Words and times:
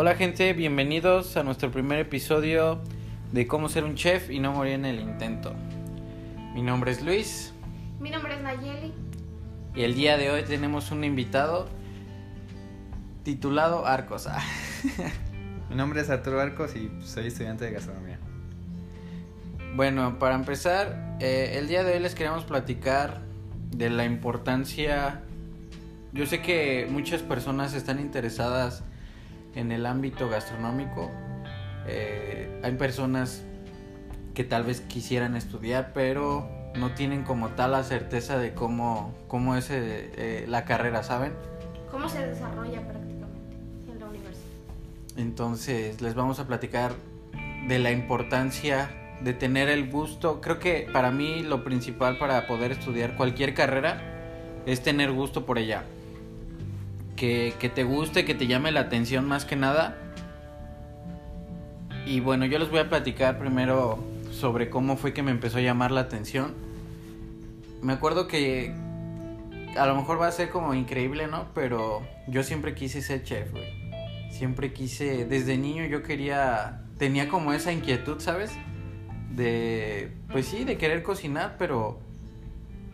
Hola 0.00 0.14
gente, 0.14 0.52
bienvenidos 0.52 1.36
a 1.36 1.42
nuestro 1.42 1.72
primer 1.72 1.98
episodio 1.98 2.80
de 3.32 3.48
cómo 3.48 3.68
ser 3.68 3.82
un 3.82 3.96
chef 3.96 4.30
y 4.30 4.38
no 4.38 4.52
morir 4.52 4.74
en 4.74 4.84
el 4.84 5.00
intento. 5.00 5.52
Mi 6.54 6.62
nombre 6.62 6.92
es 6.92 7.02
Luis 7.02 7.52
Mi 7.98 8.08
nombre 8.08 8.36
es 8.36 8.40
Nayeli. 8.40 8.94
y 9.74 9.82
el 9.82 9.96
día 9.96 10.16
de 10.16 10.30
hoy 10.30 10.44
tenemos 10.44 10.92
un 10.92 11.02
invitado 11.02 11.68
titulado 13.24 13.88
Arcos. 13.88 14.28
Ah, 14.28 14.40
Mi 15.68 15.74
nombre 15.74 16.00
es 16.00 16.10
Arturo 16.10 16.40
Arcos 16.40 16.76
y 16.76 16.92
soy 17.02 17.26
estudiante 17.26 17.64
de 17.64 17.72
gastronomía. 17.72 18.20
Bueno, 19.74 20.20
para 20.20 20.36
empezar, 20.36 21.16
eh, 21.18 21.56
el 21.58 21.66
día 21.66 21.82
de 21.82 21.94
hoy 21.94 21.98
les 21.98 22.14
queremos 22.14 22.44
platicar 22.44 23.22
de 23.72 23.90
la 23.90 24.04
importancia. 24.04 25.22
Yo 26.12 26.24
sé 26.24 26.40
que 26.40 26.86
muchas 26.88 27.20
personas 27.22 27.74
están 27.74 27.98
interesadas 27.98 28.84
en 29.54 29.72
el 29.72 29.86
ámbito 29.86 30.28
gastronómico. 30.28 31.10
Eh, 31.86 32.60
hay 32.62 32.72
personas 32.72 33.42
que 34.34 34.44
tal 34.44 34.64
vez 34.64 34.80
quisieran 34.82 35.36
estudiar, 35.36 35.92
pero 35.94 36.48
no 36.76 36.92
tienen 36.92 37.24
como 37.24 37.48
tal 37.50 37.72
la 37.72 37.82
certeza 37.82 38.38
de 38.38 38.54
cómo, 38.54 39.14
cómo 39.26 39.56
es 39.56 39.70
eh, 39.70 40.12
eh, 40.16 40.44
la 40.48 40.64
carrera, 40.64 41.02
¿saben? 41.02 41.32
¿Cómo 41.90 42.08
se 42.08 42.26
desarrolla 42.26 42.86
prácticamente 42.86 43.56
en 43.90 43.98
la 43.98 44.06
universidad? 44.06 44.44
Entonces 45.16 46.00
les 46.00 46.14
vamos 46.14 46.38
a 46.38 46.46
platicar 46.46 46.92
de 47.66 47.78
la 47.78 47.90
importancia 47.90 48.90
de 49.22 49.32
tener 49.32 49.68
el 49.68 49.90
gusto. 49.90 50.40
Creo 50.40 50.58
que 50.58 50.88
para 50.92 51.10
mí 51.10 51.42
lo 51.42 51.64
principal 51.64 52.18
para 52.18 52.46
poder 52.46 52.72
estudiar 52.72 53.16
cualquier 53.16 53.54
carrera 53.54 54.62
es 54.66 54.82
tener 54.82 55.10
gusto 55.12 55.46
por 55.46 55.58
ella. 55.58 55.84
Que, 57.18 57.72
te 57.74 57.82
guste, 57.82 58.24
que 58.24 58.36
te 58.36 58.46
llame 58.46 58.70
la 58.70 58.80
atención 58.80 59.26
más 59.26 59.44
que 59.44 59.56
nada. 59.56 59.96
Y 62.06 62.20
bueno, 62.20 62.46
yo 62.46 62.60
les 62.60 62.70
voy 62.70 62.78
a 62.78 62.88
platicar 62.88 63.40
primero 63.40 63.98
sobre 64.30 64.70
cómo 64.70 64.96
fue 64.96 65.12
que 65.12 65.24
me 65.24 65.32
empezó 65.32 65.58
a 65.58 65.60
llamar 65.60 65.90
la 65.90 66.02
atención. 66.02 66.54
Me 67.82 67.92
acuerdo 67.92 68.28
que 68.28 68.72
a 69.76 69.86
lo 69.86 69.96
mejor 69.96 70.20
va 70.20 70.28
a 70.28 70.32
ser 70.32 70.50
como 70.50 70.74
increíble, 70.74 71.26
¿no? 71.26 71.48
Pero 71.54 72.06
yo 72.28 72.44
siempre 72.44 72.76
quise 72.76 73.02
ser 73.02 73.24
chef, 73.24 73.50
güey. 73.50 73.66
Siempre 74.30 74.72
quise, 74.72 75.24
desde 75.24 75.58
niño 75.58 75.86
yo 75.86 76.04
quería, 76.04 76.84
tenía 76.98 77.28
como 77.28 77.52
esa 77.52 77.72
inquietud, 77.72 78.20
¿sabes? 78.20 78.52
De, 79.34 80.12
pues 80.30 80.46
sí, 80.46 80.62
de 80.62 80.78
querer 80.78 81.02
cocinar, 81.02 81.56
pero 81.58 81.98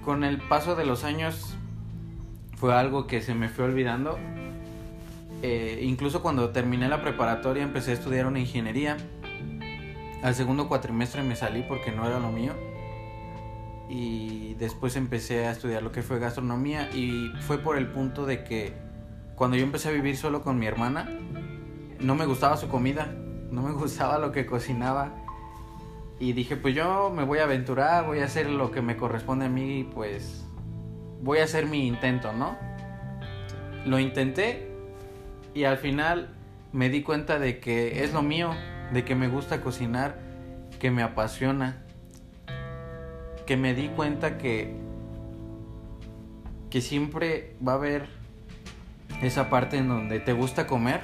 con 0.02 0.24
el 0.24 0.38
paso 0.38 0.76
de 0.76 0.86
los 0.86 1.04
años 1.04 1.56
fue 2.56 2.74
algo 2.74 3.06
que 3.06 3.20
se 3.20 3.34
me 3.34 3.48
fue 3.48 3.64
olvidando. 3.64 4.18
Eh, 5.42 5.80
incluso 5.82 6.22
cuando 6.22 6.50
terminé 6.50 6.88
la 6.88 7.02
preparatoria 7.02 7.62
empecé 7.62 7.90
a 7.90 7.94
estudiar 7.94 8.26
una 8.26 8.40
ingeniería. 8.40 8.96
Al 10.22 10.34
segundo 10.34 10.68
cuatrimestre 10.68 11.22
me 11.22 11.36
salí 11.36 11.62
porque 11.68 11.92
no 11.92 12.06
era 12.06 12.18
lo 12.18 12.30
mío. 12.30 12.52
Y 13.88 14.54
después 14.54 14.96
empecé 14.96 15.46
a 15.46 15.50
estudiar 15.50 15.82
lo 15.82 15.92
que 15.92 16.02
fue 16.02 16.18
gastronomía 16.18 16.90
y 16.94 17.30
fue 17.40 17.58
por 17.58 17.76
el 17.76 17.88
punto 17.88 18.24
de 18.24 18.42
que 18.42 18.72
cuando 19.34 19.56
yo 19.56 19.64
empecé 19.64 19.88
a 19.88 19.92
vivir 19.92 20.16
solo 20.16 20.42
con 20.42 20.58
mi 20.58 20.66
hermana, 20.66 21.10
no 22.00 22.14
me 22.14 22.24
gustaba 22.24 22.56
su 22.56 22.68
comida, 22.68 23.12
no 23.50 23.62
me 23.62 23.72
gustaba 23.74 24.18
lo 24.18 24.32
que 24.32 24.46
cocinaba. 24.46 25.12
Y 26.18 26.32
dije, 26.32 26.56
pues 26.56 26.74
yo 26.74 27.10
me 27.10 27.24
voy 27.24 27.40
a 27.40 27.44
aventurar, 27.44 28.06
voy 28.06 28.20
a 28.20 28.24
hacer 28.24 28.48
lo 28.48 28.70
que 28.70 28.80
me 28.80 28.96
corresponde 28.96 29.46
a 29.46 29.48
mí, 29.48 29.88
pues 29.92 30.43
voy 31.22 31.38
a 31.38 31.44
hacer 31.44 31.66
mi 31.66 31.86
intento, 31.86 32.32
¿no? 32.32 32.56
Lo 33.84 33.98
intenté 33.98 34.68
y 35.54 35.64
al 35.64 35.78
final 35.78 36.30
me 36.72 36.88
di 36.88 37.02
cuenta 37.02 37.38
de 37.38 37.60
que 37.60 38.02
es 38.02 38.12
lo 38.12 38.22
mío, 38.22 38.50
de 38.92 39.04
que 39.04 39.14
me 39.14 39.28
gusta 39.28 39.60
cocinar, 39.60 40.18
que 40.78 40.90
me 40.90 41.02
apasiona, 41.02 41.82
que 43.46 43.56
me 43.56 43.74
di 43.74 43.88
cuenta 43.88 44.38
que 44.38 44.84
que 46.74 46.80
siempre 46.80 47.54
va 47.64 47.70
a 47.70 47.74
haber 47.76 48.08
esa 49.22 49.48
parte 49.48 49.76
en 49.76 49.86
donde 49.86 50.18
te 50.18 50.32
gusta 50.32 50.66
comer, 50.66 51.02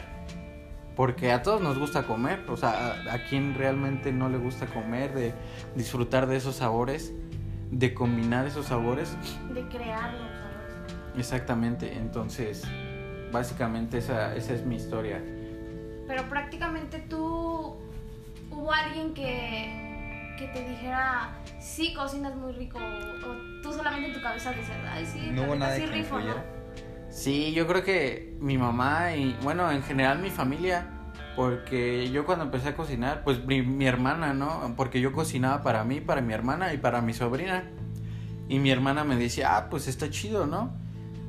porque 0.96 1.30
a 1.30 1.44
todos 1.44 1.60
nos 1.60 1.78
gusta 1.78 2.08
comer, 2.08 2.44
o 2.48 2.56
sea, 2.56 3.04
a, 3.08 3.14
a 3.14 3.24
quien 3.28 3.54
realmente 3.54 4.10
no 4.10 4.28
le 4.28 4.36
gusta 4.36 4.66
comer, 4.66 5.14
de 5.14 5.32
disfrutar 5.76 6.26
de 6.26 6.38
esos 6.38 6.56
sabores, 6.56 7.12
de 7.70 7.94
combinar 7.94 8.46
esos 8.46 8.66
sabores, 8.66 9.16
De 9.54 9.62
crear 9.68 10.12
los 10.12 10.20
sabores. 10.22 11.16
exactamente, 11.16 11.94
entonces, 11.96 12.64
básicamente 13.32 13.98
esa, 13.98 14.34
esa 14.34 14.54
es 14.54 14.64
mi 14.66 14.76
historia. 14.76 15.22
Pero 16.06 16.28
prácticamente 16.28 16.98
tú, 17.08 17.76
hubo 18.50 18.72
alguien 18.72 19.14
que, 19.14 20.34
que 20.38 20.48
te 20.48 20.68
dijera, 20.68 21.30
sí, 21.60 21.94
cocinas 21.94 22.34
muy 22.34 22.52
rico, 22.52 22.78
o, 22.78 23.28
o 23.30 23.62
tú 23.62 23.72
solamente 23.72 24.08
en 24.08 24.14
tu 24.14 24.20
cabeza 24.22 24.50
decías, 24.50 24.78
ay, 24.90 25.06
sí, 25.06 25.30
No 25.32 25.42
hubo 25.42 25.54
neta, 25.54 25.66
nadie 25.68 25.80
sí 25.80 25.86
que 25.86 25.96
rifo, 25.96 26.14
¿no?". 26.16 26.20
influyera. 26.26 26.44
Sí, 27.10 27.52
yo 27.52 27.66
creo 27.66 27.82
que 27.84 28.36
mi 28.40 28.56
mamá 28.58 29.14
y, 29.14 29.36
bueno, 29.42 29.70
en 29.70 29.82
general 29.82 30.18
mi 30.20 30.30
familia, 30.30 30.86
porque 31.36 32.10
yo 32.10 32.24
cuando 32.24 32.44
empecé 32.44 32.68
a 32.68 32.76
cocinar, 32.76 33.22
pues 33.24 33.44
mi, 33.44 33.62
mi 33.62 33.86
hermana, 33.86 34.34
¿no? 34.34 34.74
Porque 34.76 35.00
yo 35.00 35.12
cocinaba 35.12 35.62
para 35.62 35.84
mí, 35.84 36.00
para 36.00 36.20
mi 36.20 36.32
hermana 36.32 36.72
y 36.74 36.78
para 36.78 37.00
mi 37.00 37.12
sobrina. 37.14 37.64
Y 38.48 38.58
mi 38.58 38.70
hermana 38.70 39.04
me 39.04 39.16
decía, 39.16 39.56
ah, 39.56 39.70
pues 39.70 39.86
está 39.86 40.10
chido, 40.10 40.46
¿no? 40.46 40.72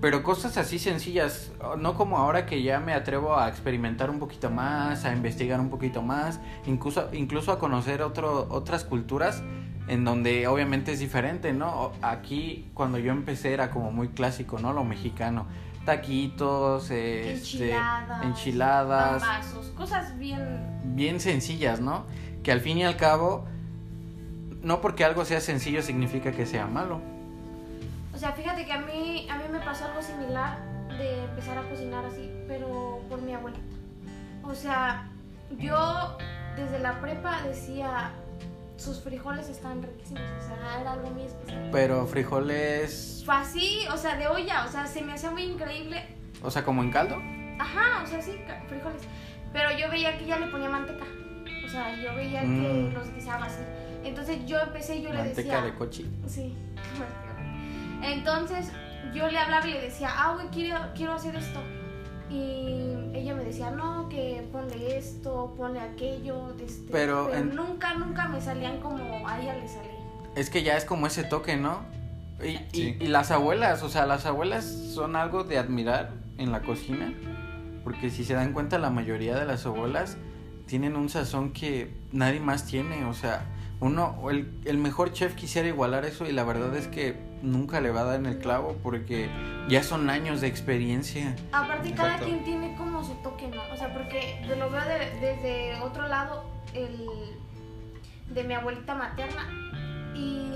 Pero 0.01 0.23
cosas 0.23 0.57
así 0.57 0.79
sencillas, 0.79 1.51
no 1.77 1.93
como 1.93 2.17
ahora 2.17 2.47
que 2.47 2.63
ya 2.63 2.79
me 2.79 2.93
atrevo 2.93 3.37
a 3.37 3.47
experimentar 3.47 4.09
un 4.09 4.17
poquito 4.17 4.49
más, 4.49 5.05
a 5.05 5.13
investigar 5.13 5.59
un 5.59 5.69
poquito 5.69 6.01
más, 6.01 6.39
incluso, 6.65 7.07
incluso 7.13 7.51
a 7.51 7.59
conocer 7.59 8.01
otro, 8.01 8.47
otras 8.49 8.83
culturas 8.83 9.43
en 9.87 10.03
donde 10.03 10.47
obviamente 10.47 10.91
es 10.91 10.99
diferente, 10.99 11.53
¿no? 11.53 11.91
Aquí 12.01 12.69
cuando 12.73 12.97
yo 12.97 13.11
empecé 13.11 13.53
era 13.53 13.69
como 13.69 13.91
muy 13.91 14.07
clásico, 14.09 14.57
¿no? 14.57 14.73
Lo 14.73 14.83
mexicano. 14.83 15.45
Taquitos, 15.85 16.91
este, 16.91 17.33
Enchiladas, 17.33 18.23
enchiladas, 18.23 19.23
cosas 19.75 20.17
bien... 20.17 20.81
bien 20.83 21.19
sencillas, 21.19 21.79
¿no? 21.79 22.05
Que 22.43 22.51
al 22.51 22.61
fin 22.61 22.77
y 22.77 22.83
al 22.83 22.97
cabo, 22.97 23.45
no 24.61 24.81
porque 24.81 25.03
algo 25.03 25.25
sea 25.25 25.41
sencillo 25.41 25.81
significa 25.81 26.31
que 26.31 26.45
sea 26.45 26.67
malo. 26.67 27.01
O 28.13 28.17
sea, 28.17 28.33
fíjate 28.33 28.65
que 28.65 28.73
a 28.73 28.81
mí, 28.81 29.27
a 29.29 29.37
mí 29.37 29.43
me 29.51 29.59
pasó 29.59 29.85
algo 29.85 30.01
similar 30.01 30.59
de 30.97 31.23
empezar 31.23 31.57
a 31.57 31.63
cocinar 31.63 32.05
así, 32.05 32.31
pero 32.47 32.99
por 33.09 33.21
mi 33.21 33.33
abuelita. 33.33 33.63
O 34.43 34.53
sea, 34.53 35.07
yo 35.57 36.17
desde 36.55 36.79
la 36.79 36.99
prepa 37.01 37.41
decía, 37.43 38.11
sus 38.81 38.99
frijoles 39.01 39.47
están 39.49 39.81
riquísimos, 39.83 40.21
o 40.39 40.47
sea, 40.47 40.81
era 40.81 40.91
algo 40.93 41.09
muy 41.11 41.23
especial. 41.23 41.69
Pero 41.71 42.05
frijoles, 42.07 43.21
Fue 43.25 43.35
así, 43.35 43.85
o 43.93 43.97
sea, 43.97 44.15
de 44.17 44.27
olla, 44.27 44.65
o 44.65 44.71
sea, 44.71 44.87
se 44.87 45.01
me 45.01 45.13
hacía 45.13 45.29
muy 45.31 45.43
increíble. 45.43 46.03
o 46.41 46.49
sea, 46.49 46.63
como 46.65 46.81
en 46.81 46.91
caldo. 46.91 47.17
Ajá, 47.59 48.01
o 48.03 48.07
sea, 48.07 48.21
sí, 48.21 48.31
frijoles. 48.67 49.01
Pero 49.53 49.69
yo 49.77 49.89
veía 49.91 50.17
que 50.17 50.23
ella 50.25 50.39
le 50.39 50.47
ponía 50.47 50.69
manteca. 50.69 51.05
O 51.65 51.69
sea, 51.69 51.95
yo 52.01 52.15
veía 52.15 52.41
Mm. 52.43 52.89
que 52.89 52.93
los 52.97 53.13
guisaba 53.13 53.45
así. 53.45 53.61
Entonces 54.03 54.45
yo 54.47 54.59
empecé 54.59 54.95
y 54.97 55.03
yo 55.03 55.09
le 55.09 55.19
Manteca 55.19 55.35
decía... 55.41 55.61
de 55.61 55.73
cochi. 55.75 56.09
Sí. 56.27 56.55
Entonces 58.01 58.71
yo 59.13 59.27
le 59.29 59.37
hablaba 59.37 59.67
y 59.67 59.73
le 59.73 59.81
decía, 59.81 60.09
ah, 60.11 60.33
güey, 60.33 60.47
quiero, 60.47 60.79
quiero 60.95 61.13
hacer 61.13 61.35
esto. 61.35 61.61
Y 62.31 63.17
ella 63.17 63.35
me 63.35 63.43
decía, 63.43 63.71
no, 63.71 64.07
que 64.07 64.47
ponle 64.51 64.97
esto, 64.97 65.53
ponle 65.57 65.79
aquello. 65.81 66.53
Este, 66.63 66.91
Pero 66.91 67.33
en- 67.33 67.55
nunca, 67.55 67.93
nunca 67.95 68.27
me 68.29 68.39
salían 68.41 68.79
como 68.79 69.27
a 69.27 69.41
ella 69.41 69.55
le 69.55 69.67
salía. 69.67 69.91
Es 70.35 70.49
que 70.49 70.63
ya 70.63 70.77
es 70.77 70.85
como 70.85 71.07
ese 71.07 71.23
toque, 71.23 71.57
¿no? 71.57 71.79
Y, 72.41 72.47
y- 72.51 72.59
Sí. 72.71 72.97
y 72.99 73.07
las 73.07 73.31
abuelas, 73.31 73.83
o 73.83 73.89
sea, 73.89 74.05
las 74.05 74.25
abuelas 74.25 74.63
son 74.65 75.15
algo 75.15 75.43
de 75.43 75.57
admirar 75.57 76.11
en 76.37 76.51
la 76.51 76.61
cocina. 76.61 77.13
Porque 77.83 78.09
si 78.09 78.23
se 78.23 78.33
dan 78.35 78.53
cuenta, 78.53 78.77
la 78.79 78.89
mayoría 78.91 79.35
de 79.37 79.45
las 79.45 79.65
abuelas 79.65 80.17
tienen 80.67 80.95
un 80.95 81.09
sazón 81.09 81.51
que 81.51 81.93
nadie 82.11 82.39
más 82.39 82.65
tiene. 82.65 83.05
O 83.05 83.13
sea, 83.13 83.43
uno, 83.79 84.15
el, 84.29 84.51
el 84.65 84.77
mejor 84.77 85.11
chef 85.11 85.35
quisiera 85.35 85.67
igualar 85.67 86.05
eso 86.05 86.25
y 86.25 86.31
la 86.31 86.43
verdad 86.43 86.75
es 86.77 86.87
que 86.87 87.15
nunca 87.41 87.81
le 87.81 87.91
va 87.91 88.01
a 88.01 88.03
dar 88.05 88.15
en 88.19 88.25
el 88.25 88.37
clavo 88.39 88.75
porque 88.83 89.29
ya 89.67 89.83
son 89.83 90.09
años 90.09 90.41
de 90.41 90.47
experiencia. 90.47 91.35
Aparte, 91.51 91.93
cada 91.93 92.17
quien 92.17 92.43
tiene 92.43 92.75
como 92.75 93.03
su 93.03 93.13
toque, 93.15 93.47
¿no? 93.47 93.61
O 93.73 93.77
sea, 93.77 93.93
porque 93.93 94.43
yo 94.47 94.55
lo 94.55 94.69
veo 94.69 94.81
de- 94.83 95.19
desde 95.19 95.79
otro 95.81 96.07
lado, 96.07 96.43
el 96.73 97.07
de 98.33 98.43
mi 98.43 98.53
abuelita 98.53 98.95
materna, 98.95 99.47
y 100.15 100.49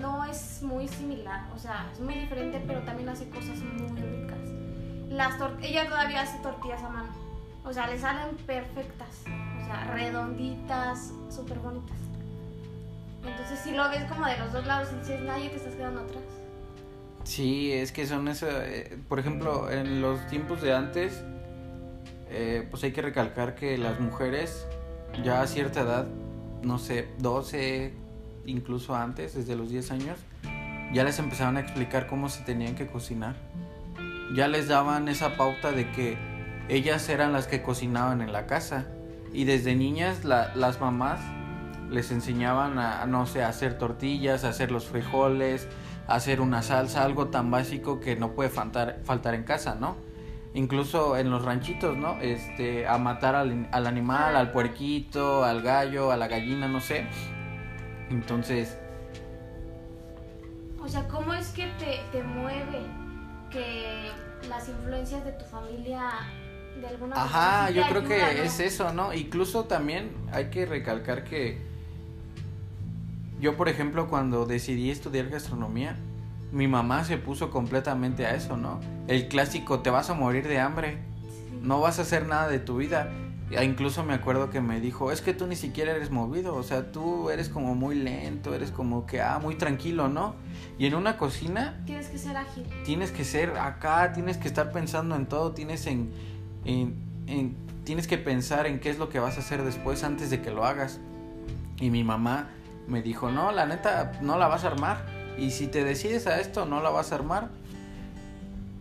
no 0.00 0.24
es 0.24 0.62
muy 0.62 0.88
similar. 0.88 1.48
O 1.54 1.58
sea, 1.58 1.88
es 1.92 2.00
muy 2.00 2.14
diferente, 2.14 2.62
pero 2.66 2.80
también 2.80 3.08
hace 3.08 3.28
cosas 3.30 3.58
muy 3.58 3.88
ricas. 4.00 4.38
Las 5.08 5.34
ella 5.62 5.88
todavía 5.88 6.22
hace 6.22 6.38
tortillas 6.42 6.82
a 6.82 6.88
mano. 6.88 7.08
O 7.64 7.72
sea, 7.72 7.86
le 7.88 7.98
salen 7.98 8.36
perfectas. 8.46 9.22
O 9.26 9.64
sea, 9.64 9.84
redonditas, 9.92 11.12
súper 11.30 11.58
bonitas. 11.58 11.96
Entonces, 13.26 13.58
si 13.58 13.72
lo 13.72 13.88
ves 13.90 14.04
como 14.04 14.26
de 14.26 14.38
los 14.38 14.52
dos 14.52 14.66
lados 14.66 14.88
y 14.92 14.98
dices, 15.00 15.20
nadie 15.22 15.48
te 15.48 15.56
estás 15.56 15.74
quedando 15.74 16.00
atrás. 16.00 16.22
Sí, 17.24 17.72
es 17.72 17.92
que 17.92 18.06
son 18.06 18.28
eso. 18.28 18.46
eh, 18.48 18.98
por 19.08 19.18
ejemplo, 19.18 19.70
en 19.70 20.00
los 20.00 20.24
tiempos 20.28 20.62
de 20.62 20.74
antes, 20.74 21.24
eh, 22.30 22.66
pues 22.70 22.82
hay 22.84 22.92
que 22.92 23.02
recalcar 23.02 23.54
que 23.54 23.78
las 23.78 24.00
mujeres 24.00 24.66
ya 25.24 25.40
a 25.40 25.46
cierta 25.46 25.80
edad, 25.80 26.06
no 26.62 26.78
sé, 26.78 27.08
12, 27.18 27.92
incluso 28.46 28.94
antes, 28.94 29.34
desde 29.34 29.56
los 29.56 29.70
10 29.70 29.90
años, 29.90 30.18
ya 30.92 31.04
les 31.04 31.18
empezaban 31.18 31.56
a 31.56 31.60
explicar 31.60 32.06
cómo 32.06 32.28
se 32.28 32.42
tenían 32.44 32.74
que 32.74 32.86
cocinar. 32.86 33.34
Ya 34.34 34.48
les 34.48 34.68
daban 34.68 35.08
esa 35.08 35.36
pauta 35.36 35.72
de 35.72 35.90
que 35.90 36.16
ellas 36.68 37.08
eran 37.08 37.32
las 37.32 37.46
que 37.46 37.62
cocinaban 37.62 38.20
en 38.20 38.32
la 38.32 38.46
casa. 38.46 38.86
Y 39.32 39.44
desde 39.44 39.74
niñas 39.74 40.24
las 40.24 40.80
mamás 40.80 41.20
les 41.90 42.10
enseñaban 42.10 42.78
a, 42.78 43.06
no 43.06 43.26
sé, 43.26 43.42
a 43.42 43.48
hacer 43.48 43.78
tortillas, 43.78 44.44
a 44.44 44.48
hacer 44.48 44.70
los 44.70 44.86
frijoles, 44.86 45.68
a 46.06 46.14
hacer 46.14 46.40
una 46.40 46.62
salsa, 46.62 47.04
algo 47.04 47.28
tan 47.28 47.50
básico 47.50 48.00
que 48.00 48.16
no 48.16 48.32
puede 48.32 48.50
faltar, 48.50 49.00
faltar 49.04 49.34
en 49.34 49.44
casa, 49.44 49.76
¿no? 49.76 49.96
Incluso 50.54 51.16
en 51.16 51.30
los 51.30 51.44
ranchitos, 51.44 51.96
¿no? 51.96 52.18
Este, 52.20 52.86
a 52.86 52.98
matar 52.98 53.34
al, 53.34 53.68
al 53.72 53.86
animal, 53.86 54.36
al 54.36 54.52
puerquito, 54.52 55.44
al 55.44 55.62
gallo, 55.62 56.10
a 56.12 56.16
la 56.16 56.28
gallina, 56.28 56.68
no 56.68 56.80
sé. 56.80 57.06
Entonces... 58.10 58.78
O 60.80 60.88
sea, 60.88 61.06
¿cómo 61.08 61.34
es 61.34 61.48
que 61.48 61.66
te, 61.78 62.00
te 62.12 62.22
mueve 62.22 62.86
que 63.50 64.10
las 64.48 64.68
influencias 64.68 65.24
de 65.24 65.32
tu 65.32 65.44
familia 65.44 66.10
de 66.80 66.86
alguna 66.86 67.16
Ajá, 67.16 67.70
yo 67.70 67.82
creo 67.88 68.04
que 68.04 68.44
es 68.44 68.60
eso, 68.60 68.92
¿no? 68.92 69.12
Incluso 69.12 69.64
también 69.64 70.12
hay 70.32 70.50
que 70.50 70.66
recalcar 70.66 71.24
que 71.24 71.75
yo, 73.40 73.56
por 73.56 73.68
ejemplo, 73.68 74.08
cuando 74.08 74.46
decidí 74.46 74.90
estudiar 74.90 75.28
gastronomía, 75.28 75.96
mi 76.52 76.68
mamá 76.68 77.04
se 77.04 77.18
puso 77.18 77.50
completamente 77.50 78.26
a 78.26 78.34
eso, 78.34 78.56
¿no? 78.56 78.80
El 79.08 79.28
clásico, 79.28 79.80
te 79.80 79.90
vas 79.90 80.10
a 80.10 80.14
morir 80.14 80.48
de 80.48 80.58
hambre, 80.58 80.98
no 81.60 81.80
vas 81.80 81.98
a 81.98 82.02
hacer 82.02 82.26
nada 82.26 82.48
de 82.48 82.58
tu 82.58 82.78
vida. 82.78 83.10
Incluso 83.62 84.02
me 84.02 84.14
acuerdo 84.14 84.50
que 84.50 84.60
me 84.60 84.80
dijo, 84.80 85.12
es 85.12 85.20
que 85.20 85.32
tú 85.32 85.46
ni 85.46 85.54
siquiera 85.54 85.92
eres 85.92 86.10
movido, 86.10 86.56
o 86.56 86.62
sea, 86.64 86.90
tú 86.90 87.30
eres 87.30 87.48
como 87.48 87.76
muy 87.76 87.94
lento, 87.94 88.54
eres 88.54 88.72
como 88.72 89.06
que, 89.06 89.20
ah, 89.20 89.38
muy 89.40 89.54
tranquilo, 89.54 90.08
¿no? 90.08 90.34
Y 90.78 90.86
en 90.86 90.94
una 90.94 91.16
cocina... 91.16 91.80
Tienes 91.86 92.08
que 92.08 92.18
ser 92.18 92.36
ágil. 92.36 92.66
Tienes 92.84 93.12
que 93.12 93.24
ser 93.24 93.56
acá, 93.58 94.12
tienes 94.12 94.36
que 94.36 94.48
estar 94.48 94.72
pensando 94.72 95.14
en 95.14 95.26
todo, 95.26 95.52
tienes 95.52 95.86
en, 95.86 96.10
en, 96.64 97.56
tienes 97.84 98.08
que 98.08 98.18
pensar 98.18 98.66
en 98.66 98.80
qué 98.80 98.90
es 98.90 98.98
lo 98.98 99.08
que 99.10 99.20
vas 99.20 99.36
a 99.36 99.40
hacer 99.40 99.62
después 99.62 100.02
antes 100.02 100.30
de 100.30 100.42
que 100.42 100.50
lo 100.50 100.64
hagas. 100.64 100.98
Y 101.78 101.90
mi 101.90 102.02
mamá 102.02 102.48
me 102.86 103.02
dijo, 103.02 103.30
no, 103.30 103.52
la 103.52 103.66
neta, 103.66 104.12
no 104.20 104.38
la 104.38 104.48
vas 104.48 104.64
a 104.64 104.68
armar. 104.68 105.04
Y 105.38 105.50
si 105.50 105.66
te 105.66 105.84
decides 105.84 106.26
a 106.26 106.40
esto, 106.40 106.66
no 106.66 106.80
la 106.80 106.90
vas 106.90 107.12
a 107.12 107.16
armar. 107.16 107.48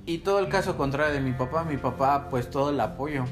Y 0.05 0.19
todo 0.19 0.39
el 0.39 0.49
caso 0.49 0.77
contrario 0.77 1.13
de 1.13 1.21
mi 1.21 1.33
papá, 1.33 1.63
mi 1.63 1.77
papá, 1.77 2.29
pues 2.29 2.49
todo 2.49 2.69
el 2.69 2.79
apoyo. 2.79 3.25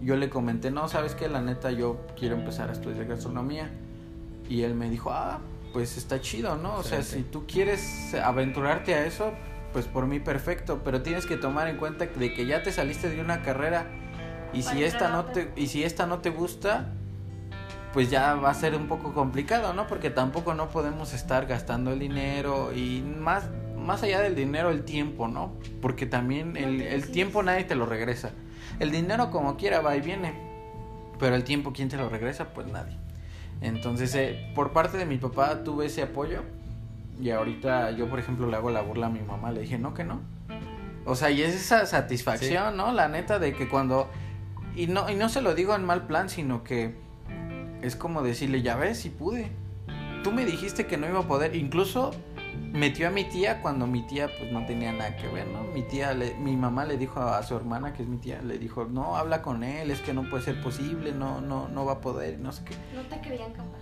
Yo 0.00 0.16
le 0.16 0.28
comenté, 0.28 0.70
no, 0.70 0.88
sabes 0.88 1.14
que 1.14 1.28
la 1.28 1.40
neta, 1.40 1.70
yo 1.70 2.00
quiero 2.18 2.34
empezar 2.36 2.68
a 2.68 2.72
estudiar 2.72 3.06
gastronomía. 3.06 3.70
Y 4.48 4.62
él 4.62 4.74
me 4.74 4.90
dijo, 4.90 5.10
ah, 5.12 5.38
pues 5.72 5.96
está 5.96 6.20
chido, 6.20 6.56
¿no? 6.56 6.76
O 6.76 6.82
sea, 6.82 7.02
si 7.02 7.22
tú 7.22 7.46
quieres 7.46 8.14
aventurarte 8.14 8.94
a 8.94 9.06
eso, 9.06 9.32
pues 9.72 9.86
por 9.86 10.06
mí 10.06 10.20
perfecto, 10.20 10.82
pero 10.84 11.02
tienes 11.02 11.26
que 11.26 11.36
tomar 11.36 11.68
en 11.68 11.78
cuenta 11.78 12.06
de 12.06 12.32
que 12.32 12.46
ya 12.46 12.62
te 12.62 12.70
saliste 12.70 13.10
de 13.10 13.20
una 13.20 13.42
carrera 13.42 13.86
y 14.52 14.62
si 14.62 14.84
esta 14.84 15.08
no 15.10 15.24
te 15.24 15.52
y 15.56 15.66
si 15.66 15.82
esta 15.82 16.06
no 16.06 16.20
te 16.20 16.30
gusta, 16.30 16.92
pues 17.94 18.10
ya 18.10 18.34
va 18.34 18.50
a 18.50 18.54
ser 18.54 18.74
un 18.74 18.88
poco 18.88 19.14
complicado, 19.14 19.72
¿no? 19.72 19.86
Porque 19.86 20.10
tampoco 20.10 20.52
no 20.52 20.68
podemos 20.68 21.14
estar 21.14 21.46
gastando 21.46 21.92
el 21.92 22.00
dinero 22.00 22.72
y 22.74 23.00
más 23.00 23.48
más 23.78 24.02
allá 24.02 24.20
del 24.20 24.34
dinero 24.34 24.70
el 24.70 24.84
tiempo, 24.84 25.28
¿no? 25.28 25.52
Porque 25.80 26.04
también 26.06 26.56
el, 26.56 26.80
el 26.80 27.10
tiempo 27.10 27.42
nadie 27.42 27.64
te 27.64 27.76
lo 27.76 27.86
regresa. 27.86 28.32
El 28.80 28.90
dinero 28.90 29.30
como 29.30 29.56
quiera 29.56 29.80
va 29.80 29.94
y 29.96 30.00
viene, 30.00 30.34
pero 31.20 31.36
el 31.36 31.44
tiempo 31.44 31.72
quién 31.72 31.88
te 31.88 31.96
lo 31.96 32.08
regresa, 32.08 32.48
pues 32.52 32.66
nadie. 32.66 32.96
Entonces, 33.60 34.14
eh, 34.14 34.50
por 34.54 34.72
parte 34.72 34.98
de 34.98 35.06
mi 35.06 35.18
papá 35.18 35.62
tuve 35.62 35.86
ese 35.86 36.02
apoyo 36.02 36.42
y 37.20 37.30
ahorita 37.30 37.92
yo, 37.92 38.08
por 38.08 38.18
ejemplo, 38.18 38.48
le 38.48 38.56
hago 38.56 38.70
la 38.70 38.80
burla 38.80 39.06
a 39.06 39.10
mi 39.10 39.20
mamá, 39.20 39.52
le 39.52 39.60
dije, 39.60 39.78
no, 39.78 39.94
que 39.94 40.02
no. 40.02 40.20
O 41.04 41.14
sea, 41.14 41.30
y 41.30 41.42
es 41.42 41.54
esa 41.54 41.86
satisfacción, 41.86 42.76
¿no? 42.76 42.92
La 42.92 43.08
neta 43.08 43.38
de 43.38 43.52
que 43.52 43.68
cuando... 43.68 44.10
Y 44.74 44.88
no, 44.88 45.08
y 45.08 45.14
no 45.14 45.28
se 45.28 45.40
lo 45.40 45.54
digo 45.54 45.76
en 45.76 45.84
mal 45.84 46.06
plan, 46.06 46.28
sino 46.28 46.64
que 46.64 47.03
es 47.84 47.96
como 47.96 48.22
decirle, 48.22 48.62
ya 48.62 48.76
ves, 48.76 48.98
si 48.98 49.10
pude. 49.10 49.50
Tú 50.22 50.32
me 50.32 50.46
dijiste 50.46 50.86
que 50.86 50.96
no 50.96 51.06
iba 51.06 51.20
a 51.20 51.28
poder. 51.28 51.54
Incluso 51.54 52.12
metió 52.72 53.08
a 53.08 53.10
mi 53.10 53.24
tía 53.24 53.60
cuando 53.60 53.86
mi 53.86 54.02
tía 54.06 54.28
pues 54.38 54.50
no 54.50 54.64
tenía 54.64 54.92
nada 54.92 55.16
que 55.16 55.28
ver, 55.28 55.46
¿no? 55.46 55.62
Mi 55.64 55.82
tía, 55.82 56.14
le, 56.14 56.34
mi 56.36 56.56
mamá 56.56 56.86
le 56.86 56.96
dijo 56.96 57.20
a 57.20 57.42
su 57.42 57.54
hermana, 57.54 57.92
que 57.92 58.02
es 58.02 58.08
mi 58.08 58.16
tía, 58.16 58.40
le 58.42 58.58
dijo, 58.58 58.86
no, 58.86 59.16
habla 59.16 59.42
con 59.42 59.62
él, 59.62 59.90
es 59.90 60.00
que 60.00 60.14
no 60.14 60.28
puede 60.30 60.42
ser 60.42 60.62
posible, 60.62 61.12
no, 61.12 61.40
no, 61.40 61.68
no 61.68 61.84
va 61.84 61.94
a 61.94 62.00
poder, 62.00 62.38
no 62.40 62.52
sé 62.52 62.64
qué. 62.64 62.74
No 62.94 63.02
te 63.02 63.20
querían 63.20 63.52
capaz. 63.52 63.78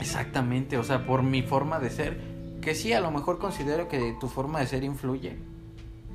Exactamente, 0.00 0.78
o 0.78 0.82
sea, 0.82 1.06
por 1.06 1.22
mi 1.22 1.42
forma 1.42 1.78
de 1.78 1.90
ser 1.90 2.20
que 2.60 2.74
sí, 2.74 2.92
a 2.92 3.00
lo 3.00 3.10
mejor 3.10 3.38
considero 3.38 3.88
que 3.88 4.16
tu 4.18 4.28
forma 4.28 4.60
de 4.60 4.66
ser 4.66 4.84
influye. 4.84 5.36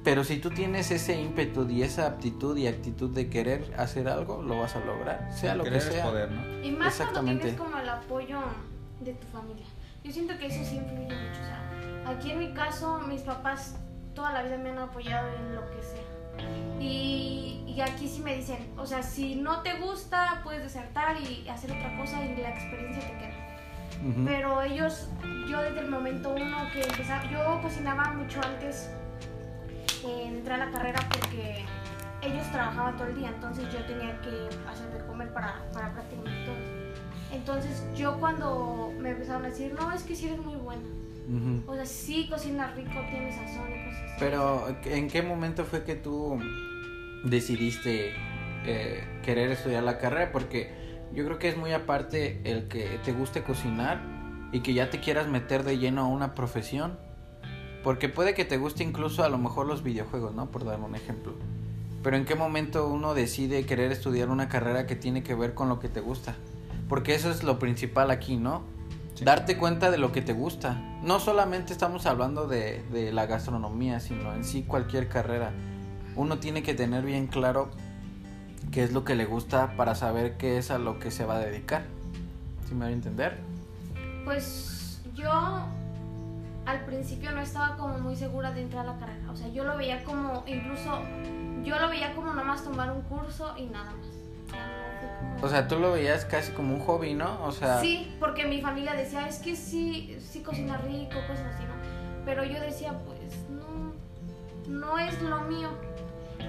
Pero 0.03 0.23
si 0.23 0.37
tú 0.37 0.49
tienes 0.49 0.91
ese 0.91 1.19
ímpetu 1.19 1.69
y 1.69 1.83
esa 1.83 2.07
aptitud 2.07 2.55
y 2.57 2.67
actitud 2.67 3.09
de 3.09 3.29
querer 3.29 3.73
hacer 3.77 4.07
algo, 4.07 4.41
lo 4.41 4.59
vas 4.59 4.75
a 4.75 4.79
lograr, 4.79 5.31
sea 5.33 5.55
lo 5.55 5.63
que 5.63 5.79
sea. 5.81 6.05
poder, 6.05 6.31
¿no? 6.31 6.63
Y 6.63 6.71
más 6.71 6.99
Exactamente. 6.99 7.13
cuando 7.13 7.41
tienes 7.41 7.59
como 7.59 7.77
el 7.77 7.89
apoyo 7.89 8.39
de 9.01 9.13
tu 9.13 9.27
familia. 9.27 9.65
Yo 10.03 10.11
siento 10.11 10.37
que 10.37 10.47
eso 10.47 10.63
sí 10.63 10.77
influye 10.77 11.03
mucho. 11.03 11.41
O 11.41 11.45
sea, 11.45 12.09
aquí 12.11 12.31
en 12.31 12.39
mi 12.39 12.53
caso, 12.53 12.99
mis 13.01 13.21
papás 13.21 13.75
toda 14.15 14.31
la 14.33 14.43
vida 14.43 14.57
me 14.57 14.69
han 14.69 14.77
apoyado 14.77 15.27
en 15.35 15.55
lo 15.55 15.61
que 15.69 15.81
sea. 15.83 16.79
Y, 16.79 17.63
y 17.67 17.81
aquí 17.81 18.07
sí 18.07 18.21
me 18.21 18.37
dicen, 18.37 18.57
o 18.77 18.85
sea, 18.85 19.03
si 19.03 19.35
no 19.35 19.61
te 19.61 19.79
gusta, 19.79 20.39
puedes 20.43 20.63
desertar 20.63 21.17
y 21.21 21.47
hacer 21.49 21.71
otra 21.71 21.97
cosa 21.97 22.23
y 22.23 22.35
la 22.37 22.49
experiencia 22.49 23.01
te 23.05 23.17
queda. 23.17 24.25
Pero 24.25 24.61
ellos, 24.61 25.09
yo 25.49 25.61
desde 25.61 25.81
el 25.81 25.89
momento 25.89 26.33
uno 26.33 26.57
que 26.71 26.81
empezaba, 26.81 27.29
yo 27.29 27.59
cocinaba 27.61 28.13
mucho 28.13 28.39
antes 28.41 28.89
de 30.03 30.25
entrar 30.25 30.61
a 30.61 30.65
la 30.65 30.71
carrera 30.71 30.99
porque 31.09 31.65
ellos 32.21 32.51
trabajaban 32.51 32.97
todo 32.97 33.07
el 33.07 33.15
día, 33.15 33.29
entonces 33.29 33.65
yo 33.71 33.83
tenía 33.85 34.19
que 34.21 34.49
hacer 34.67 34.91
de 34.91 35.05
comer 35.07 35.33
para, 35.33 35.63
para 35.73 35.93
prácticamente 35.93 36.45
todo. 36.45 36.79
Entonces 37.31 37.83
yo 37.95 38.17
cuando 38.19 38.91
me 38.99 39.11
empezaron 39.11 39.45
a 39.45 39.49
decir, 39.49 39.73
no, 39.73 39.91
es 39.91 40.03
que 40.03 40.15
sí 40.15 40.27
eres 40.27 40.39
muy 40.39 40.55
buena. 40.55 40.83
O 41.67 41.75
sea, 41.75 41.85
sí 41.85 42.27
cocinas 42.27 42.75
rico, 42.75 42.91
tienes 43.11 43.35
sazón 43.35 43.69
y 43.69 43.85
cosas 43.85 44.01
así. 44.03 44.15
Pero, 44.19 44.75
¿en 44.85 45.07
qué 45.07 45.21
momento 45.21 45.63
fue 45.63 45.83
que 45.83 45.93
tú 45.93 46.39
decidiste 47.23 48.15
eh, 48.65 49.03
querer 49.23 49.51
estudiar 49.51 49.83
la 49.83 49.99
carrera? 49.99 50.31
Porque 50.31 50.73
yo 51.13 51.23
creo 51.25 51.37
que 51.37 51.49
es 51.49 51.57
muy 51.57 51.71
aparte 51.71 52.41
el 52.45 52.67
que 52.67 52.99
te 53.05 53.11
guste 53.11 53.43
cocinar 53.43 54.01
y 54.51 54.61
que 54.61 54.73
ya 54.73 54.89
te 54.89 54.99
quieras 54.99 55.27
meter 55.27 55.63
de 55.63 55.77
lleno 55.77 56.01
a 56.01 56.07
una 56.07 56.33
profesión. 56.33 56.97
Porque 57.83 58.09
puede 58.09 58.33
que 58.33 58.45
te 58.45 58.57
guste 58.57 58.83
incluso 58.83 59.23
a 59.23 59.29
lo 59.29 59.37
mejor 59.37 59.65
los 59.65 59.83
videojuegos, 59.83 60.35
¿no? 60.35 60.47
Por 60.47 60.65
dar 60.65 60.79
un 60.79 60.95
ejemplo. 60.95 61.33
Pero 62.03 62.17
en 62.17 62.25
qué 62.25 62.35
momento 62.35 62.87
uno 62.87 63.13
decide 63.13 63.65
querer 63.65 63.91
estudiar 63.91 64.29
una 64.29 64.49
carrera 64.49 64.85
que 64.85 64.95
tiene 64.95 65.23
que 65.23 65.35
ver 65.35 65.53
con 65.53 65.69
lo 65.69 65.79
que 65.79 65.89
te 65.89 65.99
gusta. 66.01 66.35
Porque 66.87 67.15
eso 67.15 67.29
es 67.29 67.43
lo 67.43 67.59
principal 67.59 68.11
aquí, 68.11 68.37
¿no? 68.37 68.63
Darte 69.21 69.57
cuenta 69.57 69.91
de 69.91 69.97
lo 69.97 70.11
que 70.11 70.21
te 70.21 70.33
gusta. 70.33 70.81
No 71.03 71.19
solamente 71.19 71.73
estamos 71.73 72.05
hablando 72.05 72.47
de, 72.47 72.83
de 72.91 73.11
la 73.11 73.25
gastronomía, 73.25 73.99
sino 73.99 74.33
en 74.33 74.43
sí 74.43 74.63
cualquier 74.63 75.09
carrera. 75.09 75.51
Uno 76.15 76.39
tiene 76.39 76.63
que 76.63 76.73
tener 76.73 77.03
bien 77.03 77.27
claro 77.27 77.69
qué 78.71 78.83
es 78.83 78.93
lo 78.93 79.03
que 79.03 79.15
le 79.15 79.25
gusta 79.25 79.75
para 79.75 79.95
saber 79.95 80.37
qué 80.37 80.57
es 80.57 80.71
a 80.71 80.77
lo 80.77 80.99
que 80.99 81.11
se 81.11 81.25
va 81.25 81.35
a 81.35 81.39
dedicar. 81.39 81.83
¿Sí 82.67 82.73
me 82.75 82.81
va 82.81 82.87
a 82.87 82.91
entender? 82.91 83.37
Pues 84.23 85.01
yo 85.15 85.65
al 86.69 86.85
principio 86.85 87.31
no 87.31 87.41
estaba 87.41 87.75
como 87.77 87.97
muy 87.97 88.15
segura 88.15 88.51
de 88.51 88.61
entrar 88.61 88.87
a 88.87 88.93
la 88.93 88.99
carrera. 88.99 89.31
O 89.31 89.35
sea, 89.35 89.47
yo 89.47 89.63
lo 89.63 89.75
veía 89.75 90.03
como, 90.03 90.43
incluso, 90.45 91.01
yo 91.63 91.79
lo 91.79 91.89
veía 91.89 92.13
como 92.13 92.33
nomás 92.33 92.63
tomar 92.63 92.91
un 92.91 93.01
curso 93.03 93.55
y 93.57 93.65
nada 93.65 93.91
más. 93.91 95.43
O 95.43 95.49
sea, 95.49 95.67
tú 95.67 95.79
lo 95.79 95.93
veías 95.93 96.25
casi 96.25 96.51
como 96.51 96.75
un 96.75 96.81
hobby, 96.81 97.13
¿no? 97.15 97.43
O 97.43 97.51
sea... 97.51 97.79
Sí, 97.79 98.15
porque 98.19 98.45
mi 98.45 98.61
familia 98.61 98.93
decía, 98.93 99.27
es 99.27 99.39
que 99.39 99.55
sí, 99.55 100.17
sí 100.19 100.43
cocina 100.43 100.77
rico, 100.77 101.15
cosas 101.27 101.55
así, 101.55 101.63
¿no? 101.63 101.73
Pero 102.25 102.43
yo 102.43 102.59
decía, 102.61 102.93
pues 103.05 103.19
no, 103.49 103.93
no 104.67 104.99
es 104.99 105.19
lo 105.21 105.41
mío. 105.41 105.69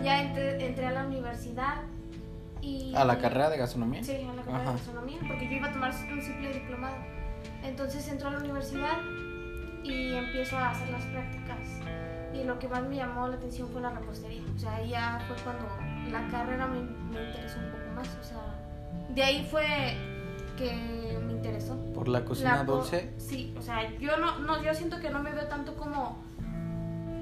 Ya 0.03 0.23
entré 0.23 0.87
a 0.87 0.91
la 0.91 1.07
universidad 1.07 1.77
¿A 2.95 3.05
la 3.07 3.19
carrera 3.19 3.49
de 3.49 3.57
gastronomía? 3.57 4.05
Sí, 4.05 4.12
a 4.12 4.35
la 4.35 4.43
carrera 4.43 4.59
de 4.59 4.73
gastronomía, 4.73 5.19
porque 5.27 5.47
yo 5.47 5.53
iba 5.53 5.69
a 5.69 5.73
tomar 5.73 5.93
un 6.12 6.23
simple 6.23 6.53
diplomado. 6.53 6.97
Entonces 7.62 8.07
entro 8.09 8.29
a 8.29 8.33
la 8.33 8.39
universidad 8.39 8.99
y 9.83 10.15
empiezo 10.15 10.57
a 10.57 10.71
hacer 10.71 10.91
las 10.91 11.05
prácticas. 11.07 11.59
Y 12.33 12.45
lo 12.45 12.59
que 12.59 12.69
más 12.69 12.83
me 12.83 12.97
llamó 12.97 13.29
la 13.29 13.37
atención 13.37 13.69
fue 13.69 13.81
la 13.81 13.91
repostería. 13.91 14.43
O 14.55 14.59
sea, 14.59 14.83
ya 14.85 15.25
fue 15.27 15.37
cuando 15.43 15.67
la 16.11 16.29
carrera 16.29 16.67
me, 16.67 16.81
me 16.81 17.27
interesó 17.27 17.59
un 17.59 17.71
poco 17.71 17.91
más. 17.95 18.09
O 18.21 18.25
sea, 18.25 18.39
de 19.15 19.23
ahí 19.23 19.47
fue 19.51 19.65
que 20.57 21.19
me 21.27 21.33
interesó. 21.33 21.77
¿Por 21.95 22.09
la 22.09 22.25
cocina 22.25 22.65
dulce? 22.65 23.13
Sí, 23.19 23.55
o 23.59 23.63
sea, 23.63 23.91
yo 23.99 24.17
no, 24.19 24.39
no, 24.41 24.63
yo 24.63 24.75
siento 24.75 25.01
que 25.01 25.11
no 25.11 25.23
me 25.23 25.33
veo 25.33 25.47
tanto 25.47 25.75
como, 25.75 26.19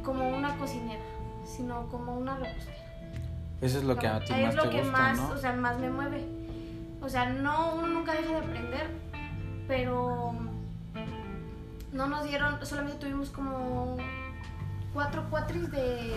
como 0.03 0.29
una 0.29 0.57
cocinera, 0.59 1.03
sino 1.45 1.88
como 1.88 2.17
una 2.17 2.37
repostera. 2.37 2.77
Eso 3.61 3.79
es 3.79 3.85
lo 3.85 3.97
que 3.97 4.07
a 4.07 4.21
ti 4.21 4.33
más 4.33 4.41
es 4.41 4.55
lo 4.55 4.62
te 4.65 4.71
que 4.71 4.81
gusta, 4.83 4.93
más, 4.99 5.19
¿no? 5.19 5.29
o 5.31 5.37
sea, 5.37 5.53
más 5.53 5.79
me 5.79 5.91
mueve. 5.91 6.25
O 7.00 7.09
sea, 7.09 7.31
no, 7.31 7.75
uno 7.75 7.87
nunca 7.88 8.12
deja 8.12 8.31
de 8.31 8.37
aprender, 8.37 8.87
pero 9.67 10.35
no 11.92 12.07
nos 12.07 12.25
dieron, 12.25 12.64
solamente 12.64 12.99
tuvimos 12.99 13.30
como 13.30 13.97
cuatro 14.92 15.26
cuatris 15.30 15.71
de, 15.71 16.12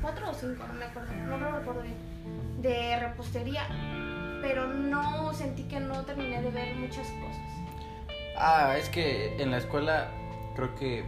cuatro 0.00 0.30
o 0.30 0.34
cinco, 0.34 0.64
no 0.66 0.74
me 0.74 0.84
acuerdo, 0.84 1.12
no 1.14 1.38
lo 1.38 1.58
recuerdo 1.58 1.82
bien, 1.82 1.96
de 2.60 2.98
repostería, 3.00 3.66
pero 4.42 4.66
no 4.66 5.32
sentí 5.32 5.64
que 5.64 5.80
no 5.80 6.04
terminé 6.04 6.42
de 6.42 6.50
ver 6.50 6.74
muchas 6.76 7.06
cosas. 7.08 7.54
Ah, 8.36 8.74
es 8.76 8.88
que 8.88 9.40
en 9.40 9.50
la 9.50 9.58
escuela 9.58 10.08
creo 10.56 10.74
que 10.74 11.04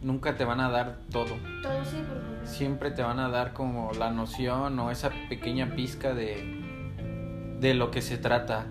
nunca 0.00 0.36
te 0.36 0.44
van 0.44 0.60
a 0.60 0.70
dar 0.70 0.98
todo. 1.10 1.34
Todo 1.62 1.84
sí, 1.84 2.02
porque 2.06 2.46
Siempre 2.46 2.90
te 2.90 3.02
van 3.02 3.18
a 3.18 3.28
dar 3.28 3.52
como 3.54 3.92
la 3.92 4.10
noción 4.10 4.78
o 4.78 4.90
esa 4.90 5.10
pequeña 5.28 5.74
pizca 5.74 6.14
de, 6.14 7.56
de 7.58 7.74
lo 7.74 7.90
que 7.90 8.02
se 8.02 8.18
trata. 8.18 8.66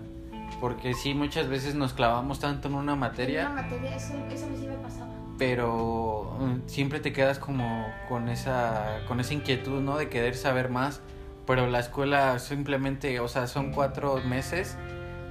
Porque 0.60 0.94
sí, 0.94 1.14
muchas 1.14 1.48
veces 1.48 1.74
nos 1.74 1.92
clavamos 1.92 2.40
tanto 2.40 2.68
en 2.68 2.74
una 2.74 2.92
en 2.94 2.98
materia, 2.98 3.50
una 3.50 3.62
materia, 3.62 3.96
eso, 3.96 4.14
eso 4.30 4.46
sí 4.58 4.66
me 4.66 4.76
pasaba. 4.76 5.08
pero 5.38 6.36
mm, 6.40 6.68
siempre 6.68 7.00
te 7.00 7.12
quedas 7.12 7.38
como 7.38 7.86
con 8.08 8.28
esa, 8.28 9.00
con 9.08 9.20
esa 9.20 9.34
inquietud, 9.34 9.80
¿no? 9.82 9.96
De 9.96 10.08
querer 10.08 10.36
saber 10.36 10.68
más. 10.70 11.00
Pero 11.46 11.66
la 11.66 11.80
escuela 11.80 12.38
simplemente, 12.38 13.20
o 13.20 13.28
sea, 13.28 13.46
son 13.46 13.72
cuatro 13.72 14.18
meses 14.26 14.76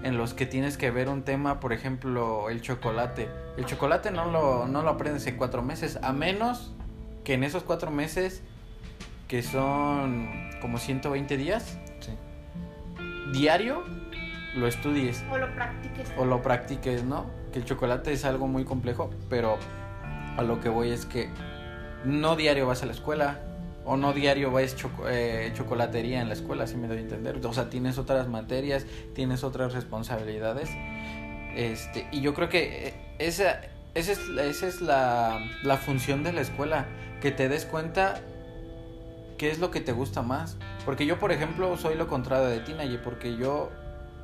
en 0.04 0.18
los 0.18 0.34
que 0.36 0.46
tienes 0.46 0.78
que 0.78 0.92
ver 0.92 1.08
un 1.10 1.24
tema, 1.24 1.60
por 1.60 1.74
ejemplo, 1.74 2.50
el 2.50 2.62
chocolate. 2.62 3.30
El 3.58 3.66
chocolate 3.66 4.12
no 4.12 4.26
lo, 4.26 4.68
no 4.68 4.84
lo 4.84 4.90
aprendes 4.92 5.26
en 5.26 5.38
cuatro 5.38 5.64
meses, 5.64 5.98
a 6.04 6.12
menos 6.14 6.74
que 7.24 7.34
en 7.36 7.44
esos 7.44 7.64
cuatro 7.64 7.90
meses, 7.90 8.44
que 9.28 9.42
son 9.42 10.30
como 10.62 10.78
120 10.78 11.38
días, 11.38 11.80
Sí. 12.02 12.12
diario, 13.32 13.84
lo 14.56 14.68
estudies 14.68 15.24
O 15.32 15.38
lo 15.38 15.54
practiques. 15.56 16.12
o 16.18 16.26
lo 16.26 16.42
practiques, 16.42 17.04
¿no? 17.04 17.26
Que 17.52 17.60
el 17.60 17.66
chocolate 17.66 18.12
es 18.14 18.26
algo 18.26 18.48
muy 18.48 18.66
complejo, 18.66 19.10
pero 19.30 19.58
a 20.38 20.44
lo 20.44 20.60
que 20.60 20.70
voy 20.70 20.92
es 20.92 21.06
que 21.06 21.30
no 22.06 22.36
diario 22.36 22.68
vas 22.68 22.84
a 22.84 22.86
la 22.86 22.92
escuela 22.92 23.40
o 23.86 23.98
no 23.98 24.14
diario 24.14 24.50
vas 24.52 24.76
choco- 24.76 25.06
eh, 25.10 25.52
chocolatería 25.56 26.22
en 26.22 26.28
la 26.28 26.34
escuela, 26.34 26.64
así 26.66 26.76
me 26.78 26.88
doy 26.88 26.98
a 26.98 27.02
entender. 27.02 27.40
O 27.46 27.54
sea, 27.54 27.70
tienes 27.70 27.98
otras 27.98 28.28
materias, 28.30 28.86
tienes 29.14 29.44
otras 29.44 29.74
responsabilidades. 29.74 30.70
Este, 31.56 32.08
y 32.12 32.22
yo 32.22 32.34
creo 32.34 32.50
que 32.50 32.88
eh, 32.88 32.94
esa, 33.20 33.60
esa 33.94 34.12
es, 34.14 34.20
esa 34.40 34.68
es 34.68 34.82
la, 34.82 35.40
la 35.64 35.78
función 35.78 36.24
de 36.24 36.32
la 36.34 36.42
escuela, 36.42 36.86
que 37.22 37.32
te 37.32 37.48
des 37.50 37.66
cuenta 37.66 38.22
qué 39.38 39.52
es 39.52 39.60
lo 39.60 39.70
que 39.72 39.82
te 39.82 39.92
gusta 39.92 40.22
más. 40.22 40.58
Porque 40.86 41.06
yo, 41.06 41.20
por 41.20 41.32
ejemplo, 41.32 41.78
soy 41.78 41.96
lo 41.96 42.08
contrario 42.08 42.48
de 42.48 42.60
ti, 42.62 42.74
Naye, 42.74 42.98
porque 42.98 43.36
yo 43.38 43.70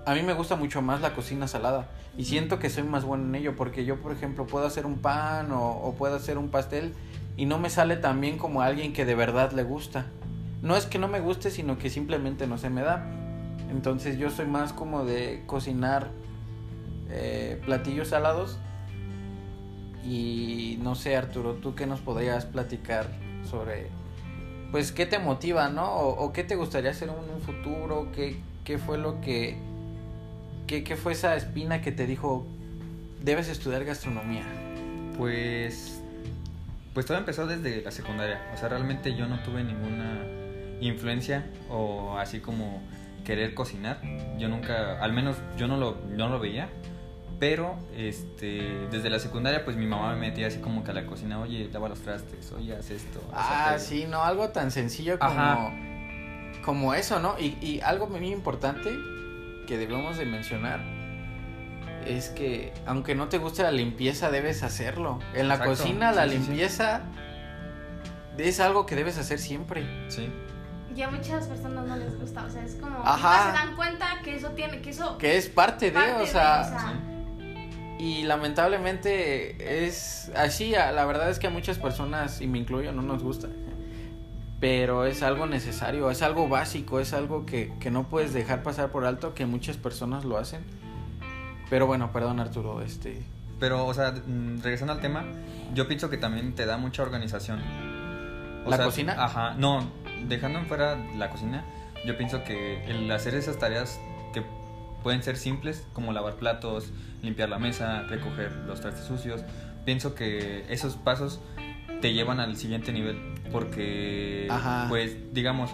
a 0.06 0.14
mí 0.16 0.22
me 0.22 0.34
gusta 0.34 0.56
mucho 0.56 0.82
más 0.82 1.02
la 1.02 1.14
cocina 1.14 1.48
salada 1.48 1.88
y 2.18 2.26
siento 2.26 2.60
que 2.60 2.70
soy 2.70 2.84
más 2.84 3.04
bueno 3.04 3.26
en 3.26 3.36
ello 3.36 3.56
porque 3.56 3.86
yo, 3.86 4.02
por 4.02 4.12
ejemplo, 4.12 4.46
puedo 4.48 4.66
hacer 4.66 4.86
un 4.86 5.00
pan 5.00 5.52
o, 5.52 5.96
puedo 5.98 6.16
hacer 6.16 6.38
un 6.38 6.50
pastel 6.50 6.94
y 7.38 7.46
no 7.46 7.60
me 7.60 7.70
sale 7.70 7.96
tan 7.96 8.20
bien 8.20 8.38
como 8.38 8.62
a 8.62 8.66
alguien 8.66 8.94
que 8.94 9.06
de 9.06 9.16
verdad 9.16 9.52
le 9.52 9.64
gusta. 9.64 10.08
No 10.62 10.76
es 10.76 10.86
que 10.86 11.00
no 11.00 11.08
me 11.08 11.20
guste, 11.20 11.52
sino 11.52 11.78
que 11.78 11.90
simplemente 11.90 12.48
no 12.48 12.58
se 12.58 12.70
me 12.70 12.82
da. 12.82 13.06
Entonces 13.72 14.18
yo 14.18 14.30
soy 14.30 14.48
más 14.48 14.74
como 14.74 15.06
de 15.06 15.44
cocinar 15.46 16.10
eh, 17.10 17.62
platillos 17.66 18.10
salados. 18.10 18.58
Y 20.04 20.80
no 20.82 20.96
sé, 20.96 21.16
Arturo, 21.16 21.54
¿tú 21.54 21.76
qué 21.76 21.86
nos 21.86 22.00
podrías 22.00 22.46
platicar 22.46 23.08
sobre, 23.50 23.90
pues, 24.72 24.92
qué 24.92 25.06
te 25.06 25.20
motiva, 25.20 25.70
¿no? 25.70 25.86
O, 25.86 26.26
o 26.26 26.34
qué 26.34 26.44
te 26.44 26.56
gustaría 26.56 26.92
hacer 26.92 27.10
en 27.10 27.16
un 27.34 27.42
futuro? 27.42 28.10
¿Qué, 28.14 28.42
qué 28.64 28.78
fue 28.78 28.98
lo 28.98 29.22
que, 29.22 29.58
qué, 30.70 30.84
qué 30.84 30.96
fue 30.96 31.14
esa 31.14 31.36
espina 31.36 31.82
que 31.82 31.92
te 31.92 32.06
dijo, 32.06 32.46
debes 33.24 33.50
estudiar 33.50 33.84
gastronomía? 33.86 34.44
Pues. 35.18 36.00
Pues 36.94 37.06
todo 37.08 37.18
empezó 37.18 37.48
desde 37.48 37.82
la 37.82 37.92
secundaria. 37.92 38.40
O 38.54 38.58
sea, 38.58 38.70
realmente 38.70 39.16
yo 39.16 39.28
no 39.28 39.40
tuve 39.42 39.64
ninguna 39.64 40.22
influencia 40.80 41.46
o 41.70 42.18
así 42.20 42.40
como 42.40 42.82
querer 43.26 43.54
cocinar. 43.56 44.00
Yo 44.38 44.48
nunca, 44.48 45.04
al 45.04 45.12
menos 45.12 45.38
yo 45.58 45.68
no 45.68 45.78
lo, 45.78 45.98
no 46.10 46.30
lo 46.30 46.40
veía. 46.40 46.70
Pero 47.40 47.78
este, 47.96 48.88
desde 48.92 49.10
la 49.10 49.18
secundaria, 49.18 49.64
pues 49.64 49.78
mi 49.78 49.88
mamá 49.88 50.14
me 50.14 50.28
metía 50.28 50.48
así 50.48 50.60
como 50.60 50.84
que 50.84 50.92
a 50.92 50.94
la 50.94 51.06
cocina, 51.06 51.40
oye, 51.40 51.70
lava 51.72 51.88
los 51.88 52.02
trastes, 52.02 52.52
oye, 52.52 52.76
haz 52.76 52.92
esto. 52.92 53.22
Ah, 53.34 53.70
aquello". 53.70 53.86
sí, 53.86 54.06
no, 54.10 54.24
algo 54.24 54.50
tan 54.50 54.72
sencillo 54.72 55.18
como, 55.18 55.32
Ajá. 55.32 55.72
como 56.66 56.94
eso, 56.94 57.22
¿no? 57.22 57.40
Y, 57.40 57.58
y 57.62 57.80
algo 57.80 58.08
muy 58.08 58.28
importante 58.28 58.90
que 59.70 59.78
debemos 59.78 60.18
de 60.18 60.26
mencionar 60.26 60.80
es 62.08 62.30
que 62.30 62.74
aunque 62.88 63.14
no 63.14 63.30
te 63.30 63.38
guste 63.38 63.62
la 63.62 63.72
limpieza, 63.72 64.32
debes 64.32 64.64
hacerlo. 64.64 65.20
En 65.36 65.48
la 65.48 65.56
Exacto, 65.56 65.84
cocina 65.84 66.12
la 66.12 66.24
sí, 66.24 66.30
sí, 66.32 66.36
sí. 66.38 66.42
limpieza 66.48 67.02
es 68.40 68.60
algo 68.60 68.88
que 68.88 68.96
debes 68.96 69.20
hacer 69.20 69.38
siempre. 69.38 69.86
Sí. 70.10 70.28
Y 70.96 71.04
a 71.04 71.12
muchas 71.12 71.46
personas 71.46 71.86
no 71.86 71.96
les 71.98 72.20
gusta, 72.20 72.46
o 72.46 72.50
sea, 72.50 72.64
es 72.64 72.76
como 72.76 72.98
Ajá. 73.06 73.52
nunca 73.52 73.60
se 73.60 73.68
dan 73.68 73.76
cuenta 73.76 74.08
que 74.24 74.36
eso 74.38 74.50
tiene, 74.50 74.82
que 74.82 74.90
eso 74.90 75.20
Que 75.20 75.38
es 75.38 75.48
parte 75.50 75.86
de, 75.86 75.92
parte 75.92 76.14
o 76.14 76.20
de, 76.22 76.26
sea, 76.26 76.62
o 76.62 76.64
sea, 76.64 76.94
y 78.00 78.24
lamentablemente 78.24 79.86
es 79.86 80.32
así, 80.36 80.72
la 80.72 81.06
verdad 81.06 81.30
es 81.30 81.38
que 81.38 81.46
a 81.46 81.52
muchas 81.52 81.78
personas, 81.78 82.42
y 82.42 82.48
me 82.48 82.58
incluyo, 82.58 82.92
no 82.92 83.04
nos 83.04 83.22
gusta. 83.22 83.50
Pero 84.60 85.06
es 85.06 85.24
algo 85.24 85.46
necesario, 85.46 86.12
es 86.12 86.22
algo 86.22 86.50
básico, 86.50 87.00
es 87.00 87.14
algo 87.14 87.46
que, 87.46 87.74
que 87.80 87.92
no 87.92 88.10
puedes 88.10 88.34
dejar 88.34 88.62
pasar 88.62 88.92
por 88.92 89.06
alto, 89.06 89.34
que 89.34 89.46
muchas 89.46 89.78
personas 89.78 90.26
lo 90.26 90.38
hacen. 90.38 90.64
Pero 91.70 91.88
bueno, 91.88 92.12
perdón 92.12 92.40
Arturo, 92.40 92.82
este... 92.82 93.22
Pero, 93.60 93.86
o 93.86 93.94
sea, 93.94 94.12
mm, 94.12 94.62
regresando 94.62 94.94
al 94.94 95.02
tema, 95.02 95.26
yo 95.74 95.88
pienso 95.88 96.10
que 96.10 96.18
también 96.18 96.56
te 96.56 96.66
da 96.66 96.78
mucha 96.78 97.04
organización. 97.04 97.62
O 98.66 98.70
¿La 98.70 98.78
sea, 98.78 98.86
cocina? 98.86 99.16
Ajá, 99.18 99.54
no, 99.56 99.90
dejando 100.28 100.60
en 100.60 100.66
fuera 100.66 100.96
la 101.18 101.30
cocina, 101.30 101.64
yo 102.06 102.18
pienso 102.18 102.44
que 102.44 102.84
el 102.86 103.10
hacer 103.12 103.36
esas 103.36 103.60
tareas 103.60 104.00
que 104.34 104.44
pueden 105.04 105.24
ser 105.24 105.38
simples, 105.38 105.86
como 105.94 106.14
lavar 106.14 106.36
platos, 106.36 106.92
limpiar 107.22 107.50
la 107.50 107.60
mesa, 107.60 108.04
recoger 108.04 108.52
los 108.68 108.82
trastes 108.82 109.06
sucios, 109.06 109.42
pienso 109.86 110.16
que 110.16 110.66
esos 110.70 110.96
pasos 110.96 111.40
te 112.02 112.14
llevan 112.14 112.40
al 112.40 112.56
siguiente 112.56 112.92
nivel. 112.92 113.18
Porque, 113.52 114.48
Ajá. 114.50 114.86
pues, 114.90 115.34
digamos, 115.34 115.72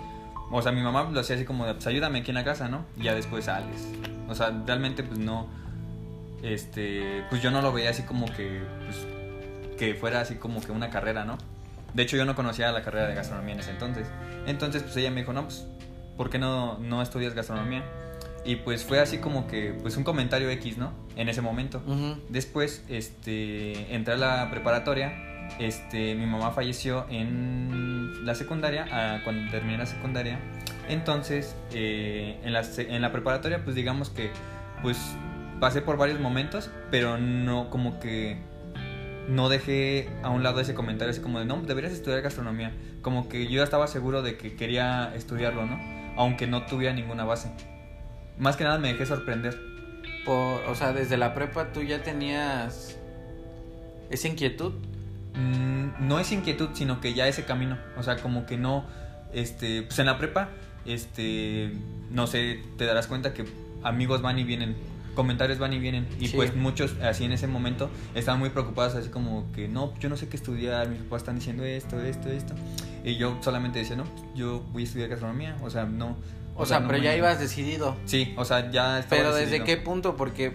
o 0.51 0.61
sea, 0.61 0.71
mi 0.71 0.81
mamá 0.81 1.09
lo 1.11 1.19
hacía 1.19 1.35
así 1.35 1.45
como 1.45 1.65
de, 1.65 1.73
pues 1.73 1.87
ayúdame 1.87 2.19
aquí 2.19 2.31
en 2.31 2.35
la 2.35 2.43
casa, 2.43 2.69
¿no? 2.69 2.85
Y 2.97 3.03
ya 3.03 3.15
después 3.15 3.45
sales. 3.45 3.87
O 4.29 4.35
sea, 4.35 4.51
realmente, 4.65 5.03
pues 5.03 5.19
no 5.19 5.47
este, 6.45 7.23
pues 7.29 7.41
yo 7.41 7.51
no 7.51 7.61
lo 7.61 7.71
veía 7.71 7.89
así 7.89 8.03
como 8.03 8.25
que, 8.27 8.61
pues, 8.85 9.07
que 9.77 9.95
fuera 9.95 10.21
así 10.21 10.35
como 10.35 10.61
que 10.61 10.71
una 10.71 10.89
carrera, 10.89 11.25
¿no? 11.25 11.37
De 11.93 12.03
hecho, 12.03 12.17
yo 12.17 12.25
no 12.25 12.35
conocía 12.35 12.71
la 12.71 12.83
carrera 12.83 13.07
de 13.07 13.15
gastronomía 13.15 13.53
en 13.53 13.59
ese 13.61 13.71
entonces. 13.71 14.07
Entonces, 14.45 14.83
pues 14.83 14.95
ella 14.97 15.11
me 15.11 15.21
dijo, 15.21 15.33
no, 15.33 15.43
pues, 15.43 15.65
¿por 16.17 16.29
qué 16.29 16.37
no, 16.37 16.77
no 16.79 17.01
estudias 17.01 17.33
gastronomía? 17.33 17.83
Y 18.43 18.57
pues 18.57 18.83
fue 18.83 18.99
así 18.99 19.17
como 19.17 19.47
que, 19.47 19.75
pues 19.81 19.97
un 19.97 20.03
comentario 20.03 20.49
X, 20.51 20.77
¿no? 20.77 20.91
En 21.15 21.29
ese 21.29 21.41
momento. 21.41 21.81
ujú. 21.87 22.17
Después, 22.29 22.83
este, 22.89 23.95
entré 23.95 24.13
a 24.13 24.17
la 24.17 24.51
preparatoria. 24.51 25.13
Este, 25.59 26.15
mi 26.15 26.25
mamá 26.25 26.51
falleció 26.51 27.05
en 27.09 28.25
la 28.25 28.35
secundaria, 28.35 28.87
ah, 28.91 29.19
cuando 29.23 29.49
terminé 29.51 29.77
la 29.77 29.85
secundaria. 29.85 30.39
Entonces, 30.89 31.55
eh, 31.73 32.39
en, 32.43 33.01
la, 33.01 33.11
preparatoria, 33.11 33.63
pues 33.63 33.75
digamos 33.75 34.09
que, 34.09 34.31
pues 34.81 34.97
pasé 35.59 35.81
por 35.81 35.97
varios 35.97 36.19
momentos, 36.19 36.69
pero 36.91 37.17
no 37.17 37.69
como 37.69 37.99
que 37.99 38.37
no 39.27 39.49
dejé 39.49 40.09
a 40.21 40.29
un 40.29 40.43
lado 40.43 40.59
ese 40.59 40.73
comentario 40.73 41.11
así 41.11 41.21
como 41.21 41.39
de, 41.39 41.45
no, 41.45 41.61
deberías 41.61 41.93
estudiar 41.93 42.21
gastronomía. 42.21 42.73
Como 43.01 43.29
que 43.29 43.45
yo 43.45 43.57
ya 43.57 43.63
estaba 43.63 43.87
seguro 43.87 44.21
de 44.21 44.37
que 44.37 44.55
quería 44.55 45.13
estudiarlo, 45.15 45.65
¿no? 45.65 45.79
Aunque 46.17 46.47
no 46.47 46.65
tuviera 46.65 46.93
ninguna 46.93 47.23
base. 47.23 47.49
Más 48.37 48.57
que 48.57 48.63
nada 48.63 48.77
me 48.77 48.89
dejé 48.89 49.05
sorprender. 49.05 49.57
Por, 50.25 50.61
o 50.67 50.75
sea, 50.75 50.91
desde 50.93 51.17
la 51.17 51.33
prepa 51.33 51.71
tú 51.71 51.81
ya 51.81 52.03
tenías 52.03 52.97
esa 54.09 54.27
inquietud. 54.27 54.73
Mm, 55.37 56.07
no 56.07 56.19
es 56.19 56.31
inquietud, 56.31 56.69
sino 56.73 57.01
que 57.01 57.13
ya 57.13 57.27
ese 57.27 57.43
camino. 57.45 57.77
O 57.97 58.03
sea, 58.03 58.17
como 58.17 58.45
que 58.45 58.57
no. 58.57 58.85
Este. 59.33 59.81
Pues 59.83 59.99
en 59.99 60.05
la 60.05 60.17
prepa, 60.17 60.49
este. 60.85 61.73
No 62.11 62.27
sé, 62.27 62.61
te 62.77 62.85
darás 62.85 63.07
cuenta 63.07 63.33
que 63.33 63.45
amigos 63.83 64.21
van 64.21 64.39
y 64.39 64.43
vienen. 64.43 64.75
Comentarios 65.15 65.59
van 65.59 65.73
y 65.73 65.79
vienen. 65.79 66.07
Y 66.19 66.27
Sí. 66.27 66.35
pues 66.35 66.55
muchos, 66.55 66.95
así 67.01 67.23
en 67.23 67.31
ese 67.31 67.47
momento, 67.47 67.89
estaban 68.15 68.39
muy 68.39 68.49
preocupados, 68.49 68.95
así 68.95 69.09
como 69.09 69.49
que 69.53 69.67
no, 69.69 69.93
yo 69.99 70.09
no 70.09 70.17
sé 70.17 70.27
qué 70.27 70.35
estudiar. 70.37 70.89
Mis 70.89 70.99
papás 71.03 71.21
están 71.21 71.35
diciendo 71.35 71.63
esto, 71.63 72.01
esto, 72.01 72.29
esto. 72.29 72.53
Y 73.03 73.15
yo 73.15 73.37
solamente 73.41 73.79
decía, 73.79 73.95
no, 73.95 74.03
yo 74.35 74.61
voy 74.73 74.83
a 74.83 74.85
estudiar 74.85 75.09
gastronomía. 75.09 75.55
O 75.61 75.69
sea, 75.69 75.85
no. 75.85 76.17
O, 76.57 76.65
sea, 76.65 76.79
no 76.79 76.87
pero 76.87 76.99
me- 76.99 77.05
ya 77.05 77.15
ibas 77.15 77.39
decidido. 77.39 77.95
Sí, 78.05 78.33
o 78.37 78.45
sea, 78.45 78.71
ya 78.71 78.99
estaba 78.99 79.21
Pero 79.21 79.35
desde 79.35 79.63
qué 79.63 79.75
punto, 79.77 80.15
porque, 80.15 80.53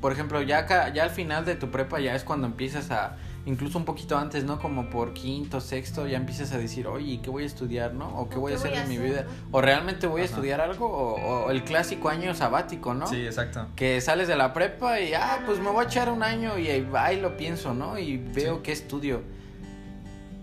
por 0.00 0.12
ejemplo, 0.12 0.40
ya, 0.42 0.58
acá, 0.58 0.92
ya 0.94 1.02
al 1.04 1.10
final 1.10 1.44
de 1.44 1.56
tu 1.56 1.70
prepa 1.70 1.98
ya 2.00 2.14
es 2.14 2.22
cuando 2.24 2.46
empiezas 2.46 2.90
a 2.90 3.16
incluso 3.46 3.78
un 3.78 3.84
poquito 3.84 4.18
antes, 4.18 4.44
¿no? 4.44 4.58
Como 4.60 4.90
por 4.90 5.12
quinto, 5.14 5.60
sexto, 5.60 6.06
ya 6.06 6.16
empiezas 6.18 6.52
a 6.52 6.58
decir, 6.58 6.86
oye, 6.86 7.20
¿qué 7.22 7.30
voy 7.30 7.44
a 7.44 7.46
estudiar, 7.46 7.94
no? 7.94 8.08
O 8.18 8.28
qué 8.28 8.36
voy 8.36 8.52
a 8.52 8.56
hacer 8.56 8.74
en 8.74 8.88
mi 8.88 8.98
vida. 8.98 9.26
O 9.50 9.60
realmente 9.60 10.06
voy 10.06 10.20
a 10.20 10.24
Ajá. 10.24 10.34
estudiar 10.34 10.60
algo, 10.60 10.86
o, 10.86 11.46
o 11.46 11.50
el 11.50 11.64
clásico 11.64 12.08
año 12.08 12.34
sabático, 12.34 12.92
¿no? 12.94 13.06
Sí, 13.06 13.24
exacto. 13.24 13.66
Que 13.76 14.00
sales 14.00 14.28
de 14.28 14.36
la 14.36 14.52
prepa 14.52 15.00
y, 15.00 15.14
ah, 15.14 15.42
pues 15.46 15.58
me 15.58 15.70
voy 15.70 15.84
a 15.84 15.88
echar 15.88 16.10
un 16.10 16.22
año 16.22 16.58
y 16.58 16.68
ahí 16.68 17.20
lo 17.20 17.36
pienso, 17.36 17.74
¿no? 17.74 17.98
Y 17.98 18.18
veo 18.18 18.56
Sí. 18.56 18.60
qué 18.64 18.72
estudio. 18.72 19.22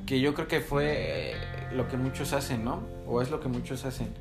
Que 0.06 0.20
yo 0.20 0.34
creo 0.34 0.48
que 0.48 0.62
fue 0.62 1.32
eh, 1.32 1.36
lo 1.74 1.88
que 1.88 1.98
muchos 1.98 2.34
hacen, 2.34 2.63
¿no? 2.63 2.82
O 3.08 3.22
es 3.22 3.30
lo 3.30 3.39
que 3.39 3.48
muchos 3.50 3.84
hacen. 3.86 4.13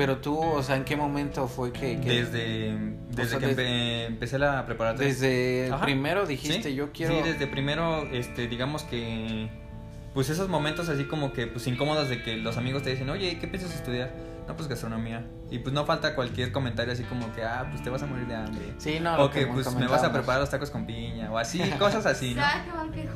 Pero 0.00 0.16
tú, 0.16 0.38
o 0.38 0.62
sea, 0.62 0.76
¿en 0.76 0.84
qué 0.84 0.96
momento 0.96 1.46
fue 1.46 1.72
que... 1.72 2.00
que 2.00 2.08
Desde, 2.08 2.74
desde 3.10 3.26
sea, 3.28 3.38
que 3.38 3.46
desde- 3.48 3.62
empe- 3.64 4.06
empecé 4.06 4.38
la 4.38 4.64
preparatoria. 4.64 5.06
desde 5.12 5.68
Ajá. 5.70 5.84
primero 5.84 6.24
dijiste, 6.26 6.70
Sí, 6.70 6.74
yo 6.74 6.90
quiero... 6.90 7.14
Sí, 7.14 7.20
desde 7.30 7.46
primero, 7.46 8.06
este, 8.10 8.48
digamos 8.48 8.82
que. 8.84 9.50
Pues 10.14 10.30
esos 10.30 10.48
momentos 10.48 10.88
así 10.88 11.04
como 11.04 11.32
que 11.34 11.46
pues 11.46 11.66
incómodos 11.66 12.08
de 12.08 12.22
que 12.22 12.36
los 12.38 12.56
amigos 12.56 12.82
te 12.82 12.90
dicen, 12.90 13.10
oye, 13.10 13.38
¿qué 13.38 13.46
piensas 13.46 13.74
estudiar? 13.74 14.10
No, 14.50 14.56
pues 14.56 14.68
gastronomía. 14.68 15.24
Y 15.48 15.60
pues 15.60 15.72
no 15.72 15.86
falta 15.86 16.16
cualquier 16.16 16.50
comentario 16.50 16.92
así 16.92 17.04
como 17.04 17.32
que, 17.32 17.44
ah, 17.44 17.68
pues 17.70 17.84
te 17.84 17.88
vas 17.90 18.02
a 18.02 18.06
morir 18.06 18.26
de 18.26 18.34
hambre. 18.34 18.74
Sí, 18.78 18.98
no, 19.00 19.16
lo 19.16 19.26
o 19.26 19.30
que 19.30 19.40
que 19.40 19.46
pues 19.46 19.72
me 19.76 19.86
vas 19.86 20.02
a 20.02 20.12
preparar 20.12 20.40
los 20.40 20.50
tacos 20.50 20.70
con 20.70 20.86
piña. 20.86 21.30
O 21.30 21.38
así, 21.38 21.60
cosas 21.78 22.04
así, 22.04 22.34
¿no? 22.34 22.42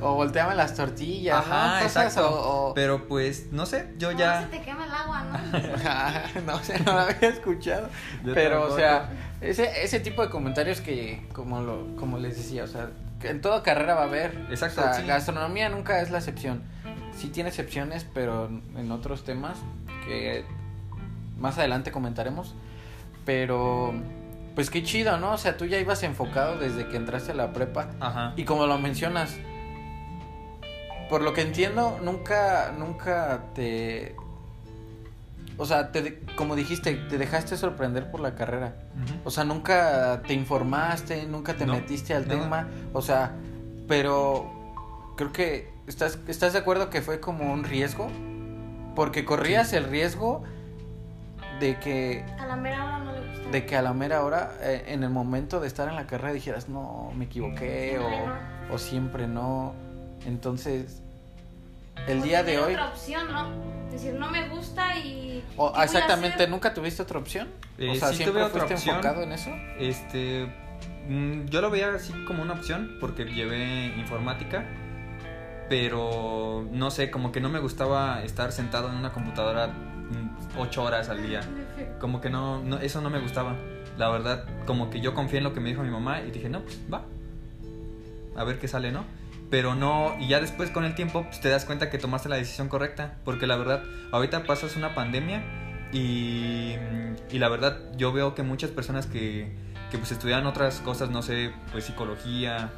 O 0.00 0.14
volteame 0.14 0.55
las 0.55 0.75
tortillas, 0.76 1.38
Ajá, 1.45 1.79
¿no? 1.81 1.83
Cosas, 1.87 2.07
exacto. 2.07 2.31
o- 2.31 2.69
o- 2.71 2.75
Pero 2.75 3.09
pues, 3.09 3.49
no 3.50 3.67
sé, 3.67 3.93
yo 3.99 4.12
No, 4.12 4.19
ya. 4.21 4.43
se 4.43 4.47
te 4.47 4.62
quema 4.62 4.85
el 4.85 4.93
agua, 4.93 5.25
¿no? 5.25 6.41
no 6.53 6.59
sé, 6.62 6.79
no 6.85 6.93
lo 6.93 7.00
había 7.00 7.29
escuchado. 7.31 7.88
Yo 8.25 8.33
Pero, 8.33 8.73
o 8.73 8.76
sea, 8.76 9.09
ese, 9.41 9.83
ese 9.83 9.99
tipo 9.99 10.23
de 10.23 10.31
comentarios 10.31 10.81
que, 10.81 11.26
como, 11.33 11.62
lo, 11.62 11.97
como 11.97 12.19
les 12.19 12.37
decía, 12.37 12.62
o 12.62 12.69
sea, 12.69 12.91
en 13.25 13.41
toda 13.41 13.64
carrera 13.64 13.95
va 13.97 14.03
a 14.03 14.05
haber. 14.05 14.47
Exacto, 14.50 14.83
O 14.83 14.85
sea, 14.85 14.95
sí. 14.95 15.05
gastronomía 15.05 15.69
nunca 15.69 16.00
es 16.00 16.12
la 16.12 16.19
excepción. 16.19 16.62
Sí 17.17 17.26
tiene 17.29 17.49
excepciones, 17.49 18.07
pero 18.14 18.47
en 18.47 18.93
otros 18.93 19.25
temas 19.25 19.59
que 20.07 20.45
más 21.38 21.59
adelante 21.59 21.91
comentaremos. 21.93 22.55
Pero, 23.25 23.95
pues 24.55 24.71
qué 24.71 24.83
chido, 24.83 25.17
¿no? 25.19 25.33
O 25.33 25.38
sea, 25.38 25.57
tú 25.57 25.64
ya 25.67 25.79
ibas 25.79 26.03
enfocado 26.03 26.59
desde 26.59 26.88
que 26.88 26.97
entraste 26.97 27.33
a 27.33 27.35
la 27.35 27.53
prepa. 27.53 27.91
Ajá. 28.00 28.35
Y 28.37 28.45
como 28.45 28.67
lo 28.67 28.79
mencionas, 28.79 29.37
por 31.09 31.23
lo 31.23 31.33
que 31.33 31.43
entiendo, 31.43 31.99
nunca, 32.03 32.73
nunca 32.79 33.45
te... 33.55 34.14
O 35.57 35.67
sea, 35.67 35.93
te, 35.93 36.19
como 36.37 36.57
dijiste, 36.57 36.93
te 36.95 37.17
dejaste 37.17 37.57
sorprender 37.57 38.11
por 38.11 38.19
la 38.21 38.35
carrera. 38.35 38.75
O 39.25 39.31
sea, 39.31 39.45
nunca 39.45 40.21
te 40.26 40.35
informaste, 40.35 41.26
nunca 41.26 41.55
te 41.55 41.64
No, 41.64 41.75
metiste 41.75 42.12
al 42.12 42.26
nada. 42.26 42.41
tema. 42.41 42.69
O 42.93 43.00
sea, 43.03 43.33
pero 43.87 44.50
creo 45.17 45.33
que 45.33 45.71
estás, 45.87 46.19
estás 46.26 46.55
de 46.55 46.59
acuerdo 46.59 46.91
que 46.91 47.03
fue 47.03 47.21
como 47.21 47.53
un 47.53 47.62
riesgo. 47.62 48.09
Porque 48.97 49.25
corrías 49.25 49.73
el 49.73 49.85
riesgo 49.85 50.43
de 51.61 51.79
que 51.79 52.25
A 52.39 52.47
la 52.47 52.57
mera 52.57 52.85
hora 52.85 52.99
no 52.99 53.13
le 53.13 53.21
gusta. 53.29 53.51
de 53.51 53.67
que 53.67 53.77
a 53.77 53.83
la 53.83 53.93
mera 53.93 54.23
hora, 54.25 54.53
eh, 54.61 54.85
en 54.89 55.03
el 55.05 55.11
momento 55.11 55.61
de 55.61 55.69
estar 55.69 55.89
en 55.89 55.95
la 55.97 56.07
carrera, 56.07 56.33
dijeras, 56.33 56.69
no, 56.69 57.11
me 57.15 57.27
equivoqué 57.27 57.99
o, 57.99 58.75
o 58.75 58.79
siempre 58.79 59.27
no. 59.27 59.75
Entonces, 60.27 61.03
el 62.09 62.23
día 62.23 62.43
de 62.43 62.59
hoy... 62.59 62.73
otra 62.75 62.89
opción, 62.89 63.33
¿no? 63.33 63.49
Decir, 63.91 64.15
no 64.15 64.29
me 64.31 64.49
gusta 64.49 64.97
y. 64.99 65.45
o- 65.57 65.69
¿qué 65.69 65.73
voy 65.73 65.81
a 65.81 65.85
exactamente, 65.85 66.35
hacer? 66.37 66.51
¿nunca 66.51 66.75
tuviste 66.75 67.03
otra 67.03 67.19
opción? 67.21 67.49
Eh, 67.79 67.91
o 67.91 67.95
sea, 67.95 68.09
sí 68.09 68.17
¿siempre 68.17 68.33
tuve 68.33 68.43
otra 68.43 68.61
fuiste 68.67 68.75
opción. 68.75 68.97
enfocado 68.97 69.23
en 69.23 69.33
eso? 69.33 69.51
Este, 69.79 70.47
mm, 71.09 71.45
yo 71.47 71.61
lo 71.61 71.71
veía 71.71 71.95
así 71.95 72.13
como 72.27 72.43
una 72.43 72.55
opción 72.55 72.97
porque 73.01 73.25
llevé 73.27 73.87
informática, 73.97 74.65
pero 75.69 76.67
no 76.73 76.91
sé, 76.91 77.11
como 77.11 77.33
que 77.33 77.41
no 77.41 77.49
me 77.49 77.59
gustaba 77.61 78.23
estar 78.25 78.53
sentado 78.53 78.89
en 78.89 78.97
una 78.97 79.13
computadora 79.13 79.71
ocho 80.59 80.83
horas 80.83 81.09
al 81.09 81.26
día. 81.26 81.40
Como 82.00 82.20
que 82.20 82.31
no, 82.31 82.62
no, 82.62 82.79
eso 82.79 83.00
no 83.00 83.11
me 83.11 83.20
gustaba. 83.20 83.57
La 83.98 84.09
verdad, 84.09 84.44
como 84.66 84.90
que 84.90 85.00
yo 85.00 85.14
confié 85.14 85.38
en 85.38 85.44
lo 85.44 85.53
que 85.53 85.61
me 85.61 85.68
dijo 85.68 85.83
mi 85.83 85.90
mamá 85.90 86.20
y 86.22 86.31
dije, 86.31 86.48
no, 86.48 86.62
pues 86.62 86.81
va. 86.92 87.05
A 88.37 88.44
ver 88.44 88.59
qué 88.59 88.68
sale, 88.68 88.90
¿no? 88.90 89.05
Pero 89.50 89.74
no, 89.74 90.16
y 90.18 90.29
ya 90.29 90.40
después 90.40 90.70
con 90.70 90.85
el 90.85 90.94
tiempo 90.94 91.22
pues, 91.24 91.40
te 91.40 91.48
das 91.48 91.64
cuenta 91.64 91.90
que 91.90 91.98
tomaste 91.98 92.29
la 92.29 92.37
decisión 92.37 92.68
correcta. 92.68 93.18
Porque 93.24 93.46
la 93.46 93.57
verdad, 93.57 93.83
ahorita 94.12 94.44
pasas 94.44 94.77
una 94.77 94.94
pandemia 94.94 95.42
y, 95.92 96.74
y 97.31 97.38
la 97.38 97.48
verdad 97.48 97.79
yo 97.96 98.12
veo 98.12 98.35
que 98.35 98.42
muchas 98.42 98.70
personas 98.70 99.07
que, 99.07 99.55
que 99.90 99.98
pues 99.98 100.11
estudian 100.11 100.46
otras 100.46 100.81
cosas, 100.81 101.11
no 101.11 101.22
sé, 101.22 101.53
pues 101.70 101.85
psicología, 101.85 102.70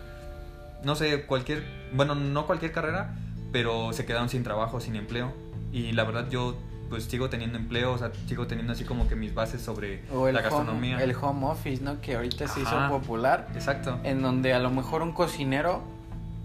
no 0.85 0.95
sé, 0.97 1.25
cualquier, 1.25 1.65
bueno, 1.93 2.15
no 2.15 2.47
cualquier 2.47 2.73
carrera, 2.73 3.17
pero 3.53 3.93
se 3.93 4.05
quedaron 4.05 4.29
sin 4.29 4.43
trabajo, 4.43 4.81
sin 4.81 4.97
empleo. 4.97 5.33
Y 5.73 5.93
la 5.93 6.05
verdad 6.05 6.29
yo 6.29 6.59
pues 6.89 7.05
sigo 7.05 7.29
teniendo 7.29 7.59
empleo, 7.59 7.93
o 7.93 7.99
sea, 7.99 8.11
sigo 8.27 8.47
teniendo 8.47 8.73
así 8.73 8.85
como 8.85 9.09
que 9.09 9.17
mis 9.17 9.35
bases 9.35 9.63
sobre 9.63 10.03
O 10.13 10.25
la 10.31 10.31
home, 10.31 10.43
gastronomía. 10.43 11.03
el 11.03 11.15
home 11.21 11.47
office, 11.47 11.83
¿no? 11.83 12.01
Que 12.01 12.17
ahorita 12.17 12.49
se 12.49 12.61
hizo 12.61 12.77
Ajá. 12.77 12.89
popular. 12.89 13.49
Exacto. 13.55 13.99
En 14.05 14.23
donde 14.23 14.55
a 14.55 14.59
lo 14.59 14.71
mejor 14.71 15.03
un 15.03 15.13
cocinero, 15.13 15.83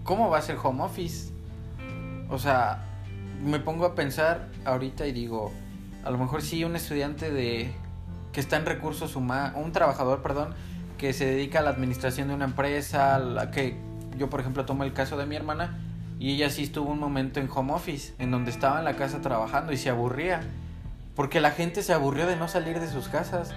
¿cómo 0.04 0.30
va 0.30 0.38
a 0.38 0.42
ser 0.42 0.56
home 0.62 0.82
office? 0.82 1.30
O 2.28 2.38
sea, 2.38 2.84
me 3.44 3.58
pongo 3.60 3.84
a 3.84 3.94
pensar 3.94 4.48
ahorita 4.64 5.06
y 5.06 5.12
digo, 5.12 5.52
a 6.04 6.10
lo 6.10 6.18
mejor 6.18 6.42
sí 6.42 6.64
un 6.64 6.76
estudiante 6.76 7.30
de 7.30 7.72
que 8.32 8.40
está 8.40 8.56
en 8.56 8.66
recursos 8.66 9.14
humanos, 9.16 9.52
un 9.62 9.72
trabajador, 9.72 10.22
perdón, 10.22 10.54
que 10.98 11.12
se 11.12 11.26
dedica 11.26 11.58
a 11.58 11.62
la 11.62 11.70
administración 11.70 12.28
de 12.28 12.34
una 12.34 12.44
empresa, 12.46 13.18
la 13.18 13.50
que 13.50 13.76
yo 14.16 14.30
por 14.30 14.40
ejemplo 14.40 14.64
tomo 14.64 14.84
el 14.84 14.92
caso 14.92 15.16
de 15.16 15.26
mi 15.26 15.36
hermana 15.36 15.78
y 16.22 16.34
ella 16.34 16.50
sí 16.50 16.62
estuvo 16.62 16.88
un 16.88 17.00
momento 17.00 17.40
en 17.40 17.50
home 17.52 17.72
office, 17.72 18.14
en 18.20 18.30
donde 18.30 18.52
estaba 18.52 18.78
en 18.78 18.84
la 18.84 18.94
casa 18.94 19.20
trabajando 19.20 19.72
y 19.72 19.76
se 19.76 19.90
aburría, 19.90 20.40
porque 21.16 21.40
la 21.40 21.50
gente 21.50 21.82
se 21.82 21.92
aburrió 21.92 22.28
de 22.28 22.36
no 22.36 22.46
salir 22.46 22.78
de 22.78 22.88
sus 22.88 23.08
casas, 23.08 23.50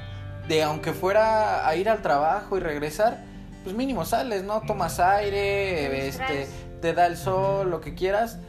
de 0.47 0.63
aunque 0.63 0.91
fuera 0.91 1.67
a 1.67 1.75
ir 1.75 1.89
al 1.89 2.01
trabajo 2.01 2.57
y 2.57 2.61
regresar, 2.61 3.23
pues 3.63 3.75
mínimo 3.75 4.03
sales, 4.03 4.43
¿no? 4.45 4.61
Tomas 4.61 4.99
aire, 4.99 6.07
este, 6.07 6.47
te 6.81 6.93
da 6.93 7.05
el 7.05 7.17
sol, 7.17 7.69
lo 7.69 7.81
que 7.81 7.93
quieras. 7.93 8.39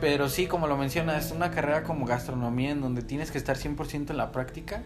Pero 0.00 0.28
sí, 0.28 0.46
como 0.46 0.68
lo 0.68 0.76
mencionas, 0.76 1.26
es 1.26 1.32
una 1.32 1.50
carrera 1.50 1.82
como 1.82 2.06
gastronomía 2.06 2.70
en 2.70 2.80
donde 2.80 3.02
tienes 3.02 3.32
que 3.32 3.38
estar 3.38 3.56
100% 3.56 4.10
en 4.10 4.16
la 4.18 4.30
práctica. 4.30 4.82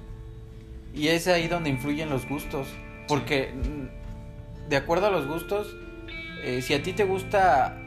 Y 0.95 1.09
es 1.09 1.29
ahí 1.29 1.47
donde 1.47 1.69
influyen 1.69 2.09
los 2.09 2.27
gustos. 2.27 2.69
Porque, 3.07 3.53
mm, 3.53 4.71
de 4.71 4.77
acuerdo 4.77 5.09
a 5.09 5.11
los 5.11 5.29
gustos, 5.29 5.77
eh, 6.43 6.63
si 6.63 6.73
a 6.73 6.83
ti 6.83 6.95
te 6.95 7.05
gusta 7.05 7.81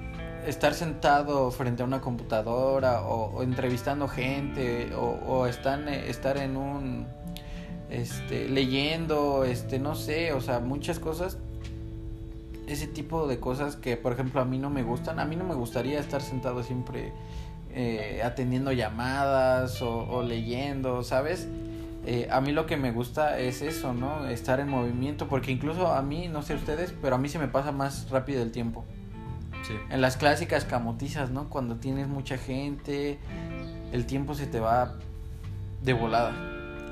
estar 0.47 0.73
sentado 0.73 1.51
frente 1.51 1.83
a 1.83 1.85
una 1.85 2.01
computadora 2.01 3.01
o, 3.01 3.43
entrevistando 3.43 4.07
gente 4.07 4.89
o, 4.95 5.45
están, 5.47 5.87
eh, 5.89 6.09
estar 6.09 6.37
en 6.37 6.57
un... 6.57 7.07
Este, 7.89 8.49
leyendo, 8.49 9.45
este, 9.45 9.79
no 9.79 9.95
sé, 9.95 10.33
o 10.33 10.41
sea, 10.41 10.59
muchas 10.59 10.99
cosas 10.99 11.37
ese 12.67 12.85
tipo 12.85 13.27
de 13.27 13.39
cosas 13.39 13.77
que, 13.77 13.95
por 13.95 14.11
ejemplo, 14.11 14.41
a 14.41 14.45
mí 14.45 14.57
no 14.57 14.69
me 14.69 14.83
gustan. 14.83 15.19
A 15.19 15.25
mí 15.25 15.37
no 15.37 15.45
me 15.45 15.55
gustaría 15.55 15.99
estar 15.99 16.21
sentado 16.21 16.63
siempre 16.63 17.13
eh, 17.71 18.21
atendiendo 18.23 18.73
llamadas 18.73 19.81
o, 19.81 19.99
o 20.09 20.21
leyendo, 20.21 21.01
¿sabes? 21.03 21.47
Eh, 22.05 22.27
a 22.31 22.39
mí 22.39 22.53
lo 22.53 22.65
que 22.65 22.77
me 22.77 22.91
gusta 22.91 23.37
es 23.39 23.61
eso, 23.61 23.93
¿no? 23.93 24.27
Estar 24.27 24.59
en 24.59 24.69
movimiento, 24.69 25.27
porque 25.27 25.51
incluso 25.51 25.87
a 25.87 26.01
mí, 26.01 26.27
no 26.27 26.41
sé 26.41 26.55
ustedes, 26.55 26.93
pero 27.01 27.15
a 27.15 27.17
mí 27.17 27.27
se 27.27 27.37
me 27.37 27.47
pasa 27.47 27.71
más 27.71 28.09
rápido 28.09 28.41
el 28.41 28.51
tiempo. 28.51 28.85
Sí. 29.63 29.73
En 29.89 30.01
las 30.01 30.17
clásicas 30.17 30.65
camotizas, 30.65 31.29
¿no? 31.31 31.49
Cuando 31.49 31.75
tienes 31.77 32.07
mucha 32.07 32.37
gente, 32.37 33.19
el 33.91 34.05
tiempo 34.05 34.33
se 34.33 34.47
te 34.47 34.59
va 34.59 34.93
de 35.81 35.93
volada. 35.93 36.33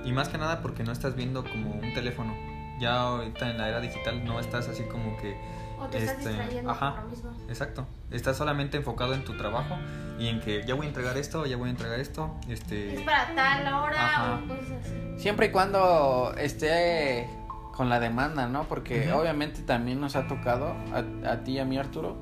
Y 0.03 0.11
más 0.11 0.29
que 0.29 0.37
nada 0.37 0.61
porque 0.61 0.83
no 0.83 0.91
estás 0.91 1.15
viendo 1.15 1.43
como 1.43 1.71
un 1.71 1.93
teléfono. 1.93 2.33
Ya 2.79 2.99
ahorita 3.01 3.49
en 3.49 3.57
la 3.57 3.69
era 3.69 3.79
digital 3.79 4.23
no 4.25 4.39
estás 4.39 4.67
así 4.67 4.83
como 4.83 5.15
que... 5.17 5.35
O 5.79 5.87
te 5.87 5.97
estás 5.97 6.17
Este, 6.19 6.29
distrayendo 6.29 6.71
ajá. 6.71 6.95
por 6.95 7.03
lo 7.03 7.09
mismo. 7.09 7.31
Exacto. 7.49 7.85
Estás 8.11 8.37
solamente 8.37 8.77
enfocado 8.77 9.13
en 9.13 9.23
tu 9.25 9.35
trabajo 9.37 9.75
y 10.19 10.27
en 10.27 10.39
que 10.41 10.63
ya 10.65 10.73
voy 10.75 10.85
a 10.85 10.89
entregar 10.89 11.17
esto, 11.17 11.45
ya 11.45 11.57
voy 11.57 11.67
a 11.67 11.71
entregar 11.71 11.99
esto. 11.99 12.35
Este... 12.49 12.95
Es 12.95 13.01
para 13.01 13.33
tal 13.35 13.61
hora 13.73 14.05
Ajá. 14.05 14.41
o 14.43 14.47
cosas 14.47 14.71
así. 14.81 14.93
Siempre 15.17 15.47
y 15.47 15.51
cuando 15.51 16.33
esté 16.37 17.29
con 17.73 17.89
la 17.89 17.99
demanda, 17.99 18.47
¿no? 18.47 18.63
Porque 18.69 19.07
Ujú. 19.09 19.19
obviamente 19.19 19.61
también 19.63 19.99
nos 19.99 20.15
ha 20.15 20.27
tocado, 20.27 20.75
a, 20.93 21.29
a 21.31 21.43
ti 21.43 21.53
y 21.53 21.59
a 21.59 21.65
mí 21.65 21.77
Arturo, 21.77 22.15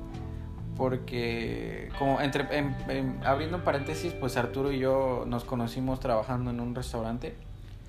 porque 0.76 1.88
como 1.98 2.20
entre 2.20 2.44
en- 2.58 2.74
en- 2.88 3.20
abriendo 3.24 3.62
paréntesis, 3.64 4.12
pues 4.12 4.36
Arturo 4.36 4.72
y 4.72 4.78
yo 4.78 5.24
nos 5.26 5.44
conocimos 5.44 6.00
trabajando 6.00 6.50
en 6.50 6.60
un 6.60 6.74
restaurante 6.74 7.34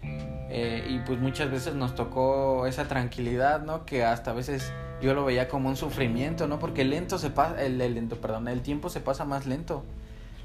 eh, 0.03 0.85
y 0.89 0.99
pues 0.99 1.19
muchas 1.19 1.49
veces 1.49 1.73
nos 1.75 1.95
tocó 1.95 2.67
esa 2.67 2.87
tranquilidad, 2.87 3.63
¿no? 3.63 3.85
Que 3.85 4.03
hasta 4.05 4.31
a 4.31 4.33
veces 4.35 4.71
yo 5.01 5.13
lo 5.13 5.25
veía 5.25 5.47
como 5.47 5.69
un 5.69 5.75
sufrimiento, 5.75 6.47
¿no? 6.47 6.59
Porque 6.59 6.83
lento 6.85 7.17
se 7.17 7.29
pasa, 7.31 7.61
el, 7.63 7.81
el 7.81 7.95
lento, 7.95 8.17
perdón, 8.21 8.47
el 8.47 8.61
tiempo 8.61 8.89
se 8.89 8.99
pasa 9.01 9.25
más 9.25 9.45
lento 9.47 9.83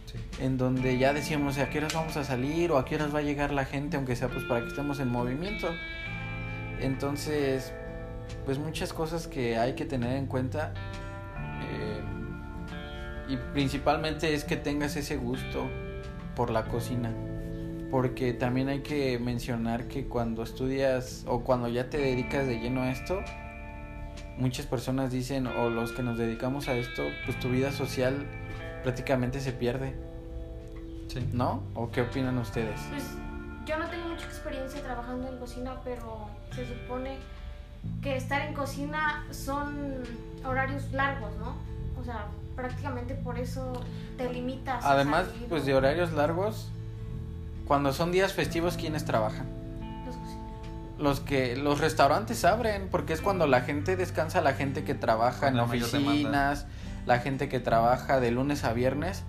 Sí. 0.07 0.19
en 0.41 0.59
donde 0.59 0.99
ya 0.99 1.13
decíamos 1.13 1.57
a 1.59 1.71
qué 1.71 1.79
horas 1.79 1.95
vamos 1.95 2.17
a 2.17 2.25
salir 2.25 2.73
o 2.73 2.79
a 2.79 2.85
qué 2.85 2.97
horas 2.97 3.15
va 3.15 3.21
a 3.21 3.23
llegar 3.23 3.53
la 3.53 3.65
gente, 3.65 3.97
aunque 3.97 4.17
sea 4.17 4.27
pues 4.27 4.43
para 4.45 4.63
que 4.63 4.67
estemos 4.69 4.99
en 4.99 5.09
movimiento. 5.09 5.69
Entonces, 6.81 7.73
pues 8.45 8.59
muchas 8.59 8.93
cosas 8.93 9.27
que 9.29 9.57
hay 9.59 9.75
que 9.75 9.85
tener 9.85 10.17
en 10.17 10.27
cuenta. 10.27 10.73
Eh, 11.63 12.01
y 13.31 13.37
principalmente 13.37 14.35
es 14.35 14.45
que 14.45 14.57
tengas 14.57 14.97
ese 14.97 15.17
gusto 15.17 15.71
por 16.35 16.51
la 16.51 16.65
cocina. 16.65 17.15
Porque 17.91 18.33
también 18.33 18.69
hay 18.69 18.81
que 18.81 19.19
mencionar 19.21 19.87
que 19.87 20.07
cuando 20.07 20.43
estudias 20.43 21.25
o 21.29 21.43
cuando 21.45 21.69
ya 21.69 21.89
te 21.89 21.99
dedicas 21.99 22.47
de 22.47 22.59
lleno 22.59 22.83
a 22.83 22.91
esto, 22.91 23.21
muchas 24.37 24.67
personas 24.67 25.13
dicen, 25.13 25.47
o 25.47 25.71
los 25.71 25.93
que 25.93 26.03
nos 26.03 26.19
dedicamos 26.19 26.69
a 26.69 26.75
esto, 26.75 27.05
pues 27.25 27.39
tu 27.39 27.51
vida 27.51 27.71
social 27.71 28.27
prácticamente 28.83 29.41
se 29.41 29.53
pierde. 29.53 29.95
Sí. 31.07 31.29
¿No? 31.33 31.63
¿O 31.75 31.91
qué 31.91 32.03
opinan 32.03 32.37
ustedes? 32.39 32.81
Pues 32.91 33.05
yo 33.65 33.79
no 33.79 33.89
tengo 33.89 34.09
mucha 34.09 34.25
experiencia 34.27 34.83
trabajando 34.83 35.29
en 35.29 35.39
cocina, 35.39 35.81
pero 35.85 36.29
se 36.53 36.67
supone 36.67 37.19
que 38.03 38.17
estar 38.17 38.43
en 38.43 38.55
cocina 38.55 39.25
son 39.31 40.03
horarios 40.45 40.91
largos, 40.93 41.37
¿no? 41.37 41.70
O 42.01 42.05
sea, 42.05 42.29
prácticamente 42.57 43.15
por 43.15 43.39
eso 43.39 43.73
te 44.17 44.33
limitas. 44.33 44.85
a 44.85 44.93
Además, 44.93 45.27
salir, 45.27 45.49
pues 45.49 45.67
de 45.67 45.75
horarios 45.75 46.13
largos, 46.13 46.71
cuando 47.67 47.93
son 47.93 48.11
días 48.11 48.33
festivos, 48.33 48.77
¿quiénes 48.77 49.05
trabajan? 49.05 49.47
Los 50.07 50.17
cocineros. 50.17 50.99
Los 50.99 51.21
que 51.21 51.57
los 51.57 51.79
restaurantes 51.79 52.45
abren, 52.45 52.89
porque 52.91 53.13
es 53.13 53.21
cuando 53.21 53.47
la 53.47 53.61
gente 53.61 53.97
descansa, 53.97 54.41
la 54.41 54.55
gente 54.55 54.83
que 54.83 54.95
trabaja 54.95 55.49
en 55.49 55.61
oficinas, 55.61 56.67
la 57.07 57.19
gente 57.19 57.49
que 57.49 57.61
trabaja 57.61 58.19
de 58.19 58.31
lunes 58.31 58.65
a 58.65 58.73
viernes. 58.73 59.25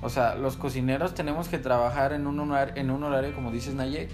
O 0.00 0.08
sea, 0.08 0.36
los 0.36 0.56
cocineros 0.56 1.14
tenemos 1.14 1.48
que 1.48 1.58
trabajar 1.58 2.12
en 2.12 2.26
un 2.26 2.38
horario, 2.38 2.74
en 2.76 2.90
un 2.90 3.02
horario 3.02 3.34
como 3.34 3.50
dices 3.50 3.74
Naye, 3.74 4.08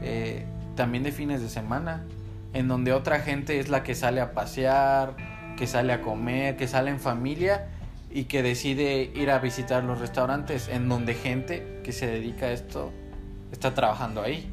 eh, 0.00 0.46
también 0.76 1.02
de 1.02 1.12
fines 1.12 1.40
de 1.40 1.48
semana, 1.48 2.04
en 2.52 2.68
donde 2.68 2.92
otra 2.92 3.20
gente 3.20 3.58
es 3.58 3.68
la 3.68 3.82
que 3.82 3.94
sale 3.94 4.20
a 4.20 4.32
pasear, 4.32 5.14
que 5.58 5.66
sale 5.66 5.92
a 5.92 6.00
comer, 6.00 6.56
que 6.56 6.68
sale 6.68 6.90
en 6.90 7.00
familia 7.00 7.66
y 8.10 8.24
que 8.24 8.42
decide 8.42 9.10
ir 9.14 9.30
a 9.30 9.38
visitar 9.40 9.82
los 9.84 9.98
restaurantes, 9.98 10.68
en 10.68 10.88
donde 10.88 11.14
gente 11.14 11.80
que 11.84 11.92
se 11.92 12.06
dedica 12.06 12.46
a 12.46 12.52
esto 12.52 12.92
está 13.52 13.74
trabajando 13.74 14.22
ahí. 14.22 14.50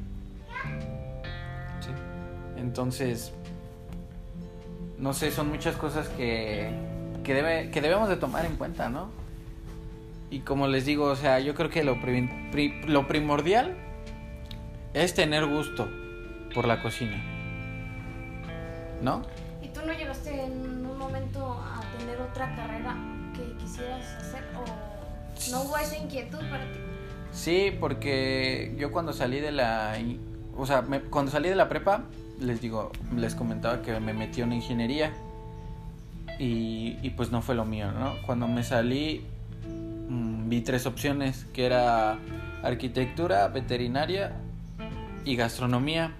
Entonces, 2.57 3.31
no 4.97 5.13
sé, 5.13 5.31
son 5.31 5.49
muchas 5.49 5.75
cosas 5.75 6.07
que, 6.09 6.71
que, 7.23 7.33
debe, 7.33 7.69
que 7.69 7.81
debemos 7.81 8.09
de 8.09 8.17
tomar 8.17 8.45
en 8.45 8.55
cuenta, 8.55 8.89
¿no? 8.89 9.09
Y 10.31 10.39
como 10.39 10.67
les 10.67 10.85
digo, 10.85 11.05
o 11.05 11.15
sea, 11.15 11.39
yo 11.39 11.53
creo 11.53 11.69
que 11.69 11.83
lo, 11.83 12.01
pri- 12.01 12.81
lo 12.87 13.07
primordial 13.07 13.75
es 14.93 15.13
tener 15.13 15.45
gusto 15.45 15.87
por 16.53 16.65
la 16.65 16.81
cocina. 16.81 17.21
¿No? 19.01 19.21
¿Y 19.61 19.67
tú 19.67 19.81
no 19.85 19.93
llegaste 19.93 20.43
en 20.43 20.84
momento 21.05 21.53
a 21.61 21.81
tener 21.97 22.19
otra 22.19 22.55
carrera 22.55 22.95
que 23.35 23.55
quisieras 23.63 24.05
hacer 24.15 24.43
o 24.55 25.51
no 25.51 25.61
hubo 25.63 25.77
esa 25.77 25.97
inquietud 25.97 26.39
para 26.49 26.63
ti? 26.71 26.79
Sí, 27.31 27.71
porque 27.79 28.75
yo 28.77 28.91
cuando 28.91 29.13
salí 29.13 29.39
de 29.39 29.51
la... 29.51 29.97
O 30.57 30.65
sea, 30.65 30.81
me- 30.81 31.01
cuando 31.01 31.31
salí 31.31 31.49
de 31.49 31.55
la 31.55 31.67
prepa, 31.69 32.03
les 32.39 32.61
digo, 32.61 32.91
les 33.15 33.35
comentaba 33.35 33.81
que 33.81 33.99
me 33.99 34.13
metí 34.13 34.41
en 34.41 34.53
ingeniería. 34.53 35.11
Y, 36.39 36.97
y 37.01 37.09
pues 37.11 37.31
no 37.31 37.41
fue 37.41 37.55
lo 37.55 37.65
mío, 37.65 37.91
¿no? 37.91 38.15
Cuando 38.25 38.47
me 38.47 38.63
salí, 38.63 39.25
mm, 40.09 40.49
vi 40.49 40.61
tres 40.61 40.85
opciones, 40.85 41.45
que 41.53 41.65
era 41.65 42.17
arquitectura, 42.63 43.47
veterinaria 43.49 44.33
y 45.23 45.35
gastronomía. 45.35 46.11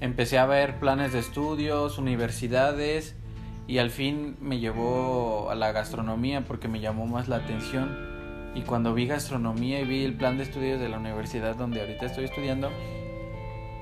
Empecé 0.00 0.38
a 0.38 0.46
ver 0.46 0.78
planes 0.78 1.12
de 1.12 1.18
estudios, 1.20 1.98
universidades 1.98 3.14
y 3.70 3.78
al 3.78 3.90
fin 3.90 4.36
me 4.40 4.58
llevó 4.58 5.48
a 5.48 5.54
la 5.54 5.70
gastronomía 5.70 6.40
porque 6.40 6.66
me 6.66 6.80
llamó 6.80 7.06
más 7.06 7.28
la 7.28 7.36
atención. 7.36 7.96
Y 8.52 8.62
cuando 8.62 8.94
vi 8.94 9.06
gastronomía 9.06 9.80
y 9.80 9.84
vi 9.84 10.02
el 10.02 10.14
plan 10.14 10.38
de 10.38 10.42
estudios 10.42 10.80
de 10.80 10.88
la 10.88 10.98
universidad 10.98 11.54
donde 11.54 11.80
ahorita 11.80 12.06
estoy 12.06 12.24
estudiando, 12.24 12.68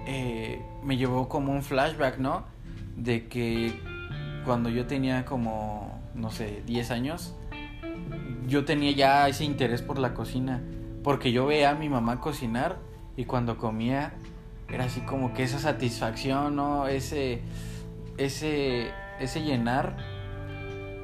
eh, 0.07 0.61
me 0.85 0.99
llevó 0.99 1.31
como 1.31 1.53
un 1.53 1.63
flashback, 1.63 2.19
¿no? 2.19 2.45
De 2.97 3.29
que 3.29 3.81
cuando 4.45 4.69
yo 4.69 4.85
tenía 4.85 5.25
como, 5.25 5.99
no 6.15 6.31
sé, 6.31 6.63
10 6.67 6.91
años, 6.91 7.35
yo 8.47 8.67
tenía 8.67 8.91
ya 8.91 9.27
ese 9.27 9.45
interés 9.45 9.81
por 9.81 9.99
la 9.99 10.13
cocina. 10.13 10.61
Porque 11.03 11.33
yo 11.33 11.47
veía 11.47 11.71
a 11.71 11.75
mi 11.75 11.89
mamá 11.89 12.21
cocinar 12.21 12.77
y 13.17 13.25
cuando 13.25 13.57
comía 13.57 14.13
era 14.69 14.85
así 14.85 15.01
como 15.01 15.33
que 15.33 15.45
esa 15.45 15.59
satisfacción, 15.59 16.57
¿no? 16.57 16.89
Ese, 16.89 17.41
ese, 18.19 18.93
ese 19.21 19.43
llenar 19.43 19.97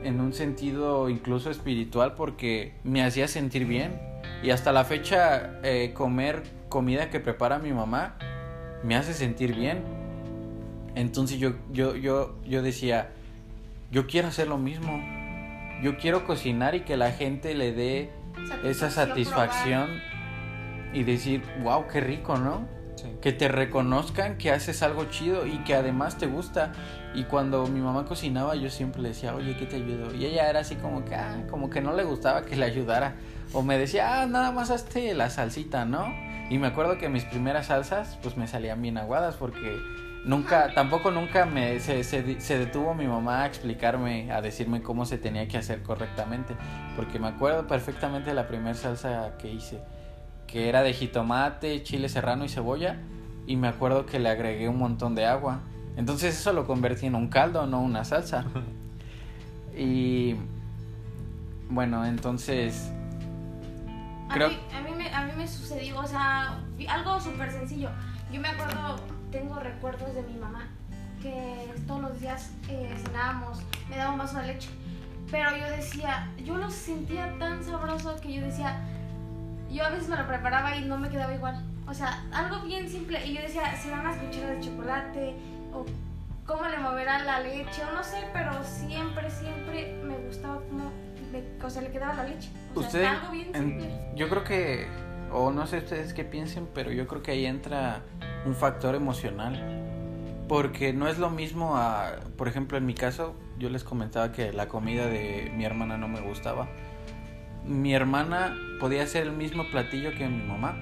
en 0.02 0.20
un 0.20 0.32
sentido 0.32 1.08
incluso 1.08 1.50
espiritual 1.50 2.14
porque 2.14 2.74
me 2.84 3.02
hacía 3.02 3.28
sentir 3.28 3.66
bien. 3.66 4.00
Y 4.42 4.50
hasta 4.50 4.72
la 4.72 4.84
fecha 4.84 5.60
eh, 5.62 5.92
comer 5.94 6.42
comida 6.68 7.10
que 7.10 7.20
prepara 7.20 7.58
mi 7.58 7.72
mamá 7.72 8.16
me 8.82 8.96
hace 8.96 9.14
sentir 9.14 9.54
bien. 9.54 9.82
Entonces 10.94 11.38
yo, 11.38 11.54
yo, 11.72 11.96
yo, 11.96 12.36
yo 12.44 12.62
decía, 12.62 13.10
yo 13.90 14.06
quiero 14.06 14.28
hacer 14.28 14.48
lo 14.48 14.58
mismo. 14.58 15.02
Yo 15.82 15.96
quiero 15.96 16.24
cocinar 16.24 16.74
y 16.74 16.80
que 16.80 16.96
la 16.96 17.10
gente 17.10 17.54
le 17.54 17.72
dé 17.72 18.10
esa 18.64 18.90
satisfacción 18.90 19.88
y 20.92 21.02
decir, 21.02 21.42
wow, 21.62 21.86
qué 21.88 22.00
rico, 22.00 22.36
¿no? 22.36 22.66
Que 23.20 23.32
te 23.32 23.48
reconozcan 23.48 24.38
que 24.38 24.50
haces 24.50 24.82
algo 24.82 25.06
chido 25.06 25.46
y 25.46 25.58
que 25.64 25.74
además 25.74 26.16
te 26.18 26.26
gusta. 26.26 26.72
Y 27.14 27.24
cuando 27.24 27.66
mi 27.66 27.80
mamá 27.80 28.04
cocinaba, 28.04 28.54
yo 28.54 28.70
siempre 28.70 29.02
le 29.02 29.08
decía, 29.10 29.34
oye, 29.34 29.56
¿qué 29.56 29.66
te 29.66 29.76
ayudo? 29.76 30.14
Y 30.14 30.26
ella 30.26 30.48
era 30.48 30.60
así 30.60 30.76
como 30.76 31.04
que, 31.04 31.14
ah, 31.14 31.44
como 31.50 31.70
que 31.70 31.80
no 31.80 31.94
le 31.94 32.04
gustaba 32.04 32.44
que 32.44 32.56
le 32.56 32.64
ayudara. 32.64 33.14
O 33.52 33.62
me 33.62 33.78
decía, 33.78 34.22
ah, 34.22 34.26
nada 34.26 34.52
más 34.52 34.70
hazte 34.70 35.14
la 35.14 35.30
salsita, 35.30 35.84
¿no? 35.84 36.12
Y 36.50 36.58
me 36.58 36.66
acuerdo 36.66 36.98
que 36.98 37.08
mis 37.08 37.24
primeras 37.24 37.66
salsas, 37.66 38.18
pues 38.22 38.36
me 38.36 38.46
salían 38.46 38.82
bien 38.82 38.98
aguadas 38.98 39.36
porque 39.36 39.78
nunca, 40.24 40.74
tampoco 40.74 41.10
nunca 41.10 41.48
se, 41.78 42.04
se 42.04 42.58
detuvo 42.58 42.94
mi 42.94 43.06
mamá 43.06 43.44
a 43.44 43.46
explicarme, 43.46 44.30
a 44.32 44.42
decirme 44.42 44.82
cómo 44.82 45.06
se 45.06 45.18
tenía 45.18 45.48
que 45.48 45.56
hacer 45.56 45.82
correctamente. 45.82 46.54
Porque 46.96 47.18
me 47.18 47.28
acuerdo 47.28 47.66
perfectamente 47.66 48.30
de 48.30 48.34
la 48.34 48.46
primera 48.46 48.74
salsa 48.74 49.32
que 49.38 49.50
hice 49.50 49.80
que 50.46 50.68
era 50.68 50.82
de 50.82 50.92
jitomate, 50.92 51.82
chile 51.82 52.08
serrano 52.08 52.44
y 52.44 52.48
cebolla. 52.48 52.98
Y 53.46 53.56
me 53.56 53.68
acuerdo 53.68 54.06
que 54.06 54.18
le 54.18 54.28
agregué 54.30 54.68
un 54.68 54.78
montón 54.78 55.14
de 55.14 55.26
agua. 55.26 55.60
Entonces 55.96 56.34
eso 56.38 56.52
lo 56.52 56.66
convertí 56.66 57.06
en 57.06 57.14
un 57.14 57.28
caldo, 57.28 57.66
no 57.66 57.80
una 57.80 58.04
salsa. 58.04 58.44
Y 59.76 60.36
bueno, 61.68 62.04
entonces 62.06 62.92
Creo- 64.32 64.46
A, 64.46 64.50
mí, 64.50 64.58
a, 64.72 64.80
mí 64.82 64.90
me, 64.96 65.12
a 65.12 65.24
mí 65.26 65.32
me 65.36 65.46
sucedió, 65.48 65.98
o 65.98 66.06
sea, 66.06 66.60
algo 66.88 67.20
súper 67.20 67.50
sencillo. 67.50 67.90
Yo 68.32 68.40
me 68.40 68.48
acuerdo, 68.48 68.96
tengo 69.30 69.56
recuerdos 69.60 70.14
de 70.14 70.22
mi 70.22 70.34
mamá, 70.38 70.68
que 71.20 71.72
todos 71.86 72.02
los 72.02 72.20
días 72.20 72.52
eh, 72.68 72.94
cenábamos, 73.04 73.58
me 73.90 73.96
daba 73.96 74.12
un 74.12 74.18
vaso 74.18 74.38
de 74.38 74.46
leche. 74.46 74.70
Pero 75.30 75.50
yo 75.56 75.68
decía, 75.70 76.30
yo 76.44 76.56
lo 76.56 76.70
sentía 76.70 77.36
tan 77.38 77.62
sabroso 77.64 78.16
que 78.20 78.32
yo 78.34 78.42
decía, 78.42 78.80
yo 79.74 79.84
a 79.84 79.90
veces 79.90 80.08
me 80.08 80.16
lo 80.16 80.26
preparaba 80.26 80.76
y 80.76 80.84
no 80.84 80.98
me 80.98 81.08
quedaba 81.10 81.34
igual. 81.34 81.62
O 81.86 81.94
sea, 81.94 82.24
algo 82.32 82.60
bien 82.66 82.88
simple. 82.88 83.24
Y 83.26 83.34
yo 83.34 83.42
decía, 83.42 83.74
serán 83.76 84.00
unas 84.00 84.16
cucharas 84.16 84.50
de 84.50 84.60
chocolate 84.60 85.34
o 85.72 85.84
cómo 86.46 86.66
le 86.68 86.78
moverá 86.78 87.18
la 87.24 87.40
leche 87.40 87.82
o 87.90 87.94
no 87.94 88.02
sé, 88.04 88.18
pero 88.32 88.52
siempre, 88.64 89.30
siempre 89.30 90.00
me 90.04 90.16
gustaba 90.26 90.60
cómo, 90.70 90.90
le- 91.32 91.64
o 91.64 91.70
sea, 91.70 91.82
le 91.82 91.90
quedaba 91.90 92.14
la 92.14 92.24
leche. 92.24 92.50
O 92.74 92.80
sea, 92.80 92.86
Usted, 92.88 93.04
algo 93.04 93.32
bien 93.32 93.48
en- 93.54 93.62
simple. 93.80 93.90
yo 94.16 94.28
creo 94.28 94.44
que, 94.44 94.86
o 95.32 95.50
no 95.50 95.66
sé 95.66 95.78
ustedes 95.78 96.14
qué 96.14 96.24
piensen, 96.24 96.68
pero 96.74 96.90
yo 96.92 97.06
creo 97.06 97.22
que 97.22 97.32
ahí 97.32 97.46
entra 97.46 98.02
un 98.46 98.54
factor 98.54 98.94
emocional. 98.94 99.80
Porque 100.48 100.92
no 100.92 101.08
es 101.08 101.18
lo 101.18 101.30
mismo 101.30 101.76
a, 101.78 102.16
por 102.36 102.48
ejemplo, 102.48 102.76
en 102.76 102.84
mi 102.84 102.92
caso, 102.94 103.34
yo 103.58 103.70
les 103.70 103.82
comentaba 103.82 104.30
que 104.30 104.52
la 104.52 104.68
comida 104.68 105.06
de 105.06 105.50
mi 105.56 105.64
hermana 105.64 105.96
no 105.96 106.06
me 106.06 106.20
gustaba. 106.20 106.68
Mi 107.66 107.94
hermana 107.94 108.56
podía 108.78 109.02
hacer 109.02 109.22
el 109.22 109.32
mismo 109.32 109.64
platillo 109.70 110.10
que 110.12 110.28
mi 110.28 110.42
mamá, 110.42 110.76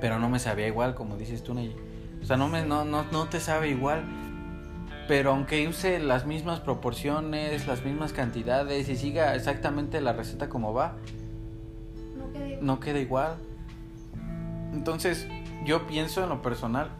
pero 0.00 0.18
no 0.18 0.28
me 0.28 0.38
sabía 0.38 0.66
igual, 0.66 0.94
como 0.94 1.16
dices 1.16 1.42
tú, 1.42 1.54
Ney. 1.54 1.76
O 2.22 2.24
sea, 2.24 2.36
no, 2.36 2.48
me, 2.48 2.64
no, 2.64 2.84
no, 2.84 3.04
no 3.12 3.28
te 3.28 3.40
sabe 3.40 3.68
igual. 3.68 4.04
Pero 5.08 5.30
aunque 5.30 5.68
use 5.68 6.00
las 6.00 6.26
mismas 6.26 6.60
proporciones, 6.60 7.66
las 7.66 7.84
mismas 7.84 8.12
cantidades 8.12 8.88
y 8.88 8.96
siga 8.96 9.34
exactamente 9.36 10.00
la 10.00 10.12
receta 10.12 10.48
como 10.48 10.72
va, 10.72 10.96
No 12.60 12.80
queda 12.80 12.98
igual. 12.98 13.36
Entonces, 14.72 15.28
yo 15.64 15.86
pienso 15.86 16.22
en 16.22 16.28
lo 16.28 16.42
personal 16.42 16.90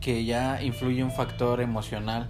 que 0.00 0.24
ya 0.24 0.62
influye 0.62 1.02
un 1.02 1.10
factor 1.10 1.60
emocional 1.60 2.28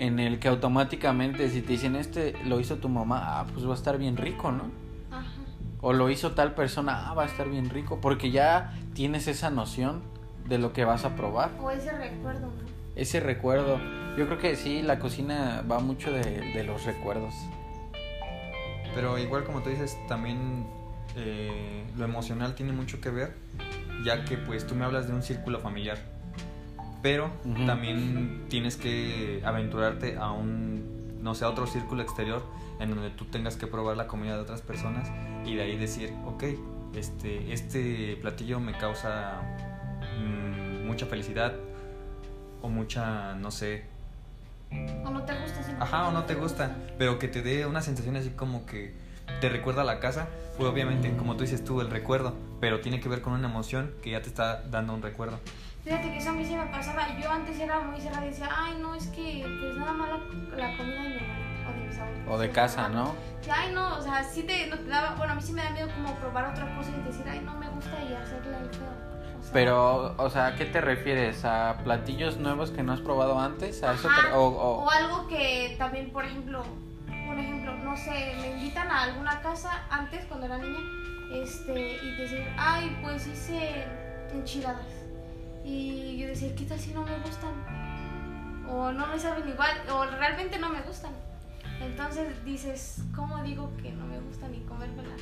en 0.00 0.18
el 0.18 0.38
que 0.38 0.48
automáticamente 0.48 1.48
si 1.50 1.60
te 1.60 1.72
dicen 1.72 1.94
este 1.94 2.34
lo 2.46 2.58
hizo 2.58 2.76
tu 2.76 2.88
mamá, 2.88 3.40
ah, 3.40 3.46
pues 3.52 3.66
va 3.66 3.72
a 3.72 3.74
estar 3.74 3.98
bien 3.98 4.16
rico, 4.16 4.50
¿no? 4.50 4.64
Ajá. 5.10 5.26
O 5.82 5.92
lo 5.92 6.08
hizo 6.10 6.32
tal 6.32 6.54
persona, 6.54 7.08
ah, 7.08 7.14
va 7.14 7.24
a 7.24 7.26
estar 7.26 7.48
bien 7.48 7.68
rico, 7.68 8.00
porque 8.00 8.30
ya 8.30 8.74
tienes 8.94 9.28
esa 9.28 9.50
noción 9.50 10.02
de 10.48 10.58
lo 10.58 10.72
que 10.72 10.84
vas 10.84 11.04
a 11.04 11.14
probar, 11.16 11.50
O 11.60 11.70
ese 11.70 11.92
recuerdo, 11.92 12.46
¿no? 12.46 12.70
ese 12.96 13.20
recuerdo. 13.20 13.78
Yo 14.16 14.26
creo 14.26 14.38
que 14.38 14.56
sí, 14.56 14.82
la 14.82 14.98
cocina 14.98 15.62
va 15.70 15.78
mucho 15.78 16.10
de, 16.10 16.22
de 16.22 16.64
los 16.64 16.84
recuerdos. 16.84 17.34
Pero 18.94 19.18
igual 19.18 19.44
como 19.44 19.62
tú 19.62 19.70
dices, 19.70 19.96
también 20.08 20.66
eh, 21.16 21.84
lo 21.96 22.04
emocional 22.06 22.54
tiene 22.54 22.72
mucho 22.72 23.00
que 23.00 23.10
ver, 23.10 23.36
ya 24.04 24.24
que 24.24 24.36
pues 24.38 24.66
tú 24.66 24.74
me 24.74 24.84
hablas 24.84 25.06
de 25.06 25.12
un 25.14 25.22
círculo 25.22 25.60
familiar, 25.60 25.98
pero 27.02 27.30
también 27.66 28.46
tienes 28.48 28.76
que 28.76 29.42
aventurarte 29.44 30.16
a 30.16 30.30
un, 30.32 31.22
no 31.22 31.34
sé, 31.34 31.44
a 31.44 31.48
otro 31.48 31.66
círculo 31.66 32.02
exterior 32.02 32.42
en 32.78 32.90
donde 32.90 33.10
tú 33.10 33.24
tengas 33.26 33.56
que 33.56 33.66
probar 33.66 33.96
la 33.96 34.06
comida 34.06 34.34
de 34.34 34.40
otras 34.40 34.62
personas 34.62 35.10
y 35.46 35.54
de 35.54 35.62
ahí 35.62 35.76
decir, 35.76 36.12
ok, 36.26 36.44
este, 36.94 37.52
este 37.52 38.18
platillo 38.20 38.60
me 38.60 38.72
causa 38.72 39.40
mm, 40.18 40.86
mucha 40.86 41.06
felicidad 41.06 41.54
o 42.62 42.68
mucha, 42.68 43.34
no 43.36 43.50
sé, 43.50 43.84
O 45.04 45.10
no 45.10 45.22
te 45.22 45.32
gusta. 45.34 45.76
Ajá, 45.80 46.08
o 46.08 46.12
no 46.12 46.24
te 46.24 46.34
gusta, 46.34 46.76
pero 46.98 47.18
que 47.18 47.28
te 47.28 47.42
dé 47.42 47.66
una 47.66 47.82
sensación 47.82 48.16
así 48.16 48.30
como 48.30 48.66
que 48.66 48.94
te 49.40 49.48
recuerda 49.48 49.82
a 49.82 49.84
la 49.84 50.00
casa, 50.00 50.28
pues 50.56 50.68
obviamente, 50.68 51.16
como 51.16 51.36
tú 51.36 51.42
dices 51.42 51.64
tú, 51.64 51.80
el 51.80 51.90
recuerdo, 51.90 52.34
pero 52.60 52.80
tiene 52.80 53.00
que 53.00 53.08
ver 53.08 53.20
con 53.22 53.32
una 53.32 53.48
emoción 53.48 53.92
que 54.02 54.10
ya 54.10 54.22
te 54.22 54.28
está 54.28 54.62
dando 54.62 54.94
un 54.94 55.02
recuerdo. 55.02 55.38
Fíjate 55.84 56.10
que 56.12 56.18
eso 56.18 56.30
a 56.30 56.32
mí 56.32 56.44
sí 56.44 56.54
me 56.54 56.66
pasaba. 56.66 57.06
Yo 57.18 57.30
antes 57.30 57.58
era 57.58 57.80
muy 57.80 58.00
cerrada 58.00 58.26
y 58.26 58.30
decía, 58.30 58.48
ay, 58.54 58.78
no, 58.80 58.94
es 58.94 59.06
que 59.08 59.42
pues 59.60 59.76
nada 59.76 59.92
más 59.92 60.08
la, 60.10 60.16
la 60.56 60.76
comida 60.76 61.02
de 61.02 61.08
mi 61.08 61.16
hermana 61.16 61.68
o 61.68 61.72
de 61.72 61.86
mis 61.86 61.98
abuelos. 61.98 62.28
O 62.28 62.38
de 62.38 62.50
casa. 62.50 62.88
¿no? 62.88 63.14
Ay, 63.50 63.72
no, 63.72 63.96
o 63.96 64.02
sea, 64.02 64.22
sí 64.22 64.42
te, 64.42 64.66
no 64.66 64.76
te 64.78 64.84
daba, 64.88 65.14
bueno, 65.16 65.32
a 65.32 65.36
mí 65.36 65.42
sí 65.42 65.52
me 65.52 65.62
da 65.62 65.70
miedo 65.70 65.88
como 65.94 66.14
probar 66.16 66.46
otra 66.50 66.74
cosa 66.76 66.90
y 66.90 67.02
decir, 67.06 67.24
ay, 67.28 67.40
no 67.40 67.54
me 67.54 67.68
gusta 67.70 67.96
y 68.02 68.12
hacerle 68.14 68.58
el 68.58 68.68
feo. 68.70 68.88
O 69.38 69.42
sea, 69.42 69.52
Pero, 69.54 70.14
o 70.18 70.28
sea, 70.30 70.46
¿a 70.48 70.56
qué 70.56 70.66
te 70.66 70.82
refieres? 70.82 71.44
¿A 71.46 71.78
platillos 71.82 72.36
nuevos 72.36 72.70
que 72.70 72.82
no 72.82 72.92
has 72.92 73.00
probado 73.00 73.40
antes? 73.40 73.82
¿A 73.82 73.94
eso 73.94 74.08
Ajá, 74.08 74.28
te- 74.30 74.36
o, 74.36 74.42
o- 74.48 74.84
O 74.84 74.90
algo 74.90 75.26
que 75.28 75.76
también, 75.78 76.12
por 76.12 76.26
ejemplo, 76.26 76.62
por 77.26 77.38
ejemplo, 77.38 77.74
no 77.76 77.96
sé, 77.96 78.34
me 78.42 78.50
invitan 78.50 78.90
a 78.90 79.04
alguna 79.04 79.40
casa 79.40 79.86
antes 79.90 80.26
cuando 80.26 80.44
era 80.44 80.58
niña, 80.58 80.78
este, 81.32 81.96
y 82.04 82.16
decir, 82.16 82.46
ay, 82.58 82.98
pues 83.02 83.26
hice 83.26 83.86
enchiladas. 84.34 84.84
Y 85.70 86.18
yo 86.18 86.26
decía, 86.26 86.52
¿qué 86.56 86.64
tal 86.64 86.78
si 86.80 86.92
no 86.92 87.04
me 87.04 87.16
gustan? 87.18 87.52
O 88.68 88.90
no 88.90 89.06
me 89.06 89.18
saben 89.18 89.48
igual, 89.48 89.70
o 89.92 90.04
realmente 90.04 90.58
no 90.58 90.68
me 90.68 90.80
gustan. 90.82 91.12
Entonces 91.80 92.44
dices, 92.44 93.02
¿cómo 93.14 93.40
digo 93.44 93.70
que 93.80 93.92
no 93.92 94.04
me 94.06 94.18
gustan 94.20 94.52
y 94.54 94.58
comérmelas? 94.60 95.20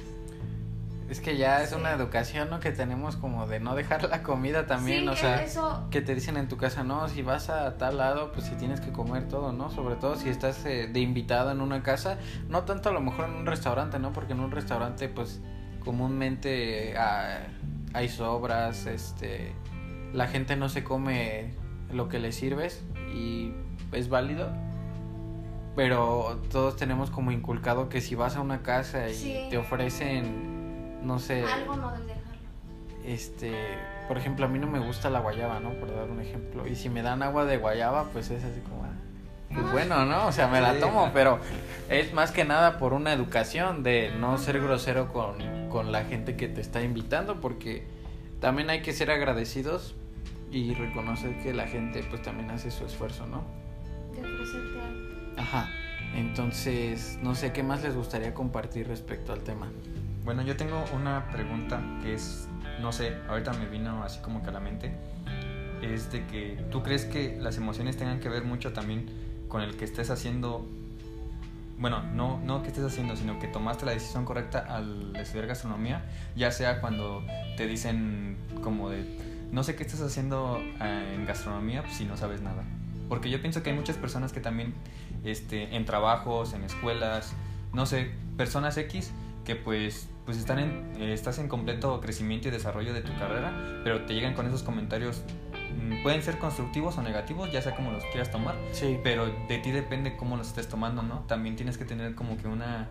Es 1.11 1.21
que 1.21 1.37
ya 1.37 1.63
es 1.63 1.71
Sí. 1.71 1.75
una 1.77 1.93
educación, 1.93 2.49
¿no? 2.51 2.61
Que 2.61 2.71
tenemos 2.71 3.17
como 3.17 3.47
de 3.47 3.61
no 3.61 3.75
dejar 3.75 4.05
la 4.09 4.23
comida 4.23 4.67
también, 4.67 5.03
sí, 5.05 5.09
o 5.09 5.17
sea, 5.17 5.43
eso, 5.43 5.87
que 5.91 6.01
te 6.03 6.15
dicen 6.15 6.37
en 6.39 6.49
tu 6.49 6.57
casa, 6.59 6.83
no, 6.85 7.09
si 7.09 7.23
vas 7.23 7.49
a 7.51 7.77
tal 7.79 7.97
lado, 7.99 8.33
pues 8.33 8.47
si 8.47 8.55
tienes 8.57 8.81
que 8.81 8.91
comer 8.93 9.29
todo, 9.29 9.53
¿no? 9.53 9.71
Sobre 9.71 9.97
todo 9.97 10.17
si 10.17 10.29
estás 10.31 10.65
eh, 10.67 10.87
de 10.91 11.01
invitado 11.01 11.51
en 11.51 11.61
una 11.63 11.83
casa, 11.83 12.19
no 12.49 12.65
tanto 12.65 12.89
a 12.91 12.93
lo 12.93 13.01
mejor 13.01 13.27
en 13.27 13.35
un 13.37 13.47
restaurante, 13.47 13.99
¿no? 13.99 14.13
Porque 14.13 14.33
en 14.33 14.41
un 14.41 14.51
restaurante, 14.51 15.09
pues 15.09 15.41
comúnmente 15.83 16.95
ah, 16.99 17.39
hay 17.95 18.09
sobras, 18.11 18.85
este, 18.87 19.55
la 20.13 20.27
gente 20.29 20.57
no 20.57 20.69
se 20.69 20.85
come 20.85 21.55
lo 21.93 22.09
que 22.09 22.19
le 22.19 22.33
sirves 22.33 22.83
y 23.15 23.53
es 23.93 24.09
válido. 24.09 24.49
Pero 25.77 26.41
todos 26.51 26.77
tenemos 26.77 27.11
como 27.11 27.31
inculcado 27.31 27.89
que 27.89 28.01
si 28.01 28.15
vas 28.15 28.37
a 28.37 28.41
una 28.41 28.63
casa 28.63 29.09
y 29.09 29.15
Sí. 29.15 29.47
te 29.51 29.59
ofrecen, 29.59 31.07
no 31.07 31.19
sé, 31.21 31.45
algo 31.45 31.77
no 31.77 31.93
debes 31.93 32.07
dejarlo. 32.09 32.39
este, 33.05 33.53
por 34.09 34.19
ejemplo, 34.19 34.47
a 34.47 34.49
mí 34.49 34.59
no 34.59 34.67
me 34.67 34.81
gusta 34.81 35.09
la 35.09 35.21
guayaba, 35.21 35.61
¿no? 35.61 35.71
Por 35.75 35.95
dar 35.95 36.11
un 36.11 36.21
ejemplo. 36.21 36.67
Y 36.67 36.75
si 36.75 36.89
me 36.89 37.03
dan 37.03 37.23
agua 37.23 37.45
de 37.45 37.59
guayaba, 37.59 38.05
pues 38.13 38.31
es 38.31 38.43
así 38.43 38.61
como, 38.63 38.85
ah, 38.85 38.89
pues 39.55 39.71
bueno, 39.71 40.05
¿no? 40.05 40.27
O 40.27 40.33
sea, 40.33 40.49
me 40.49 40.61
la 40.61 40.81
tomo, 40.81 41.11
pero 41.15 41.39
es 41.89 42.13
más 42.13 42.33
que 42.33 42.45
nada 42.45 42.79
por 42.79 42.93
una 42.93 43.13
educación 43.13 43.85
de 43.85 44.11
no 44.19 44.37
ser 44.39 44.61
grosero 44.61 45.13
con, 45.13 45.69
con 45.69 45.93
la 45.93 46.03
gente 46.05 46.35
que 46.37 46.49
te 46.49 46.61
está 46.61 46.83
invitando, 46.83 47.41
porque 47.41 47.87
también 48.41 48.71
hay 48.71 48.83
que 48.83 48.93
ser 48.93 49.11
agradecidos 49.11 49.95
y 50.51 50.75
reconocer 50.75 51.39
que 51.39 51.53
la 51.53 51.67
gente 51.67 52.03
pues 52.09 52.23
también 52.23 52.51
hace 52.51 52.71
su 52.71 52.85
esfuerzo, 52.85 53.27
¿no? 53.27 53.43
De 54.15 54.21
ofrecerte 54.21 54.81
algo. 54.81 55.09
Ajá. 55.37 55.71
Entonces, 56.15 57.19
no 57.23 57.35
sé 57.35 57.53
qué 57.53 57.63
más 57.63 57.83
les 57.83 57.95
gustaría 57.95 58.33
compartir 58.35 58.89
respecto 58.89 59.33
al 59.33 59.41
tema. 59.41 59.71
Bueno, 60.25 60.43
yo 60.43 60.57
tengo 60.57 60.85
una 60.95 61.31
pregunta 61.31 61.81
que 62.03 62.15
es, 62.15 62.49
no 62.81 62.93
sé, 62.93 63.17
ahorita 63.29 63.53
me 63.55 63.67
vino 63.67 64.03
así 64.03 64.21
como 64.21 64.43
que 64.43 64.49
a 64.49 64.53
la 64.53 64.61
mente, 64.61 64.93
es 65.83 66.11
de 66.11 66.27
que 66.27 66.65
tú 66.71 66.83
crees 66.83 67.05
que 67.05 67.37
las 67.41 67.57
emociones 67.57 67.97
tengan 67.97 68.21
que 68.21 68.29
ver 68.29 68.45
mucho 68.45 68.73
también 68.73 69.07
con 69.49 69.63
el 69.63 69.77
que 69.77 69.85
estés 69.85 70.11
haciendo, 70.11 70.67
bueno, 71.79 72.03
no, 72.03 72.41
no 72.41 72.63
que 72.63 72.69
estés 72.69 72.85
haciendo, 72.85 73.17
sino 73.17 73.39
que 73.39 73.47
tomaste 73.47 73.87
la 73.87 73.93
decisión 73.93 74.25
correcta 74.25 74.59
al 74.59 75.15
estudiar 75.17 75.47
gastronomía, 75.47 76.05
ya 76.37 76.51
sea 76.51 76.81
cuando 76.81 77.25
te 77.57 77.67
dicen 77.67 78.37
como 78.63 78.91
de, 78.91 79.05
no 79.53 79.63
sé 79.63 79.77
qué 79.77 79.85
estás 79.85 80.01
haciendo 80.01 80.61
eh, 80.81 81.15
en 81.15 81.25
gastronomía 81.25 81.83
pues, 81.83 81.97
si 81.97 82.05
no 82.05 82.17
sabes 82.17 82.43
nada. 82.43 82.65
Porque 83.09 83.31
yo 83.31 83.41
pienso 83.41 83.63
que 83.63 83.71
hay 83.71 83.77
muchas 83.77 83.97
personas 83.97 84.33
que 84.33 84.41
también, 84.41 84.75
este, 85.25 85.75
en 85.77 85.85
trabajos, 85.85 86.53
en 86.53 86.65
escuelas, 86.65 87.33
no 87.73 87.87
sé, 87.87 88.11
personas 88.37 88.77
X 88.77 89.13
que 89.45 89.57
pues, 89.57 90.09
pues 90.27 90.37
están 90.37 90.59
eh, 90.59 91.15
estás 91.15 91.39
en 91.39 91.49
completo 91.49 92.01
crecimiento 92.03 92.49
y 92.49 92.51
desarrollo 92.51 92.93
de 92.93 93.01
tu 93.01 93.17
carrera, 93.19 93.81
pero 93.83 94.05
te 94.05 94.13
llegan 94.13 94.35
con 94.35 94.47
esos 94.47 94.63
comentarios, 94.63 95.23
pueden 96.03 96.23
ser 96.23 96.39
constructivos 96.39 96.97
o 96.99 97.03
negativos, 97.03 97.51
ya 97.53 97.61
sea 97.63 97.75
como 97.75 97.91
los 97.91 98.05
quieras 98.07 98.31
tomar, 98.31 98.57
Sí. 98.73 98.99
pero 99.03 99.27
de 99.49 99.59
ti 99.59 99.71
depende 99.71 100.17
cómo 100.17 100.37
los 100.37 100.49
estés 100.49 100.69
tomando, 100.69 101.03
¿no? 101.03 101.21
También 101.21 101.57
tienes 101.57 101.79
que 101.79 101.85
tener 101.85 102.15
como 102.15 102.37
que 102.37 102.49
una, 102.49 102.89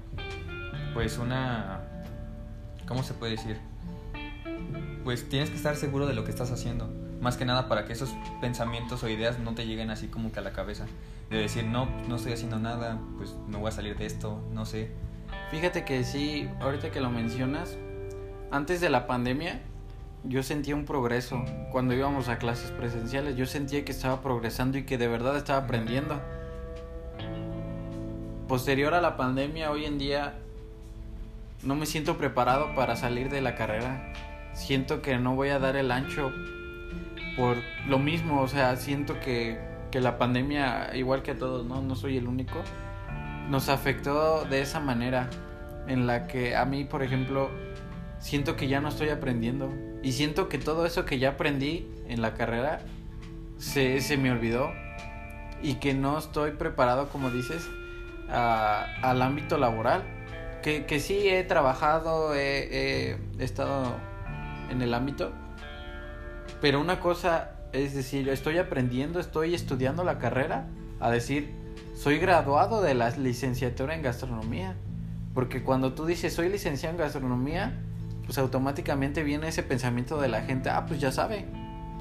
pues 0.93 1.17
una, 1.17 1.81
¿cómo 2.87 3.03
se 3.03 3.13
puede 3.13 3.33
decir? 3.33 3.59
Pues 5.03 5.29
tienes 5.29 5.49
que 5.49 5.55
estar 5.55 5.75
seguro 5.75 6.05
de 6.05 6.13
lo 6.13 6.23
que 6.25 6.31
estás 6.31 6.51
haciendo, 6.51 6.89
más 7.21 7.37
que 7.37 7.45
nada 7.45 7.67
para 7.69 7.85
que 7.85 7.93
esos 7.93 8.13
pensamientos 8.41 9.03
o 9.03 9.09
ideas 9.09 9.39
no 9.39 9.53
te 9.55 9.65
lleguen 9.65 9.89
así 9.89 10.07
como 10.07 10.31
que 10.31 10.39
a 10.39 10.43
la 10.43 10.51
cabeza, 10.51 10.85
de 11.29 11.37
decir, 11.37 11.65
no, 11.65 11.87
no 12.07 12.15
estoy 12.17 12.33
haciendo 12.33 12.59
nada, 12.59 12.99
pues 13.17 13.35
no 13.47 13.59
voy 13.59 13.69
a 13.69 13.71
salir 13.71 13.97
de 13.97 14.05
esto, 14.05 14.41
no 14.51 14.65
sé. 14.65 14.91
Fíjate 15.51 15.85
que 15.85 16.03
sí, 16.03 16.49
ahorita 16.59 16.91
que 16.91 16.99
lo 16.99 17.09
mencionas, 17.09 17.77
antes 18.51 18.81
de 18.81 18.89
la 18.89 19.07
pandemia 19.07 19.61
yo 20.27 20.43
sentía 20.43 20.75
un 20.75 20.85
progreso. 20.85 21.43
Cuando 21.71 21.93
íbamos 21.93 22.29
a 22.29 22.37
clases 22.37 22.71
presenciales 22.71 23.35
yo 23.35 23.45
sentía 23.45 23.83
que 23.85 23.91
estaba 23.91 24.21
progresando 24.21 24.77
y 24.77 24.83
que 24.83 24.97
de 24.97 25.07
verdad 25.07 25.37
estaba 25.37 25.63
aprendiendo. 25.63 26.19
Posterior 28.47 28.93
a 28.93 29.01
la 29.01 29.17
pandemia, 29.17 29.71
hoy 29.71 29.85
en 29.85 29.97
día 29.97 30.35
no 31.63 31.75
me 31.75 31.85
siento 31.85 32.17
preparado 32.17 32.75
para 32.75 32.95
salir 32.95 33.29
de 33.29 33.41
la 33.41 33.55
carrera. 33.55 34.13
Siento 34.53 35.01
que 35.01 35.17
no 35.17 35.35
voy 35.35 35.49
a 35.49 35.59
dar 35.59 35.75
el 35.75 35.91
ancho 35.91 36.31
por 37.35 37.57
lo 37.87 37.99
mismo, 37.99 38.41
o 38.41 38.47
sea, 38.47 38.75
siento 38.77 39.19
que, 39.19 39.59
que 39.91 40.01
la 40.01 40.17
pandemia, 40.17 40.95
igual 40.95 41.21
que 41.21 41.31
a 41.31 41.37
todos, 41.37 41.65
¿no? 41.65 41.81
No 41.81 41.95
soy 41.95 42.17
el 42.17 42.27
único 42.27 42.63
nos 43.49 43.69
afectó 43.69 44.45
de 44.45 44.61
esa 44.61 44.79
manera 44.79 45.29
en 45.87 46.05
la 46.05 46.27
que 46.27 46.55
a 46.55 46.65
mí, 46.65 46.83
por 46.83 47.01
ejemplo, 47.01 47.49
siento 48.19 48.55
que 48.55 48.67
ya 48.67 48.81
no 48.81 48.89
estoy 48.89 49.09
aprendiendo 49.09 49.71
y 50.07 50.13
siento 50.13 50.47
que 50.47 50.57
todo 50.57 50.85
eso 50.85 51.03
que 51.03 51.19
ya 51.19 51.31
aprendí 51.31 51.85
en 52.07 52.21
la 52.21 52.33
carrera 52.33 52.79
se, 53.57 53.99
se 53.99 54.15
me 54.15 54.31
olvidó 54.31 54.71
y 55.61 55.73
que 55.75 55.93
no 55.93 56.17
estoy 56.17 56.51
preparado, 56.51 57.09
como 57.09 57.29
dices, 57.29 57.67
al 58.29 59.21
ámbito 59.21 59.57
laboral. 59.57 60.05
Que, 60.63 60.85
que 60.85 61.01
sí 61.01 61.27
he 61.27 61.43
trabajado, 61.43 62.33
he, 62.35 63.17
he 63.37 63.43
estado 63.43 63.97
en 64.69 64.81
el 64.81 64.93
ámbito, 64.93 65.33
pero 66.61 66.79
una 66.79 67.01
cosa 67.01 67.51
es 67.73 67.93
decir, 67.93 68.29
estoy 68.29 68.59
aprendiendo, 68.59 69.19
estoy 69.19 69.55
estudiando 69.55 70.05
la 70.05 70.19
carrera, 70.19 70.67
a 71.01 71.11
decir, 71.11 71.53
soy 71.95 72.17
graduado 72.17 72.81
de 72.81 72.93
la 72.93 73.09
licenciatura 73.09 73.93
en 73.93 74.03
gastronomía. 74.03 74.77
Porque 75.33 75.63
cuando 75.63 75.95
tú 75.95 76.05
dices 76.05 76.33
soy 76.33 76.47
licenciado 76.47 76.95
en 76.95 76.99
gastronomía, 77.01 77.83
pues 78.27 78.37
automáticamente 78.37 79.23
viene 79.23 79.47
ese 79.47 79.63
pensamiento 79.63 80.21
de 80.21 80.27
la 80.27 80.41
gente, 80.43 80.69
ah, 80.69 80.85
pues 80.85 80.99
ya 80.99 81.11
sabe. 81.11 81.45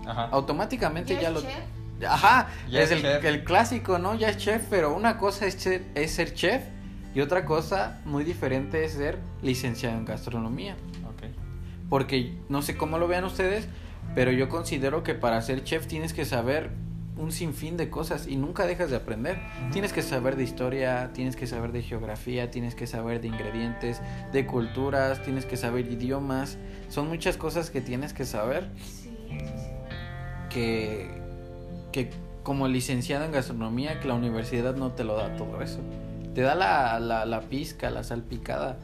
Ajá. 0.07 0.25
Automáticamente 0.33 1.15
¿Ya 1.15 1.23
ya 1.23 1.29
es 1.29 1.35
lo... 1.35 1.41
chef? 1.41 2.07
Ajá, 2.07 2.49
Ya 2.69 2.83
es 2.83 2.91
es 2.91 2.97
el, 2.99 3.03
chef. 3.03 3.25
el 3.25 3.45
clásico, 3.45 3.99
¿no? 3.99 4.15
Ya 4.17 4.29
es 4.29 4.37
chef, 4.37 4.62
pero 4.69 4.95
una 4.95 5.17
cosa 5.17 5.47
es 5.47 5.55
ser, 5.55 5.83
es 5.95 6.11
ser 6.12 6.35
chef 6.35 6.62
y 7.15 7.21
otra 7.21 7.45
cosa 7.47 8.01
muy 8.05 8.25
diferente 8.25 8.85
es 8.85 8.93
ser 8.93 9.19
licenciado 9.41 9.97
en 9.97 10.05
gastronomía. 10.05 10.75
Ok. 11.09 11.31
Porque 11.89 12.37
no 12.51 12.61
sé 12.61 12.77
cómo 12.77 12.99
lo 12.99 13.09
vean 13.09 13.25
ustedes, 13.25 13.67
pero 14.15 14.31
yo 14.33 14.49
considero 14.49 15.03
que 15.03 15.15
para 15.15 15.41
ser 15.41 15.65
chef 15.65 15.87
tienes 15.87 16.12
que 16.12 16.25
saber 16.25 16.71
un 17.16 17.33
sinfín 17.33 17.76
de 17.76 17.88
cosas 17.88 18.26
y 18.26 18.37
nunca 18.37 18.66
dejas 18.66 18.90
de 18.90 18.96
aprender. 18.96 19.38
Tienes 19.72 19.92
que 19.92 20.02
saber 20.02 20.37
de 20.37 20.44
historia, 20.44 21.11
tienes 21.14 21.35
que 21.37 21.46
saber 21.46 21.72
de 21.72 21.83
geografía, 21.83 22.50
tienes 22.50 22.74
que 22.74 22.87
saber 22.87 23.20
de 23.20 23.29
ingredientes, 23.29 24.02
de 24.33 24.46
culturas, 24.46 25.22
tienes 25.22 25.46
que 25.46 25.57
saber 25.57 25.90
idiomas. 25.90 26.59
Son 26.90 27.09
muchas 27.09 27.37
cosas 27.37 27.70
que 27.70 27.81
tienes 27.81 28.12
que 28.12 28.24
saber 28.26 28.68
Sí, 28.76 29.16
eso 29.40 29.46
sí. 29.57 29.70
que, 30.50 31.09
que 31.92 32.11
como 32.42 32.68
licenciado 32.68 33.24
en 33.24 33.33
gastronomía, 33.33 33.98
que 33.98 34.09
la 34.09 34.14
universidad 34.14 34.76
no 34.76 34.92
te 34.92 35.02
lo 35.05 35.16
da 35.16 35.35
todo 35.37 35.62
eso. 35.62 35.81
te 36.35 36.42
da 36.42 36.55
la, 36.55 37.00
la, 37.00 37.24
la 37.24 37.40
pizca, 37.40 37.88
la 37.90 38.05
salpicada, 38.05 38.79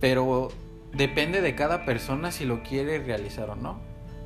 pero 0.00 0.48
depende 0.94 1.40
de 1.42 1.54
cada 1.54 1.84
persona 1.84 2.30
si 2.32 2.46
lo 2.46 2.62
quiere 2.62 2.98
realizar 2.98 3.50
o 3.50 3.54
no. 3.54 3.80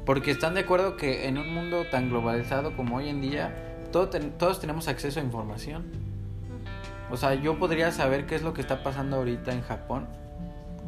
Porque 0.04 0.30
están 0.30 0.54
de 0.54 0.60
acuerdo 0.60 0.96
que 0.96 1.28
en 1.28 1.38
un 1.38 1.52
mundo 1.52 1.84
tan 1.90 2.10
globalizado 2.10 2.76
como 2.76 2.96
hoy 2.96 3.08
en 3.08 3.20
día, 3.20 3.54
todo 3.90 4.08
todos 4.08 4.60
tenemos 4.60 4.88
acceso 4.88 5.20
a 5.20 5.22
información. 5.22 5.84
O 7.10 7.16
sea, 7.16 7.34
yo 7.34 7.58
podría 7.58 7.90
saber 7.92 8.26
qué 8.26 8.34
es 8.34 8.42
lo 8.42 8.54
que 8.54 8.60
está 8.60 8.82
pasando 8.82 9.16
ahorita 9.16 9.52
en 9.52 9.62
Japón, 9.62 10.06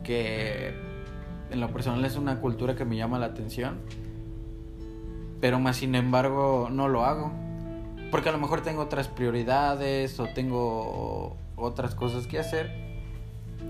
que 0.02 0.74
en 1.50 1.60
lo 1.60 1.68
personal 1.68 2.04
es 2.04 2.16
una 2.16 2.40
cultura 2.40 2.74
que 2.74 2.84
me 2.84 2.96
llama 2.96 3.18
la 3.18 3.26
atención, 3.26 3.78
pero 5.40 5.60
más 5.60 5.76
sin 5.76 5.94
embargo 5.94 6.68
no 6.70 6.88
lo 6.88 7.04
hago. 7.04 7.32
Porque 8.10 8.28
a 8.28 8.32
lo 8.32 8.38
mejor 8.38 8.62
tengo 8.62 8.82
otras 8.82 9.08
prioridades 9.08 10.18
o 10.20 10.26
tengo 10.28 11.36
otras 11.56 11.94
cosas 11.94 12.26
que 12.26 12.38
hacer, 12.38 12.70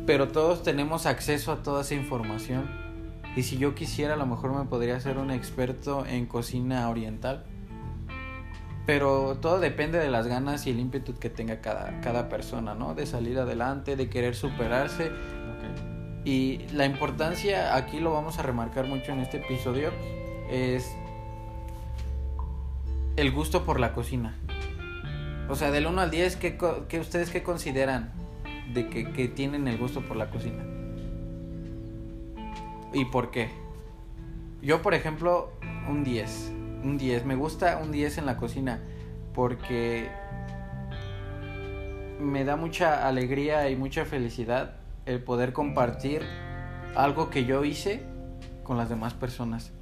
pero 0.07 0.29
todos 0.29 0.63
tenemos 0.63 1.07
acceso 1.07 1.53
a 1.53 1.63
toda 1.63 1.83
esa 1.83 1.95
información. 1.95 2.86
Y 3.37 3.43
si 3.43 3.59
yo 3.59 3.75
quisiera, 3.75 4.15
a 4.15 4.17
lo 4.17 4.25
mejor 4.25 4.53
me 4.53 4.65
podría 4.65 4.99
ser 4.99 5.19
un 5.19 5.31
experto 5.31 6.07
en 6.07 6.25
cocina 6.25 6.89
oriental. 6.89 7.45
Pero 8.87 9.37
todo 9.37 9.61
depende 9.61 9.99
de 9.99 10.09
las 10.11 10.27
ganas 10.27 10.67
y 10.67 10.71
el 10.71 10.81
ímpetu 10.81 11.19
que 11.19 11.29
tenga 11.29 11.61
cada, 11.61 12.01
cada 12.01 12.31
persona, 12.31 12.75
¿no? 12.75 12.95
De 12.95 13.05
salir 13.05 13.39
adelante, 13.39 13.95
de 13.95 14.09
querer 14.09 14.35
superarse. 14.35 15.11
Y 16.25 16.67
la 16.73 16.87
importancia, 16.87 17.77
aquí 17.77 18.01
lo 18.01 18.13
vamos 18.13 18.39
a 18.39 18.43
remarcar 18.43 18.87
mucho 18.87 19.13
en 19.13 19.21
este 19.21 19.37
episodio, 19.37 19.91
es 20.51 20.91
el 23.17 23.31
gusto 23.33 23.65
por 23.65 23.81
la 23.81 23.93
cocina. 23.93 24.39
O 25.49 25.57
sea, 25.57 25.71
del 25.71 25.87
1 25.87 26.01
al 26.01 26.11
10, 26.11 26.37
¿qué, 26.37 26.59
qué 26.89 27.01
ustedes 27.01 27.31
qué 27.31 27.43
consideran 27.43 28.13
de 28.73 28.89
que, 28.89 29.13
que 29.13 29.29
tienen 29.29 29.69
el 29.69 29.79
gusto 29.79 30.01
por 30.01 30.17
la 30.17 30.31
cocina? 30.31 30.76
¿Y 32.97 33.05
por 33.05 33.31
qué? 33.31 33.51
Yo, 34.63 34.81
por 34.81 34.95
ejemplo, 34.95 35.53
un 35.87 36.03
10. 36.03 36.53
Un 36.83 36.97
10. 36.97 37.27
Me 37.27 37.35
gusta 37.35 37.77
un 37.77 37.93
10 37.93 38.17
en 38.17 38.25
la 38.25 38.39
cocina 38.39 38.81
porque 39.35 40.09
me 42.19 42.47
da 42.47 42.57
mucha 42.57 43.07
alegría 43.07 43.69
y 43.69 43.77
mucha 43.77 44.07
felicidad 44.07 44.77
el 45.05 45.23
poder 45.23 45.53
compartir 45.53 46.23
algo 46.95 47.29
que 47.29 47.45
yo 47.45 47.67
hice 47.67 48.03
con 48.65 48.79
las 48.79 48.89
demás 48.89 49.13
personas. 49.13 49.73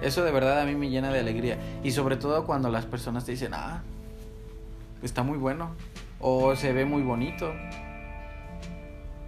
Eso 0.00 0.24
de 0.24 0.32
verdad 0.32 0.62
a 0.62 0.64
mí 0.64 0.74
me 0.76 0.88
llena 0.88 1.10
de 1.10 1.20
alegría. 1.20 1.58
Y 1.84 1.90
sobre 1.90 2.16
todo 2.16 2.46
cuando 2.46 2.70
las 2.70 2.86
personas 2.86 3.26
te 3.26 3.32
dicen, 3.32 3.52
ah, 3.52 3.82
está 5.02 5.22
muy 5.22 5.36
bueno. 5.36 5.72
O 6.20 6.56
se 6.56 6.72
ve 6.72 6.86
muy 6.86 7.02
bonito. 7.02 7.52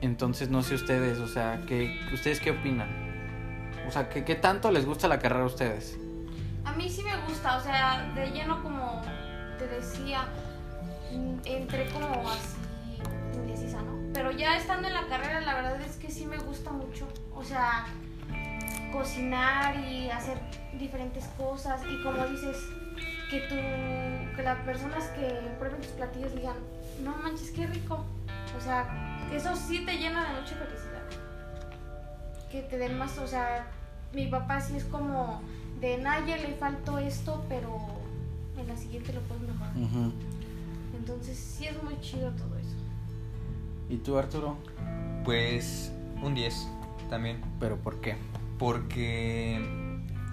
Entonces 0.01 0.49
no 0.49 0.63
sé 0.63 0.77
ustedes, 0.77 1.19
o 1.19 1.29
sea, 1.29 1.63
¿qué, 1.69 1.95
¿ustedes 2.15 2.41
qué 2.41 2.53
opinan? 2.53 3.08
O 3.89 3.91
sea, 3.91 4.11
¿qué, 4.11 4.23
¿qué 4.23 4.35
tanto 4.35 4.71
les 4.71 4.85
gusta 4.85 5.09
la 5.09 5.19
carrera 5.19 5.45
a 5.45 5.47
ustedes? 5.47 5.97
A 6.67 6.73
mí 6.73 6.91
sí 6.91 7.03
me 7.03 7.17
gusta, 7.27 7.57
o 7.57 7.61
sea, 7.63 8.13
de 8.15 8.31
lleno 8.33 8.63
como 8.63 9.03
te 9.59 9.67
decía, 9.67 10.25
mm, 11.11 11.39
entré 11.47 11.89
como 11.89 12.29
así 12.29 12.59
indecisa, 13.33 13.81
¿no? 13.81 14.13
Pero 14.13 14.31
ya 14.31 14.59
estando 14.59 14.89
en 14.89 14.95
la 14.95 15.07
carrera, 15.07 15.41
la 15.41 15.55
verdad 15.55 15.81
es 15.81 15.97
que 15.97 16.11
sí 16.11 16.27
me 16.27 16.37
gusta 16.37 16.71
mucho, 16.71 17.09
o 17.35 17.43
sea, 17.43 17.87
cocinar 18.93 19.75
y 19.81 20.11
hacer 20.11 20.39
diferentes 20.79 21.25
cosas 21.39 21.81
y 21.89 22.03
como 22.03 22.27
dices, 22.27 22.59
que 23.31 23.41
tú, 23.49 23.55
que 24.37 24.43
las 24.43 24.59
personas 24.67 25.05
que 25.13 25.29
prueben 25.59 25.81
tus 25.81 25.93
platillos 25.93 26.35
digan, 26.35 26.57
no 27.03 27.17
manches, 27.17 27.53
qué 27.53 27.67
rico, 27.67 28.05
o 28.55 28.61
sea, 28.61 29.27
eso 29.33 29.57
sí 29.57 29.87
te 29.87 29.97
llena 29.97 30.25
de 30.25 30.41
mucha 30.41 30.57
felicidad. 30.57 31.03
Que 32.51 32.63
te 32.63 32.77
den 32.79 32.99
más, 32.99 33.17
o 33.19 33.27
sea, 33.27 33.67
mi 34.13 34.27
papá 34.27 34.61
sí 34.61 34.77
es 34.77 34.85
como 34.85 35.41
de 35.81 35.99
Naye 35.99 36.39
le 36.39 36.55
faltó 36.55 36.99
esto, 36.99 37.45
pero 37.49 37.79
en 38.59 38.67
la 38.67 38.77
siguiente 38.77 39.13
lo 39.13 39.21
puedes 39.23 39.43
mejorar. 39.43 39.73
Entonces 40.97 41.37
sí 41.39 41.67
es 41.67 41.83
muy 41.83 41.99
chido 42.01 42.31
todo 42.33 42.57
eso. 42.59 42.77
¿Y 43.89 43.97
tú, 43.99 44.19
Arturo? 44.19 44.57
Pues 45.25 45.93
un 46.23 46.35
10 46.35 46.69
también. 47.09 47.41
¿Pero 47.61 47.77
por 47.77 48.01
qué? 48.01 48.17
Porque 48.59 49.61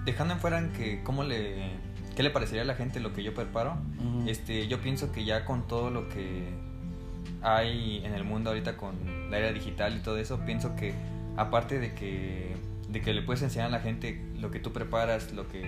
dejando 0.04 0.34
en 0.34 0.40
fuera 0.40 0.58
en 0.58 0.72
que 0.72 1.02
cómo 1.02 1.22
le 1.24 1.70
qué 2.16 2.22
le 2.22 2.30
parecería 2.30 2.62
a 2.62 2.64
la 2.64 2.74
gente 2.74 2.98
lo 2.98 3.12
que 3.12 3.22
yo 3.22 3.34
preparo, 3.34 3.76
Ujú. 3.98 4.28
este 4.28 4.66
yo 4.68 4.80
pienso 4.80 5.12
que 5.12 5.26
ya 5.26 5.44
con 5.44 5.66
todo 5.66 5.90
lo 5.90 6.08
que 6.08 6.48
hay 7.42 8.02
en 8.04 8.14
el 8.14 8.24
mundo 8.24 8.50
ahorita 8.50 8.78
con 8.78 9.30
la 9.30 9.38
era 9.38 9.52
digital 9.52 9.96
y 9.96 10.00
todo 10.00 10.16
eso, 10.16 10.40
pienso 10.46 10.74
que 10.76 10.94
aparte 11.36 11.78
de 11.78 11.92
que 11.94 12.56
de 12.88 13.00
que 13.02 13.12
le 13.12 13.22
puedes 13.22 13.42
enseñar 13.42 13.66
a 13.68 13.70
la 13.70 13.80
gente 13.80 14.20
lo 14.38 14.50
que 14.50 14.60
tú 14.60 14.72
preparas, 14.72 15.32
lo 15.32 15.48
que 15.48 15.64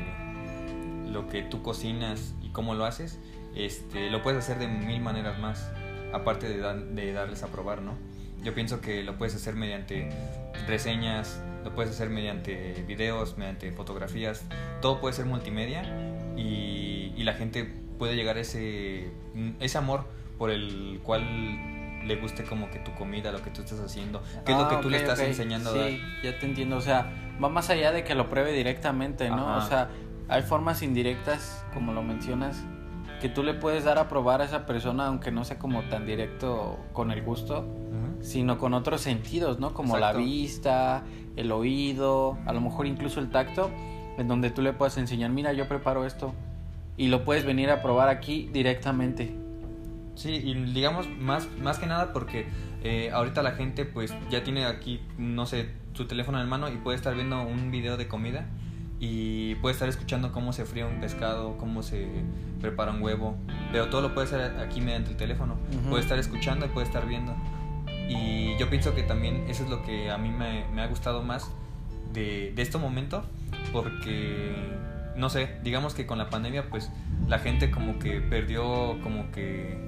lo 1.11 1.27
que 1.29 1.43
tú 1.43 1.63
cocinas 1.63 2.35
y 2.43 2.51
cómo 2.51 2.75
lo 2.75 2.85
haces, 2.85 3.19
este 3.55 4.11
lo 4.11 4.23
puedes 4.23 4.41
hacer 4.41 4.59
de 4.59 4.69
mil 4.69 5.01
maneras 5.01 5.39
más, 5.39 5.71
aparte 6.13 6.49
de, 6.49 6.59
dar- 6.59 6.85
de 6.85 7.13
darles 7.13 7.43
a 7.43 7.47
probar, 7.49 7.81
¿no? 7.83 7.95
Yo 8.45 8.55
pienso 8.55 8.81
que 8.81 9.03
lo 9.03 9.17
puedes 9.17 9.35
hacer 9.35 9.55
mediante 9.57 10.11
reseñas, 10.67 11.41
lo 11.65 11.75
puedes 11.75 11.93
hacer 11.93 12.11
mediante 12.11 12.85
videos, 12.87 13.37
mediante 13.39 13.73
fotografías, 13.73 14.45
todo 14.81 15.01
puede 15.01 15.15
ser 15.15 15.25
multimedia 15.25 15.83
y, 16.37 17.13
y 17.17 17.23
la 17.25 17.33
gente 17.33 17.65
puede 17.99 18.15
llegar 18.15 18.37
a 18.37 18.41
ese, 18.41 19.09
ese 19.61 19.79
amor 19.79 20.05
por 20.37 20.51
el 20.51 21.01
cual 21.03 21.25
le 22.05 22.17
guste 22.17 22.45
como 22.45 22.71
que 22.71 22.79
tu 22.79 22.93
comida, 22.95 23.33
lo 23.33 23.43
que 23.43 23.51
tú 23.51 23.63
estás 23.63 23.81
haciendo, 23.81 24.23
qué 24.45 24.53
es 24.53 24.59
lo 24.59 24.65
Ah, 24.65 24.69
que 24.69 24.77
tú 24.77 24.91
le 24.91 24.99
estás 24.99 25.19
enseñando 25.21 25.71
a 25.71 25.75
dar. 25.79 25.91
ya 26.23 26.39
te 26.39 26.47
entiendo. 26.47 26.77
O 26.77 26.81
sea, 26.81 27.11
va 27.43 27.49
más 27.49 27.71
allá 27.71 27.93
de 27.93 28.05
que 28.05 28.15
lo 28.15 28.29
pruebe 28.31 28.53
directamente, 28.53 29.29
¿no? 29.31 29.49
Ajá. 29.49 29.65
O 29.65 29.69
sea, 29.69 29.89
hay 30.29 30.43
formas 30.43 30.83
indirectas, 30.83 31.65
como 31.75 31.93
lo 31.93 32.03
mencionas, 32.03 32.63
que 33.21 33.29
tú 33.29 33.43
le 33.43 33.55
puedes 33.55 33.85
dar 33.85 33.99
a 33.99 34.09
probar 34.09 34.41
a 34.43 34.45
esa 34.45 34.65
persona, 34.67 35.07
aunque 35.07 35.31
no 35.33 35.45
sea 35.45 35.59
como 35.59 35.83
tan 35.85 36.07
directo 36.07 36.79
con 36.93 37.11
el 37.11 37.23
gusto, 37.23 37.67
sino 38.21 38.59
con 38.59 38.75
otros 38.75 39.01
sentidos, 39.01 39.59
¿no? 39.59 39.75
Como 39.75 39.97
la 39.97 40.13
vista, 40.13 41.03
el 41.37 41.51
oído, 41.53 42.37
a 42.47 42.53
lo 42.53 42.61
mejor 42.61 42.87
incluso 42.87 43.21
el 43.21 43.31
tacto, 43.31 43.71
en 44.19 44.27
donde 44.29 44.51
tú 44.51 44.61
le 44.63 44.73
puedes 44.73 44.97
enseñar, 44.99 45.31
mira, 45.31 45.53
yo 45.53 45.69
preparo 45.69 46.05
esto, 46.05 46.33
y 46.97 47.09
lo 47.09 47.25
puedes 47.25 47.45
venir 47.45 47.71
a 47.71 47.81
probar 47.83 48.09
aquí 48.09 48.49
directamente. 48.53 49.33
Sí, 50.19 50.31
y 50.33 50.53
digamos 50.73 51.09
más, 51.09 51.49
más 51.63 51.79
que 51.79 51.87
nada 51.87 52.13
porque 52.13 52.49
eh, 52.83 53.11
ahorita 53.13 53.41
la 53.45 53.53
gente 53.53 53.85
pues 53.85 54.13
ya 54.31 54.43
tiene 54.43 54.67
aquí, 54.67 55.01
no 55.17 55.47
sé, 55.47 55.71
su 55.93 56.07
teléfono 56.07 56.41
en 56.41 56.49
mano 56.49 56.69
y 56.69 56.77
puede 56.77 56.97
estar 56.97 57.15
viendo 57.15 57.41
un 57.41 57.71
video 57.71 57.97
de 57.97 58.09
comida 58.09 58.47
y 58.99 59.55
puede 59.57 59.75
estar 59.75 59.89
escuchando 59.89 60.33
cómo 60.33 60.53
se 60.53 60.65
fría 60.65 60.87
un 60.87 60.99
pescado, 60.99 61.57
cómo 61.57 61.85
se 61.85 62.09
prepara 62.61 62.91
un 62.91 63.01
huevo, 63.01 63.37
pero 63.71 63.91
todo 63.91 64.03
lo 64.03 64.13
puede 64.13 64.27
hacer 64.27 64.59
aquí 64.59 64.81
mediante 64.81 65.11
el 65.11 65.17
teléfono. 65.17 65.55
Ujú. 65.55 65.91
Puede 65.91 66.03
estar 66.03 66.19
escuchando 66.19 66.67
y 66.67 66.69
puede 66.71 66.89
estar 66.89 67.07
viendo. 67.07 67.37
Y 68.09 68.57
yo 68.59 68.69
pienso 68.69 68.97
que 68.97 69.05
también 69.05 69.45
eso 69.49 69.63
es 69.63 69.71
lo 69.71 69.85
que 69.85 70.11
a 70.11 70.19
mí 70.19 70.31
me, 70.31 70.67
me 70.75 70.83
ha 70.83 70.89
gustado 70.89 71.23
más 71.23 71.49
de, 72.13 72.53
de 72.57 72.63
este 72.63 72.77
momento, 72.77 73.23
porque, 73.73 74.53
no 75.15 75.31
sé, 75.31 75.59
digamos 75.63 75.95
que 75.95 76.07
con 76.07 76.19
la 76.19 76.29
pandemia, 76.29 76.69
pues 76.71 76.91
la 77.29 77.39
gente 77.39 77.71
como 77.71 78.01
que 78.01 78.21
perdió 78.21 78.99
como 79.03 79.31
que, 79.31 79.88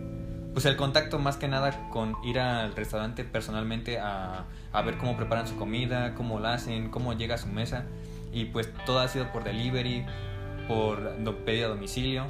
pues 0.53 0.65
el 0.67 0.77
contacto 0.77 1.19
más 1.19 1.37
que 1.37 1.49
nada 1.49 1.89
con 1.91 2.17
ir 2.25 2.39
al 2.41 2.75
restaurante 2.75 3.25
personalmente 3.25 3.99
a, 4.01 4.45
a 4.73 4.83
ver 4.83 4.99
cómo 4.99 5.17
preparan 5.17 5.47
su 5.47 5.57
comida, 5.57 6.15
cómo 6.15 6.41
la 6.41 6.55
hacen, 6.55 6.91
cómo 6.91 7.13
llega 7.13 7.37
a 7.37 7.39
su 7.39 7.47
mesa. 7.49 7.85
Y 8.33 8.47
pues 8.47 8.73
todo 8.87 9.01
ha 9.01 9.09
sido 9.09 9.31
por 9.33 9.45
delivery, 9.45 10.05
por 10.69 11.23
do- 11.25 11.45
pedido 11.45 11.67
a 11.67 11.75
domicilio. 11.75 12.27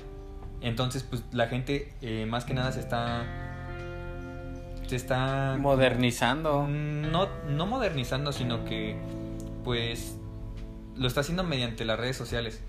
Entonces, 0.60 1.02
pues 1.02 1.22
la 1.32 1.46
gente 1.46 1.92
eh, 2.02 2.26
más 2.26 2.44
que 2.44 2.52
nada 2.54 2.72
se 2.72 2.80
está 2.80 3.24
se 4.86 4.96
está 4.96 5.56
Modernizando. 5.58 6.66
no, 6.68 7.28
no 7.48 7.66
modernizando, 7.66 8.32
sino 8.32 8.64
que 8.64 8.96
pues 9.64 10.16
lo 10.96 11.06
está 11.06 11.20
haciendo 11.20 11.44
mediante 11.44 11.84
las 11.84 11.98
redes 11.98 12.16
sociales. 12.16 12.60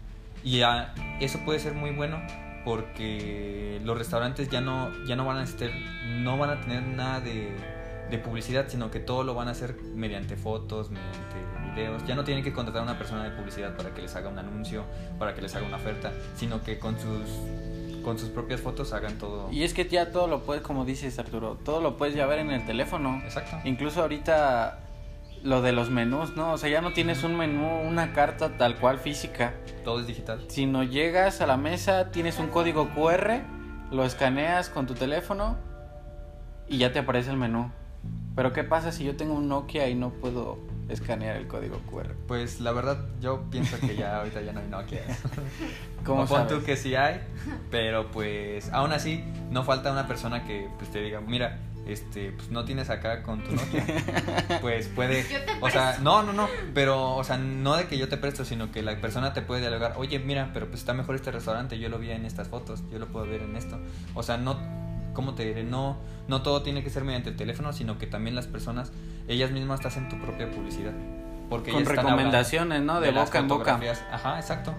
Y 0.44 0.62
eso 1.20 1.40
puede 1.46 1.60
ser 1.60 1.74
muy 1.74 1.92
bueno 1.92 2.20
porque 2.64 3.82
los 3.84 3.98
restaurantes 3.98 4.50
ya 4.50 4.62
no, 4.62 4.92
ya 5.06 5.16
no 5.16 5.26
van 5.26 5.38
a 5.38 5.44
estar, 5.44 5.70
no 6.20 6.38
van 6.38 6.50
a 6.52 6.62
tener 6.62 6.84
nada 6.84 7.20
de, 7.20 7.56
de 8.10 8.18
publicidad, 8.18 8.66
sino 8.68 8.92
que 8.92 9.00
todo 9.00 9.24
lo 9.24 9.34
van 9.34 9.48
a 9.48 9.52
hacer 9.52 9.76
mediante 9.96 10.36
fotos, 10.36 10.92
mediante 10.92 11.72
videos. 11.72 12.06
Ya 12.06 12.16
no 12.16 12.24
tienen 12.24 12.44
que 12.44 12.54
contratar 12.54 12.82
a 12.82 12.84
una 12.84 12.98
persona 12.98 13.24
de 13.24 13.32
publicidad 13.32 13.76
para 13.76 13.94
que 13.94 14.02
les 14.02 14.16
haga 14.16 14.30
un 14.30 14.38
anuncio, 14.38 14.84
para 15.18 15.34
que 15.34 15.42
les 15.42 15.56
haga 15.56 15.66
una 15.66 15.78
oferta, 15.78 16.12
sino 16.36 16.62
que 16.62 16.78
con 16.78 17.00
sus, 17.00 18.02
con 18.04 18.20
sus 18.20 18.30
propias 18.30 18.62
fotos 18.62 18.94
hagan 18.94 19.18
todo. 19.18 19.50
Y 19.52 19.64
es 19.64 19.74
que 19.74 19.88
ya 19.88 20.12
todo 20.12 20.28
lo 20.28 20.44
puedes, 20.44 20.62
como 20.62 20.86
dices 20.86 21.18
Arturo, 21.18 21.58
todo 21.64 21.82
lo 21.82 21.98
puedes 21.98 22.14
ya 22.14 22.26
ver 22.26 22.40
en 22.40 22.52
el 22.52 22.66
teléfono. 22.66 23.22
Exacto. 23.24 23.58
Incluso 23.64 24.02
ahorita 24.02 24.80
lo 25.44 25.62
de 25.62 25.72
los 25.72 25.90
menús, 25.90 26.36
¿no? 26.36 26.54
O 26.54 26.58
sea, 26.58 26.70
ya 26.70 26.82
no 26.82 26.94
tienes 26.94 27.24
un 27.24 27.36
menú, 27.36 27.68
una 27.82 28.14
carta 28.14 28.58
tal 28.58 28.76
cual 28.78 29.00
física, 29.00 29.54
Todo 29.84 30.00
es 30.00 30.08
digital. 30.08 30.44
sino 30.48 30.84
llegas 30.84 31.42
a 31.42 31.48
la 31.48 31.58
mesa, 31.58 32.12
tienes 32.12 32.38
un 32.40 32.48
código 32.48 32.90
QR, 32.90 33.42
lo 33.92 34.06
escaneas 34.06 34.70
con 34.70 34.86
tu 34.88 34.94
teléfono 34.94 35.58
y 36.68 36.78
ya 36.78 36.92
te 36.92 37.00
aparece 37.00 37.32
el 37.32 37.38
menú. 37.38 37.72
Pero 38.36 38.54
¿qué 38.54 38.64
pasa 38.64 38.92
si 38.92 39.04
yo 39.04 39.16
tengo 39.16 39.34
un 39.34 39.48
Nokia 39.50 39.90
y 39.90 39.96
no 39.96 40.12
puedo 40.12 40.58
escanear 40.90 41.36
el 41.36 41.48
código 41.48 41.80
QR? 41.92 42.14
Pues 42.28 42.62
la 42.62 42.72
verdad, 42.72 42.98
yo 43.20 43.44
pienso 43.52 43.78
que 43.80 43.96
ya 43.96 44.18
ahorita 44.18 44.42
ya 44.42 44.54
no 44.54 44.60
hay 44.62 44.68
Nokia. 44.68 45.02
¿Cómo 46.06 46.22
o 46.24 46.26
pon 46.28 46.38
sabes? 46.48 46.54
tú 46.54 46.66
que 46.66 46.78
sí 46.78 46.96
hay, 46.96 47.20
pero 47.70 48.10
pues 48.12 48.72
aún 48.72 48.92
así 48.94 49.24
no 49.50 49.64
falta 49.64 49.92
una 49.92 50.08
persona 50.08 50.46
que 50.46 50.68
pues, 50.78 50.92
te 50.92 51.02
diga, 51.02 51.20
mira, 51.22 51.60
este, 51.86 52.32
pues 52.32 52.50
no 52.52 52.64
tienes 52.66 52.90
acá 52.90 53.24
con 53.24 53.44
tu 53.44 53.52
Nokia. 53.52 53.86
Pues 54.62 54.88
puede, 54.88 55.24
Yo 55.24 55.44
te 55.44 55.52
o 55.62 55.70
sea, 55.70 55.88
presto. 55.88 56.04
no, 56.04 56.24
no, 56.24 56.34
no, 56.34 56.48
pero, 56.74 57.16
o 57.16 57.24
sea, 57.24 57.38
no 57.38 57.76
de 57.76 57.88
que 57.88 57.98
yo 57.98 58.08
te 58.08 58.18
presto, 58.18 58.46
sino 58.46 58.72
que 58.72 58.82
la 58.82 58.96
persona 58.98 59.34
te 59.34 59.42
puede 59.42 59.62
dialogar, 59.62 59.94
oye, 59.98 60.20
mira, 60.20 60.52
pero 60.54 60.68
pues 60.68 60.82
está 60.82 60.94
mejor 60.94 61.16
este 61.16 61.32
restaurante, 61.32 61.80
yo 61.80 61.90
lo 61.90 62.00
vi 62.00 62.12
en 62.12 62.26
estas 62.26 62.48
fotos, 62.48 62.84
yo 62.92 63.00
lo 63.00 63.08
puedo 63.08 63.26
ver 63.26 63.42
en 63.42 63.56
esto. 63.56 63.80
O 64.14 64.24
sea, 64.24 64.38
no, 64.38 64.58
¿cómo 65.14 65.34
te 65.34 65.46
diré? 65.46 65.64
No, 65.64 65.98
no 66.28 66.42
todo 66.42 66.62
tiene 66.62 66.84
que 66.84 66.90
ser 66.90 67.04
mediante 67.04 67.30
el 67.30 67.36
teléfono, 67.36 67.74
sino 67.74 67.98
que 67.98 68.08
también 68.08 68.36
las 68.36 68.48
personas, 68.48 68.92
ellas 69.28 69.52
mismas 69.52 69.82
te 69.82 69.88
hacen 69.88 70.10
tu 70.10 70.20
propia 70.20 70.52
publicidad. 70.52 70.94
Porque 71.50 71.72
Con 71.72 71.86
recomendaciones, 71.86 72.82
¿no? 72.82 73.02
De, 73.02 73.12
las 73.12 73.26
boca 73.26 73.40
en 73.40 73.48
boca. 73.50 73.80
Ajá, 74.12 74.40
exacto. 74.40 74.74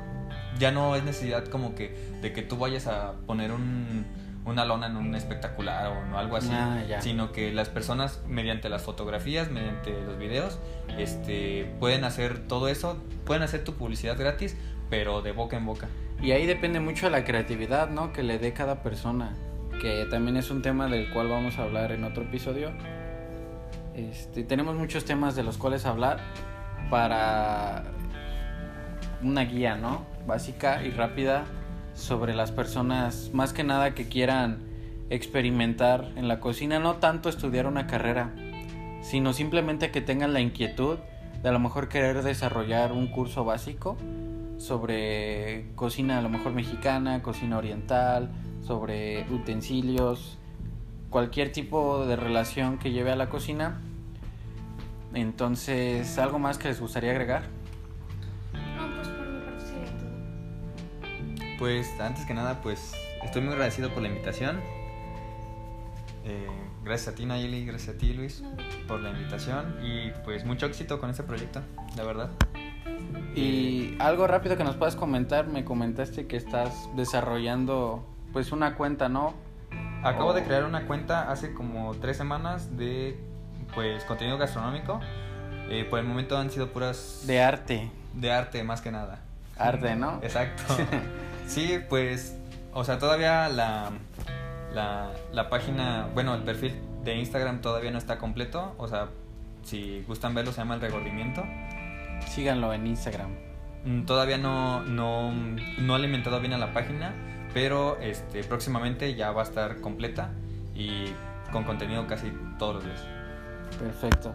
Ya 0.59 0.71
no 0.71 0.97
es 0.97 1.05
necesidad 1.05 1.45
como 1.47 1.75
que 1.75 2.13
de 2.23 2.33
que 2.33 2.41
tú 2.41 2.57
vayas 2.57 2.87
a 2.87 3.13
poner 3.27 3.53
un, 3.53 4.07
una 4.45 4.65
lona 4.65 4.89
en 4.89 4.97
un 4.97 5.15
espectacular 5.15 5.93
o 6.13 6.19
algo 6.19 6.37
así, 6.37 6.51
Ah, 6.53 6.83
sino 7.01 7.33
que 7.33 7.53
las 7.53 7.69
personas 7.69 8.21
mediante 8.27 8.69
las 8.69 8.83
fotografías, 8.83 9.51
mediante 9.51 9.93
los 10.03 10.19
videos, 10.19 10.59
este, 10.99 11.73
pueden 11.79 12.05
hacer 12.05 12.47
todo 12.49 12.69
eso, 12.69 13.01
pueden 13.25 13.43
hacer 13.43 13.63
tu 13.65 13.75
publicidad 13.75 14.19
gratis, 14.19 14.57
pero 14.91 15.23
de 15.23 15.33
boca 15.33 15.57
en 15.57 15.67
boca. 15.67 15.89
Y 16.21 16.33
ahí 16.33 16.47
depende 16.47 16.81
mucho 16.81 17.07
de 17.07 17.13
la 17.13 17.25
creatividad, 17.25 17.89
¿no? 17.91 18.13
Que 18.13 18.23
le 18.23 18.39
dé 18.39 18.53
cada 18.53 18.83
persona. 18.83 19.33
Que 19.81 20.07
también 20.11 20.37
es 20.37 20.51
un 20.51 20.63
tema 20.63 20.87
del 20.87 21.11
cual 21.13 21.29
vamos 21.29 21.59
a 21.59 21.63
hablar 21.63 21.93
en 21.93 22.05
otro 22.05 22.25
episodio. 22.25 22.71
Este, 23.95 24.45
tenemos 24.45 24.77
muchos 24.77 25.05
temas 25.05 25.35
de 25.35 25.43
los 25.43 25.57
cuales 25.57 25.87
hablar 25.87 26.21
para 26.91 27.85
una 29.23 29.43
guía, 29.43 29.77
¿no? 29.77 30.05
Básica 30.27 30.85
y 30.85 30.91
rápida 30.91 31.45
sobre 31.95 32.35
las 32.35 32.53
personas, 32.53 33.31
más 33.33 33.53
que 33.53 33.65
nada 33.65 33.95
que 33.95 34.09
quieran 34.09 34.59
experimentar 35.11 36.11
en 36.17 36.29
la 36.29 36.41
cocina, 36.41 36.79
no 36.79 36.97
tanto 36.97 37.29
estudiar 37.29 37.67
una 37.67 37.87
carrera, 37.87 38.35
sino 39.03 39.33
simplemente 39.33 39.91
que 39.91 40.01
tengan 40.01 40.33
la 40.33 40.41
inquietud 40.41 40.99
de 41.43 41.49
a 41.49 41.53
lo 41.53 41.59
mejor 41.59 41.89
querer 41.89 42.23
desarrollar 42.23 42.93
un 42.93 43.09
curso 43.09 43.45
básico 43.45 43.97
sobre 44.59 45.67
cocina 45.75 46.19
a 46.19 46.23
lo 46.23 46.29
mejor 46.29 46.53
mexicana, 46.53 47.23
cocina 47.23 47.59
oriental, 47.59 48.31
sobre 48.63 49.27
utensilios, 49.31 50.39
cualquier 51.11 51.53
tipo 51.53 52.07
de 52.07 52.17
relación 52.17 52.79
que 52.79 52.93
lleve 52.93 53.11
a 53.11 53.17
la 53.17 53.29
cocina. 53.29 53.81
Entonces, 55.15 56.19
¿algo 56.19 56.39
más 56.39 56.59
que 56.59 56.69
les 56.69 56.81
gustaría 56.81 57.11
agregar? 57.11 57.62
Pues 61.63 62.01
antes 62.01 62.27
que 62.27 62.35
nada, 62.35 62.61
pues 62.61 62.93
estoy 63.23 63.41
muy 63.41 63.53
agradecido 63.53 63.89
por 63.91 64.03
la 64.03 64.09
invitación. 64.09 64.61
Eh, 66.25 66.49
gracias 66.83 67.15
a 67.15 67.17
ti 67.17 67.25
Nayeli, 67.25 67.65
gracias 67.65 67.95
a 67.95 67.99
ti 68.01 68.13
Luis 68.15 68.43
por 68.89 68.99
la 68.99 69.11
invitación 69.11 69.77
y 69.81 70.11
pues 70.25 70.45
mucho 70.45 70.67
éxito 70.67 70.99
con 70.99 71.09
este 71.09 71.23
proyecto, 71.23 71.61
la 71.97 72.03
verdad. 72.03 72.31
Y 73.37 73.95
algo 74.01 74.27
rápido 74.27 74.57
que 74.57 74.65
nos 74.65 74.75
puedas 74.75 74.97
comentar, 74.97 75.47
me 75.47 75.65
comentaste 75.65 76.27
que 76.27 76.37
estás 76.37 76.89
desarrollando 76.97 78.05
pues 78.33 78.51
una 78.51 78.75
cuenta, 78.75 79.09
¿no? 79.09 79.33
Acabo 80.03 80.33
de 80.33 80.43
crear 80.43 80.65
una 80.65 80.89
cuenta 80.89 81.31
hace 81.31 81.55
como 81.55 81.95
tres 81.95 82.17
semanas 82.17 82.77
de 82.77 83.17
pues 83.73 84.03
contenido 84.03 84.37
gastronómico. 84.37 84.99
Eh, 85.71 85.87
por 85.89 86.01
el 86.01 86.07
momento 86.07 86.37
han 86.37 86.51
sido 86.51 86.73
puras 86.73 87.23
De 87.25 87.41
arte, 87.41 87.89
de 88.15 88.33
arte 88.33 88.65
más 88.65 88.81
que 88.81 88.91
nada. 88.91 89.21
arte, 89.57 89.95
¿no? 89.95 90.19
Exacto. 90.25 90.65
sí, 91.47 91.79
pues, 91.89 92.37
o 92.73 92.85
sea, 92.85 92.99
todavía 92.99 93.49
la, 93.49 93.91
la, 94.75 95.13
la 95.33 95.49
página, 95.49 96.09
bueno, 96.15 96.35
el 96.35 96.43
perfil 96.43 96.81
de 97.05 97.17
Instagram 97.17 97.61
todavía 97.61 97.91
no 97.91 97.99
está 97.99 98.19
completo. 98.19 98.75
O 98.79 98.89
sea, 98.89 99.09
si 99.63 100.03
gustan 100.07 100.35
verlo, 100.35 100.53
se 100.53 100.59
llama 100.59 100.75
El 100.75 100.81
Regordimiento. 100.81 101.45
Síganlo 102.29 102.73
en 102.73 102.87
Instagram. 102.87 103.31
Mm, 103.85 104.05
Todavía 104.05 104.39
no, 104.39 104.83
no, 104.83 105.33
no 105.33 105.93
he 105.93 105.97
alimentado 105.97 106.41
bien 106.41 106.53
a 106.53 106.59
la 106.59 106.73
página, 106.73 107.15
pero 107.53 107.99
este, 108.01 108.45
próximamente 108.45 109.15
ya 109.15 109.33
va 109.33 109.43
a 109.43 109.45
estar 109.45 109.81
completa 109.81 110.31
y 110.75 111.07
con 111.51 111.65
contenido 111.65 112.07
casi 112.07 112.33
todos 112.59 112.77
los 112.77 112.85
días. 112.85 113.05
Perfecto. 113.79 114.35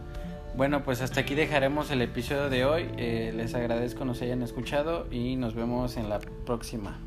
Bueno, 0.58 0.84
pues 0.84 1.04
hasta 1.04 1.22
aquí 1.22 1.36
dejaremos 1.36 1.92
el 1.92 2.02
episodio 2.02 2.50
de 2.50 2.66
hoy. 2.66 2.90
Eh, 2.98 3.32
les 3.36 3.54
agradezco 3.54 4.06
nos 4.06 4.24
hayan 4.24 4.42
escuchado 4.42 5.06
y 5.12 5.36
nos 5.36 5.54
vemos 5.54 5.98
en 5.98 6.10
la 6.10 6.18
próxima. 6.18 7.00